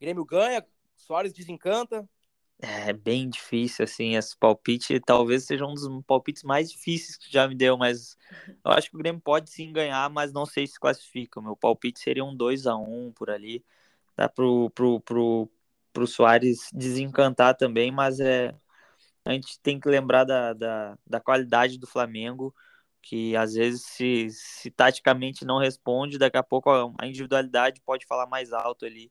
Grêmio 0.00 0.24
ganha, 0.24 0.64
Soares 0.96 1.32
desencanta. 1.32 2.08
É 2.58 2.90
bem 2.92 3.28
difícil, 3.28 3.84
assim, 3.84 4.16
esse 4.16 4.34
palpite 4.36 4.98
talvez 5.00 5.44
seja 5.44 5.66
um 5.66 5.74
dos 5.74 5.86
palpites 6.06 6.42
mais 6.42 6.70
difíceis 6.70 7.16
que 7.16 7.30
já 7.30 7.46
me 7.46 7.54
deu, 7.54 7.76
mas 7.76 8.16
eu 8.64 8.72
acho 8.72 8.88
que 8.90 8.96
o 8.96 8.98
Grêmio 8.98 9.20
pode 9.20 9.50
sim 9.50 9.72
ganhar, 9.72 10.08
mas 10.10 10.32
não 10.32 10.46
sei 10.46 10.66
se 10.66 10.80
classifica. 10.80 11.38
O 11.38 11.42
meu 11.42 11.54
palpite 11.54 12.00
seria 12.00 12.24
um 12.24 12.34
2 12.34 12.66
a 12.66 12.74
1 12.74 13.12
por 13.12 13.28
ali. 13.30 13.62
Dá 14.16 14.28
pro, 14.28 14.70
pro, 14.70 15.00
pro, 15.00 15.50
pro 15.92 16.06
Soares 16.06 16.70
desencantar 16.72 17.56
também, 17.56 17.90
mas 17.92 18.20
é, 18.20 18.54
a 19.24 19.32
gente 19.32 19.60
tem 19.60 19.80
que 19.80 19.88
lembrar 19.88 20.24
da, 20.24 20.52
da, 20.52 20.98
da 21.06 21.20
qualidade 21.20 21.78
do 21.78 21.86
Flamengo, 21.86 22.54
que 23.02 23.36
às 23.36 23.54
vezes 23.54 23.82
se, 23.86 24.28
se 24.30 24.70
taticamente 24.70 25.44
não 25.44 25.58
responde, 25.58 26.18
daqui 26.18 26.36
a 26.38 26.42
pouco 26.42 26.70
a 26.70 26.92
a 26.98 27.06
individualidade 27.06 27.80
pode 27.82 28.06
falar 28.06 28.26
mais 28.26 28.52
alto 28.52 28.84
ali. 28.86 29.10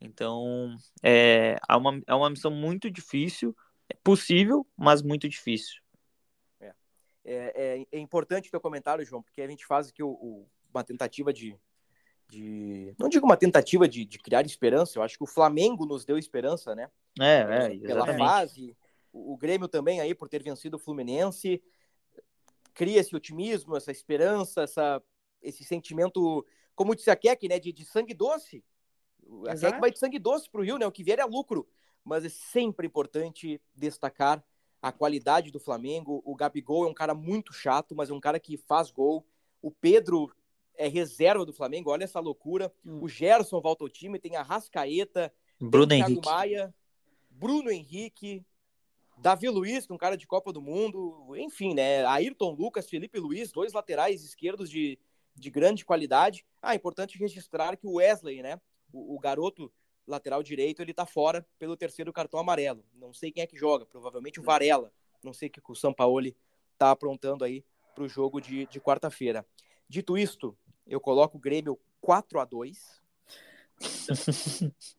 Então, 0.00 0.76
é, 1.02 1.56
é, 1.68 1.76
uma, 1.76 2.02
é 2.06 2.14
uma 2.14 2.30
missão 2.30 2.50
muito 2.50 2.90
difícil, 2.90 3.56
é 3.88 3.94
possível, 4.02 4.66
mas 4.76 5.02
muito 5.02 5.28
difícil. 5.28 5.80
É, 7.28 7.80
é, 7.80 7.86
é 7.90 7.98
importante 7.98 8.46
o 8.46 8.50
teu 8.52 8.60
comentário, 8.60 9.04
João, 9.04 9.20
porque 9.20 9.42
a 9.42 9.48
gente 9.48 9.66
faz 9.66 9.88
aqui 9.88 10.00
o, 10.00 10.10
o- 10.10 10.48
uma 10.72 10.84
tentativa 10.84 11.32
de, 11.32 11.58
de- 12.28 12.94
Não 12.96 13.08
digo 13.08 13.26
uma 13.26 13.36
tentativa 13.36 13.88
de, 13.88 14.04
de 14.04 14.18
criar 14.18 14.46
esperança, 14.46 14.96
eu 14.96 15.02
acho 15.02 15.16
que 15.18 15.24
o 15.24 15.26
Flamengo 15.26 15.84
nos 15.84 16.04
deu 16.04 16.16
esperança, 16.16 16.74
né? 16.76 16.88
É, 17.18 17.40
é, 17.40 17.78
pela 17.80 18.04
exatamente. 18.04 18.18
fase. 18.18 18.76
O, 19.12 19.32
o 19.32 19.36
Grêmio 19.36 19.66
também 19.66 20.00
aí, 20.00 20.14
por 20.14 20.28
ter 20.28 20.40
vencido 20.40 20.76
o 20.76 20.80
Fluminense. 20.80 21.60
Cria 22.72 23.00
esse 23.00 23.16
otimismo, 23.16 23.74
essa 23.76 23.90
esperança, 23.90 24.62
essa, 24.62 25.02
esse 25.42 25.64
sentimento, 25.64 26.46
como 26.76 26.94
disse 26.94 27.10
a 27.10 27.16
Keck, 27.16 27.48
né? 27.48 27.58
De, 27.58 27.72
de 27.72 27.84
sangue 27.84 28.14
doce. 28.14 28.62
A 29.46 29.52
Exato. 29.52 29.72
Keck 29.72 29.80
vai 29.80 29.90
de 29.90 29.98
sangue 29.98 30.18
doce 30.18 30.48
pro 30.48 30.62
Rio, 30.62 30.78
né? 30.78 30.86
O 30.86 30.92
que 30.92 31.04
vier 31.04 31.18
é 31.18 31.24
lucro. 31.24 31.66
Mas 32.04 32.24
é 32.24 32.28
sempre 32.28 32.86
importante 32.86 33.60
destacar 33.74 34.44
a 34.80 34.92
qualidade 34.92 35.50
do 35.50 35.58
Flamengo. 35.58 36.22
O 36.24 36.34
Gabigol 36.34 36.86
é 36.86 36.88
um 36.88 36.94
cara 36.94 37.14
muito 37.14 37.52
chato, 37.52 37.94
mas 37.94 38.10
é 38.10 38.12
um 38.12 38.20
cara 38.20 38.38
que 38.38 38.56
faz 38.56 38.90
gol. 38.90 39.26
O 39.60 39.70
Pedro 39.70 40.32
é 40.76 40.86
reserva 40.86 41.44
do 41.44 41.52
Flamengo, 41.52 41.90
olha 41.90 42.04
essa 42.04 42.20
loucura. 42.20 42.72
Hum. 42.84 43.00
O 43.02 43.08
Gerson 43.08 43.60
volta 43.60 43.84
ao 43.84 43.88
time, 43.88 44.18
tem 44.18 44.36
a 44.36 44.42
Rascaeta, 44.42 45.32
Bruno 45.60 45.88
tem 45.88 45.98
Thiago 45.98 46.12
Henrique. 46.12 46.28
Maia, 46.28 46.74
Bruno 47.30 47.70
Henrique, 47.70 48.44
Davi 49.18 49.48
Luiz, 49.48 49.86
que 49.86 49.92
é 49.92 49.94
um 49.94 49.98
cara 49.98 50.16
de 50.16 50.26
Copa 50.26 50.52
do 50.52 50.60
Mundo, 50.60 51.34
enfim, 51.36 51.74
né? 51.74 52.04
Ayrton 52.04 52.52
Lucas, 52.52 52.88
Felipe 52.88 53.18
Luiz, 53.18 53.50
dois 53.50 53.72
laterais 53.72 54.22
esquerdos 54.22 54.70
de, 54.70 54.98
de 55.34 55.50
grande 55.50 55.84
qualidade. 55.84 56.44
Ah, 56.60 56.74
importante 56.74 57.18
registrar 57.18 57.76
que 57.76 57.86
o 57.86 57.94
Wesley, 57.94 58.42
né? 58.42 58.60
O, 58.92 59.14
o 59.14 59.18
garoto 59.18 59.72
lateral 60.06 60.42
direito, 60.42 60.80
ele 60.80 60.94
tá 60.94 61.04
fora 61.04 61.46
pelo 61.58 61.76
terceiro 61.76 62.12
cartão 62.12 62.38
amarelo. 62.38 62.84
Não 62.94 63.12
sei 63.12 63.32
quem 63.32 63.42
é 63.42 63.46
que 63.46 63.56
joga, 63.56 63.84
provavelmente 63.84 64.40
o 64.40 64.42
Varela. 64.42 64.92
Não 65.22 65.32
sei 65.32 65.48
o 65.48 65.50
que 65.50 65.60
o 65.66 65.74
Sampaoli 65.74 66.36
tá 66.78 66.90
aprontando 66.90 67.44
aí 67.44 67.64
pro 67.94 68.08
jogo 68.08 68.40
de, 68.40 68.66
de 68.66 68.80
quarta-feira. 68.80 69.44
Dito 69.88 70.16
isto, 70.16 70.56
eu 70.86 71.00
coloco 71.00 71.36
o 71.36 71.40
Grêmio 71.40 71.78
4 72.00 72.38
a 72.38 72.44
2 72.44 73.02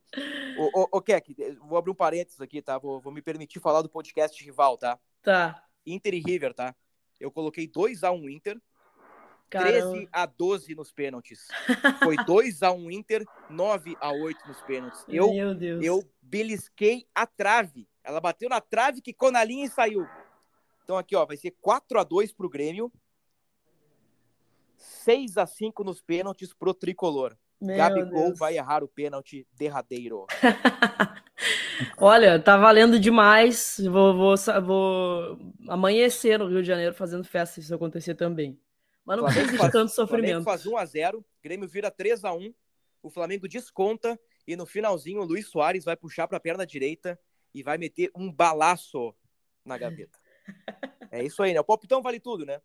Ô, 0.58 0.82
ô, 0.82 0.88
ô 0.98 1.02
Keck, 1.02 1.36
vou 1.68 1.78
abrir 1.78 1.92
um 1.92 1.96
parênteses 1.96 2.42
aqui, 2.42 2.62
tá? 2.62 2.78
Vou, 2.78 3.00
vou 3.00 3.12
me 3.12 3.22
permitir 3.22 3.60
falar 3.60 3.82
do 3.82 3.90
podcast 3.90 4.44
rival, 4.44 4.78
tá? 4.78 5.00
Tá. 5.22 5.64
Inter 5.86 6.14
e 6.14 6.20
River, 6.20 6.54
tá? 6.54 6.76
Eu 7.20 7.32
coloquei 7.32 7.68
2x1 7.68 8.32
Inter, 8.32 8.62
Caramba. 9.50 9.92
13 9.92 10.10
a 10.12 10.26
12 10.26 10.76
nos 10.76 10.92
pênaltis. 10.92 11.48
Foi 12.04 12.16
2x1 12.26 12.92
Inter, 12.92 13.26
9 13.50 13.96
a 14.00 14.12
8 14.12 14.48
nos 14.48 14.62
pênaltis. 14.62 15.04
Eu, 15.08 15.34
Meu 15.34 15.56
Deus. 15.56 15.84
eu 15.84 16.04
belisquei 16.22 17.06
a 17.16 17.26
trave. 17.26 17.88
Ela 18.04 18.20
bateu 18.20 18.50
na 18.50 18.62
trave, 18.62 19.02
quicou 19.02 19.32
na 19.32 19.44
linha 19.44 19.66
e 19.66 19.70
saiu. 19.70 20.06
Então 20.84 20.98
aqui, 20.98 21.16
ó, 21.16 21.26
vai 21.26 21.38
ser 21.38 21.52
4 21.62 22.00
a 22.00 22.04
2 22.04 22.34
pro 22.34 22.50
Grêmio. 22.50 22.92
6 24.78 25.38
a 25.38 25.46
5 25.46 25.84
nos 25.84 26.02
pênaltis 26.02 26.54
pro 26.54 26.74
tricolor. 26.74 27.36
Meu 27.60 27.76
Gabigol 27.76 28.28
Deus. 28.28 28.40
vai 28.40 28.56
errar 28.56 28.84
o 28.84 28.88
pênalti 28.88 29.48
derradeiro. 29.58 30.28
Olha, 31.98 32.40
tá 32.40 32.56
valendo 32.58 33.00
demais. 33.00 33.78
Vou, 33.92 34.16
vou, 34.16 34.36
vou 34.64 35.40
amanhecer 35.68 36.38
no 36.38 36.48
Rio 36.48 36.62
de 36.62 36.68
Janeiro 36.68 36.94
fazendo 36.94 37.24
festa 37.24 37.56
se 37.56 37.62
isso 37.62 37.74
acontecer 37.76 38.16
também. 38.16 38.60
Mas 39.08 39.18
não 39.18 39.24
Flamengo 39.24 39.34
precisa 39.48 39.52
de 39.52 39.58
faz- 39.58 39.72
tanto 39.72 39.94
Flamengo 39.96 40.42
sofrimento. 40.42 40.44
faz 40.44 40.66
1x0, 40.66 41.24
Grêmio 41.42 41.68
vira 41.68 41.90
3x1, 41.90 42.54
o 43.02 43.10
Flamengo 43.10 43.48
desconta 43.48 44.20
e 44.46 44.56
no 44.58 44.66
finalzinho 44.66 45.22
o 45.22 45.26
Luiz 45.26 45.48
Soares 45.48 45.86
vai 45.86 45.96
puxar 45.96 46.28
para 46.28 46.38
a 46.38 46.42
perna 46.42 46.66
direita 46.68 47.18
e 47.56 47.64
vai 47.64 47.78
meter 47.78 48.12
um 48.14 48.30
balaço 48.32 49.16
na 49.64 49.78
gaveta. 49.78 50.20
É 51.10 51.24
isso 51.24 51.42
aí, 51.42 51.54
né? 51.54 51.60
O 51.60 51.64
palpitão 51.64 52.02
vale 52.02 52.20
tudo, 52.20 52.46
né? 52.46 52.60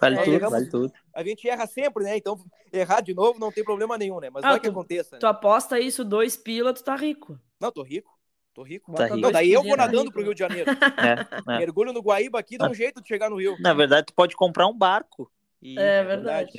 Vale 0.00 0.16
É, 0.16 0.18
tudo, 0.24 0.32
chegamos- 0.34 0.52
vale 0.52 0.70
tudo. 0.70 0.92
A 1.12 1.22
gente 1.24 1.48
erra 1.48 1.66
sempre, 1.66 2.04
né? 2.04 2.16
Então 2.16 2.38
errar 2.72 3.00
de 3.00 3.12
novo 3.12 3.38
não 3.40 3.50
tem 3.50 3.64
problema 3.64 3.98
nenhum, 3.98 4.20
né? 4.20 4.30
Mas 4.30 4.44
Ah, 4.44 4.50
vai 4.50 4.60
que 4.60 4.68
tu- 4.68 4.70
aconteça. 4.72 5.16
Né? 5.16 5.20
Tu 5.20 5.26
aposta 5.26 5.80
isso, 5.80 6.04
dois 6.04 6.36
pila, 6.36 6.72
tu 6.72 6.82
tá 6.84 6.94
rico. 6.94 7.38
Não, 7.60 7.72
tô 7.72 7.82
rico. 7.82 8.10
Tô 8.54 8.62
rico. 8.62 8.92
Tá 8.92 8.92
Bota 8.92 9.14
rico. 9.14 9.20
Não, 9.26 9.32
daí 9.32 9.52
eu 9.52 9.62
vou 9.62 9.72
tá 9.72 9.78
nadando 9.78 10.02
rico. 10.04 10.12
pro 10.12 10.22
Rio 10.22 10.34
de 10.34 10.38
Janeiro. 10.38 10.70
É, 10.98 11.54
é. 11.54 11.58
Mergulho 11.58 11.92
no 11.92 12.00
Guaíba 12.02 12.38
aqui, 12.38 12.56
dá 12.58 12.68
um 12.70 12.74
jeito 12.74 13.00
de 13.00 13.08
chegar 13.08 13.28
no 13.30 13.36
Rio. 13.36 13.56
Na 13.60 13.72
verdade, 13.74 14.06
tu 14.06 14.14
pode 14.14 14.36
comprar 14.36 14.66
um 14.68 14.76
barco. 14.76 15.30
E... 15.62 15.78
É 15.78 16.02
verdade. 16.02 16.52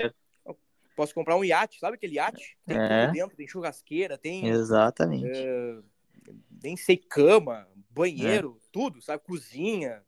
Posso 0.95 1.13
comprar 1.13 1.35
um 1.35 1.43
iate, 1.43 1.79
sabe 1.79 1.95
aquele 1.95 2.15
iate? 2.15 2.55
Tem 2.65 2.77
É. 2.77 3.05
tudo 3.05 3.13
dentro, 3.13 3.35
tem 3.35 3.47
churrasqueira, 3.47 4.17
tem 4.17 4.47
Exatamente. 4.47 5.39
É, 5.39 5.79
nem 6.63 6.77
sei, 6.77 6.97
cama, 6.97 7.67
banheiro, 7.89 8.59
tudo, 8.71 9.01
sabe? 9.01 9.23
Cozinha, 9.23 10.03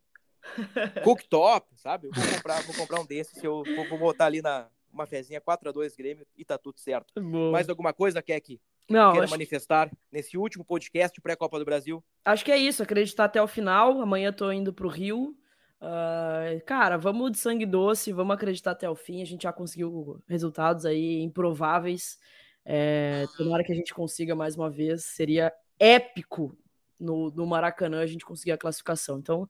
cooktop, 1.02 1.66
sabe? 1.76 2.06
Eu 2.06 2.12
vou 2.12 2.36
comprar, 2.36 2.62
vou 2.62 2.74
comprar 2.74 3.00
um 3.00 3.06
desses, 3.06 3.42
eu 3.42 3.64
vou, 3.64 3.88
vou 3.88 3.98
botar 3.98 4.26
ali 4.26 4.40
na 4.40 4.68
uma 4.92 5.06
fezinha 5.06 5.40
4x2 5.40 5.94
Grêmio 5.96 6.26
e 6.36 6.44
tá 6.44 6.56
tudo 6.56 6.78
certo. 6.80 7.20
Boa. 7.20 7.52
Mais 7.52 7.68
alguma 7.68 7.92
coisa, 7.92 8.22
Keck, 8.22 8.58
Não, 8.88 9.10
queira 9.10 9.24
acho, 9.24 9.30
manifestar 9.30 9.90
nesse 10.10 10.38
último 10.38 10.64
podcast 10.64 11.20
pré-Copa 11.20 11.58
do 11.58 11.64
Brasil? 11.64 12.02
acho 12.24 12.44
que 12.44 12.50
é 12.50 12.56
isso. 12.56 12.82
Acreditar 12.82 13.24
até 13.24 13.42
o 13.42 13.46
final. 13.46 14.00
Amanhã 14.00 14.32
tô 14.32 14.50
indo 14.50 14.72
pro 14.72 14.88
Rio. 14.88 15.36
Ah, 15.80 16.44
cara, 16.64 16.96
vamos 16.96 17.32
de 17.32 17.38
sangue 17.38 17.66
doce, 17.66 18.12
vamos 18.12 18.34
acreditar 18.34 18.72
até 18.72 18.88
o 18.88 18.94
fim. 18.94 19.22
A 19.22 19.26
gente 19.26 19.42
já 19.42 19.52
conseguiu 19.52 20.22
resultados 20.28 20.86
aí 20.86 21.20
improváveis. 21.20 22.18
É, 22.64 23.26
tomara 23.36 23.62
que 23.62 23.72
a 23.72 23.76
gente 23.76 23.94
consiga 23.94 24.34
mais 24.34 24.56
uma 24.56 24.70
vez. 24.70 25.04
Seria 25.04 25.52
épico 25.78 26.56
no, 26.98 27.30
no 27.30 27.46
Maracanã 27.46 28.00
a 28.00 28.06
gente 28.06 28.24
conseguir 28.24 28.52
a 28.52 28.58
classificação. 28.58 29.18
Então, 29.18 29.48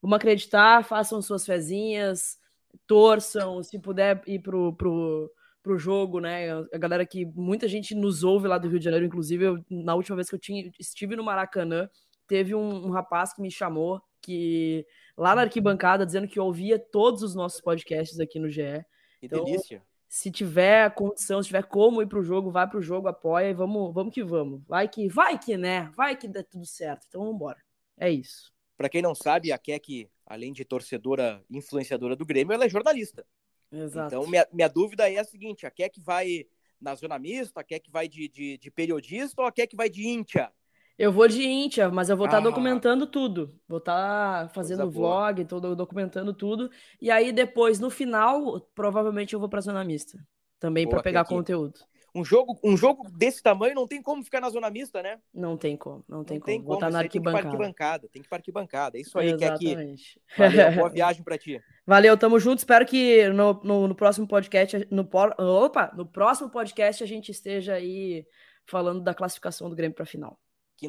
vamos 0.00 0.16
acreditar, 0.16 0.84
façam 0.84 1.20
suas 1.20 1.44
fezinhas, 1.44 2.38
torçam, 2.86 3.62
se 3.62 3.78
puder 3.78 4.22
ir 4.26 4.40
pro, 4.40 4.74
pro, 4.74 5.30
pro 5.62 5.78
jogo, 5.78 6.20
né? 6.20 6.52
A 6.72 6.78
galera 6.78 7.06
que 7.06 7.26
muita 7.26 7.68
gente 7.68 7.94
nos 7.94 8.24
ouve 8.24 8.48
lá 8.48 8.58
do 8.58 8.68
Rio 8.68 8.78
de 8.78 8.84
Janeiro, 8.84 9.06
inclusive, 9.06 9.44
eu, 9.44 9.64
na 9.70 9.94
última 9.94 10.16
vez 10.16 10.28
que 10.28 10.34
eu 10.34 10.38
tinha, 10.38 10.70
estive 10.80 11.16
no 11.16 11.24
Maracanã, 11.24 11.88
teve 12.26 12.54
um, 12.54 12.86
um 12.86 12.90
rapaz 12.90 13.32
que 13.32 13.42
me 13.42 13.50
chamou 13.50 14.00
que 14.26 14.84
lá 15.16 15.34
na 15.34 15.42
arquibancada 15.42 16.04
dizendo 16.04 16.26
que 16.26 16.40
ouvia 16.40 16.78
todos 16.78 17.22
os 17.22 17.34
nossos 17.34 17.60
podcasts 17.60 18.18
aqui 18.18 18.38
no 18.38 18.50
GE. 18.50 18.84
Que 19.20 19.26
Então, 19.26 19.44
delícia. 19.44 19.82
Se 20.08 20.30
tiver 20.30 20.90
condição, 20.94 21.42
se 21.42 21.48
tiver 21.48 21.64
como 21.64 22.02
ir 22.02 22.06
pro 22.06 22.22
jogo, 22.22 22.50
vai 22.50 22.68
pro 22.68 22.82
jogo, 22.82 23.08
apoia 23.08 23.50
e 23.50 23.54
vamos, 23.54 23.92
vamos 23.94 24.12
que 24.12 24.22
vamos. 24.22 24.62
Vai 24.66 24.88
que, 24.88 25.08
vai 25.08 25.38
que, 25.38 25.56
né? 25.56 25.90
Vai 25.96 26.16
que 26.16 26.28
dá 26.28 26.42
tudo 26.42 26.66
certo. 26.66 27.06
Então 27.08 27.20
vamos 27.22 27.36
embora. 27.36 27.62
É 27.98 28.10
isso. 28.10 28.52
Pra 28.76 28.88
quem 28.88 29.02
não 29.02 29.14
sabe, 29.14 29.52
a 29.52 29.58
Keck, 29.58 30.08
além 30.26 30.52
de 30.52 30.64
torcedora 30.64 31.42
influenciadora 31.50 32.14
do 32.14 32.26
Grêmio, 32.26 32.52
ela 32.52 32.64
é 32.64 32.68
jornalista. 32.68 33.26
Exato. 33.72 34.14
Então, 34.14 34.26
minha, 34.28 34.46
minha 34.52 34.68
dúvida 34.68 35.10
é 35.10 35.18
a 35.18 35.24
seguinte: 35.24 35.66
a 35.66 35.70
Keck 35.70 36.00
vai 36.00 36.46
na 36.80 36.94
zona 36.94 37.18
mista, 37.18 37.60
a 37.60 37.64
Keck 37.64 37.90
vai 37.90 38.08
de, 38.08 38.28
de, 38.28 38.58
de 38.58 38.70
periodista 38.70 39.40
ou 39.40 39.48
a 39.48 39.52
Keck 39.52 39.74
vai 39.74 39.88
de 39.88 40.06
íntia? 40.06 40.52
Eu 40.98 41.12
vou 41.12 41.28
de 41.28 41.44
Íntia, 41.44 41.90
mas 41.90 42.08
eu 42.08 42.16
vou 42.16 42.26
estar 42.26 42.40
tá 42.40 42.42
ah, 42.42 42.50
documentando 42.50 43.06
tudo. 43.06 43.54
Vou 43.68 43.78
estar 43.78 44.44
tá 44.44 44.48
fazendo 44.48 44.90
vlog, 44.90 45.44
todo 45.44 45.76
documentando 45.76 46.32
tudo. 46.32 46.70
E 47.00 47.10
aí 47.10 47.32
depois, 47.32 47.78
no 47.78 47.90
final, 47.90 48.60
provavelmente 48.74 49.34
eu 49.34 49.40
vou 49.40 49.48
para 49.48 49.60
zona 49.60 49.84
mista. 49.84 50.18
Também 50.58 50.88
para 50.88 51.02
pegar 51.02 51.24
conteúdo. 51.24 51.78
Um 52.14 52.24
jogo, 52.24 52.58
um 52.64 52.78
jogo 52.78 53.10
desse 53.10 53.42
tamanho 53.42 53.74
não 53.74 53.86
tem 53.86 54.00
como 54.00 54.24
ficar 54.24 54.40
na 54.40 54.48
zona 54.48 54.70
mista, 54.70 55.02
né? 55.02 55.18
Não 55.34 55.54
tem 55.54 55.76
como, 55.76 56.02
não 56.08 56.24
tem 56.24 56.38
não 56.38 56.40
como. 56.40 56.46
Tem 56.46 56.62
como. 56.62 56.74
Botar 56.74 56.90
na 56.90 57.00
arquibancada. 57.00 57.42
Tem 57.42 57.50
que 57.50 57.56
ir 57.58 57.60
para 57.60 57.66
arquibancada, 57.66 58.08
tem 58.08 58.22
que 58.22 58.28
para 58.28 58.38
arquibancada. 58.38 58.96
É 58.96 59.00
isso 59.02 59.18
aí, 59.18 59.32
Exatamente. 59.32 60.20
que 60.34 60.42
aqui. 60.42 60.56
Valeu, 60.56 60.72
boa 60.72 60.88
viagem 60.88 61.22
para 61.22 61.36
ti. 61.36 61.60
Valeu, 61.86 62.16
tamo 62.16 62.40
junto. 62.40 62.60
Espero 62.60 62.86
que 62.86 63.28
no, 63.28 63.60
no, 63.62 63.88
no, 63.88 63.94
próximo 63.94 64.26
podcast, 64.26 64.88
no, 64.90 65.06
opa, 65.38 65.92
no 65.94 66.06
próximo 66.06 66.48
podcast 66.48 67.04
a 67.04 67.06
gente 67.06 67.30
esteja 67.30 67.74
aí 67.74 68.26
falando 68.64 69.02
da 69.02 69.12
classificação 69.12 69.68
do 69.68 69.76
Grêmio 69.76 69.94
para 69.94 70.06
final. 70.06 70.38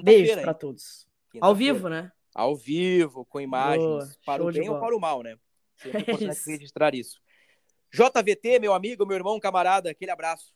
Beijo 0.03 0.41
para 0.41 0.53
todos. 0.53 1.07
Ao 1.39 1.55
vivo, 1.55 1.89
né? 1.89 2.11
Ao 2.33 2.55
vivo, 2.55 3.25
com 3.25 3.41
imagens, 3.41 3.85
Boa, 3.85 4.09
para 4.25 4.43
o 4.43 4.51
bem 4.51 4.69
ou 4.69 4.79
para 4.79 4.95
o 4.95 4.99
mal, 4.99 5.23
né? 5.23 5.37
Sempre 5.75 5.97
é 5.97 6.01
importante 6.01 6.39
registrar 6.45 6.93
isso. 6.95 7.19
JVT, 7.91 8.59
meu 8.59 8.73
amigo, 8.73 9.05
meu 9.05 9.15
irmão, 9.15 9.39
camarada, 9.39 9.89
aquele 9.89 10.11
abraço. 10.11 10.53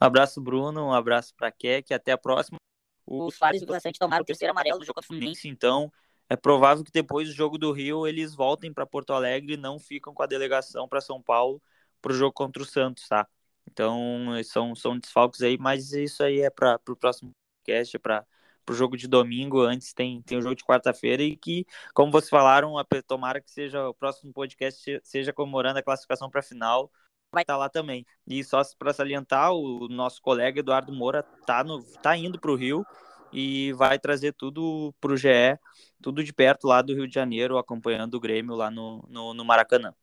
Um 0.00 0.04
abraço, 0.06 0.40
Bruno. 0.40 0.86
Um 0.86 0.92
abraço 0.92 1.34
para 1.34 1.50
Keck. 1.50 1.92
Até 1.92 2.12
a 2.12 2.18
próxima. 2.18 2.58
Os 3.06 3.36
Soares 3.36 3.60
do 3.60 3.66
Glaciante 3.66 3.98
tomaram 3.98 4.22
o 4.22 4.26
terceiro 4.26 4.50
amarelo 4.50 4.78
do 4.78 4.84
jogo 4.84 4.94
contra 4.94 5.06
o 5.06 5.08
Fluminense, 5.08 5.48
então 5.48 5.92
é 6.28 6.34
provável 6.34 6.82
que 6.82 6.90
depois 6.90 7.28
do 7.28 7.34
jogo 7.34 7.56
do 7.56 7.70
Rio 7.70 8.04
eles 8.04 8.34
voltem 8.34 8.72
para 8.72 8.84
Porto 8.84 9.12
Alegre 9.12 9.54
e 9.54 9.56
não 9.56 9.78
ficam 9.78 10.12
com 10.12 10.22
a 10.24 10.26
delegação 10.26 10.88
para 10.88 11.00
São 11.00 11.22
Paulo 11.22 11.62
para 12.02 12.12
o 12.12 12.14
jogo 12.14 12.32
contra 12.32 12.60
o 12.60 12.66
Santos, 12.66 13.06
tá? 13.06 13.28
Então 13.70 14.30
são, 14.44 14.74
são 14.74 14.98
desfalques 14.98 15.40
aí, 15.42 15.56
mas 15.56 15.92
isso 15.92 16.22
aí 16.22 16.40
é 16.40 16.50
para 16.50 16.80
o 16.88 16.96
próximo 16.96 17.30
podcast, 17.64 17.96
é 17.96 17.98
para 17.98 18.26
o 18.74 18.76
jogo 18.76 18.96
de 18.96 19.06
domingo. 19.08 19.60
Antes 19.60 19.92
tem, 19.92 20.22
tem 20.22 20.38
o 20.38 20.42
jogo 20.42 20.54
de 20.54 20.64
quarta-feira 20.64 21.22
e 21.22 21.36
que, 21.36 21.66
como 21.94 22.12
vocês 22.12 22.30
falaram, 22.30 22.74
tomara 23.06 23.40
que 23.40 23.50
seja 23.50 23.88
o 23.88 23.94
próximo 23.94 24.32
podcast 24.32 25.00
seja 25.04 25.32
comemorando 25.32 25.78
a 25.78 25.82
classificação 25.82 26.30
para 26.30 26.40
a 26.40 26.42
final 26.42 26.90
vai 27.32 27.42
estar 27.42 27.56
lá 27.56 27.68
também. 27.68 28.06
E 28.26 28.42
só 28.42 28.62
para 28.78 28.92
salientar, 28.92 29.52
o 29.52 29.88
nosso 29.88 30.22
colega 30.22 30.60
Eduardo 30.60 30.92
Moura 30.92 31.22
tá, 31.22 31.62
no, 31.62 31.82
tá 32.00 32.16
indo 32.16 32.40
para 32.40 32.50
o 32.50 32.56
Rio 32.56 32.84
e 33.32 33.72
vai 33.74 33.98
trazer 33.98 34.32
tudo 34.32 34.94
para 35.00 35.12
o 35.12 35.16
GE, 35.16 35.58
tudo 36.00 36.24
de 36.24 36.32
perto 36.32 36.66
lá 36.66 36.80
do 36.80 36.94
Rio 36.94 37.06
de 37.06 37.14
Janeiro, 37.14 37.58
acompanhando 37.58 38.14
o 38.14 38.20
Grêmio 38.20 38.54
lá 38.54 38.70
no, 38.70 39.04
no, 39.08 39.34
no 39.34 39.44
Maracanã. 39.44 39.94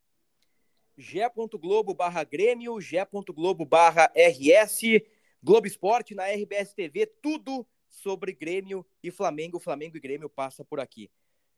ge.globo 0.97 1.93
barra 1.93 2.23
Grêmio, 2.23 2.79
ge.globo 2.79 3.65
barra 3.65 4.11
RS, 4.15 5.01
Globo 5.41 5.67
Esporte 5.67 6.13
na 6.13 6.27
RBS 6.27 6.73
TV, 6.73 7.07
tudo 7.21 7.65
sobre 7.93 8.33
Grêmio 8.33 8.85
e 9.03 9.11
Flamengo. 9.11 9.59
Flamengo 9.59 9.95
e 9.95 9.99
Grêmio 9.99 10.29
passa 10.29 10.65
por 10.65 10.79
aqui. 10.79 11.09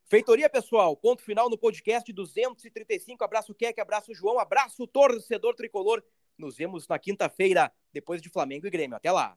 Feitoria, 0.04 0.48
pessoal. 0.48 0.96
Ponto 0.96 1.22
final 1.22 1.50
no 1.50 1.58
podcast 1.58 2.12
235. 2.12 3.24
Abraço, 3.24 3.54
Keck, 3.54 3.80
abraço, 3.80 4.14
João, 4.14 4.38
abraço, 4.38 4.86
torcedor 4.86 5.54
tricolor. 5.54 6.02
Nos 6.38 6.56
vemos 6.56 6.86
na 6.86 6.98
quinta-feira, 6.98 7.72
depois 7.92 8.20
de 8.20 8.28
Flamengo 8.28 8.66
e 8.66 8.70
Grêmio. 8.70 8.96
Até 8.96 9.10
lá. 9.10 9.36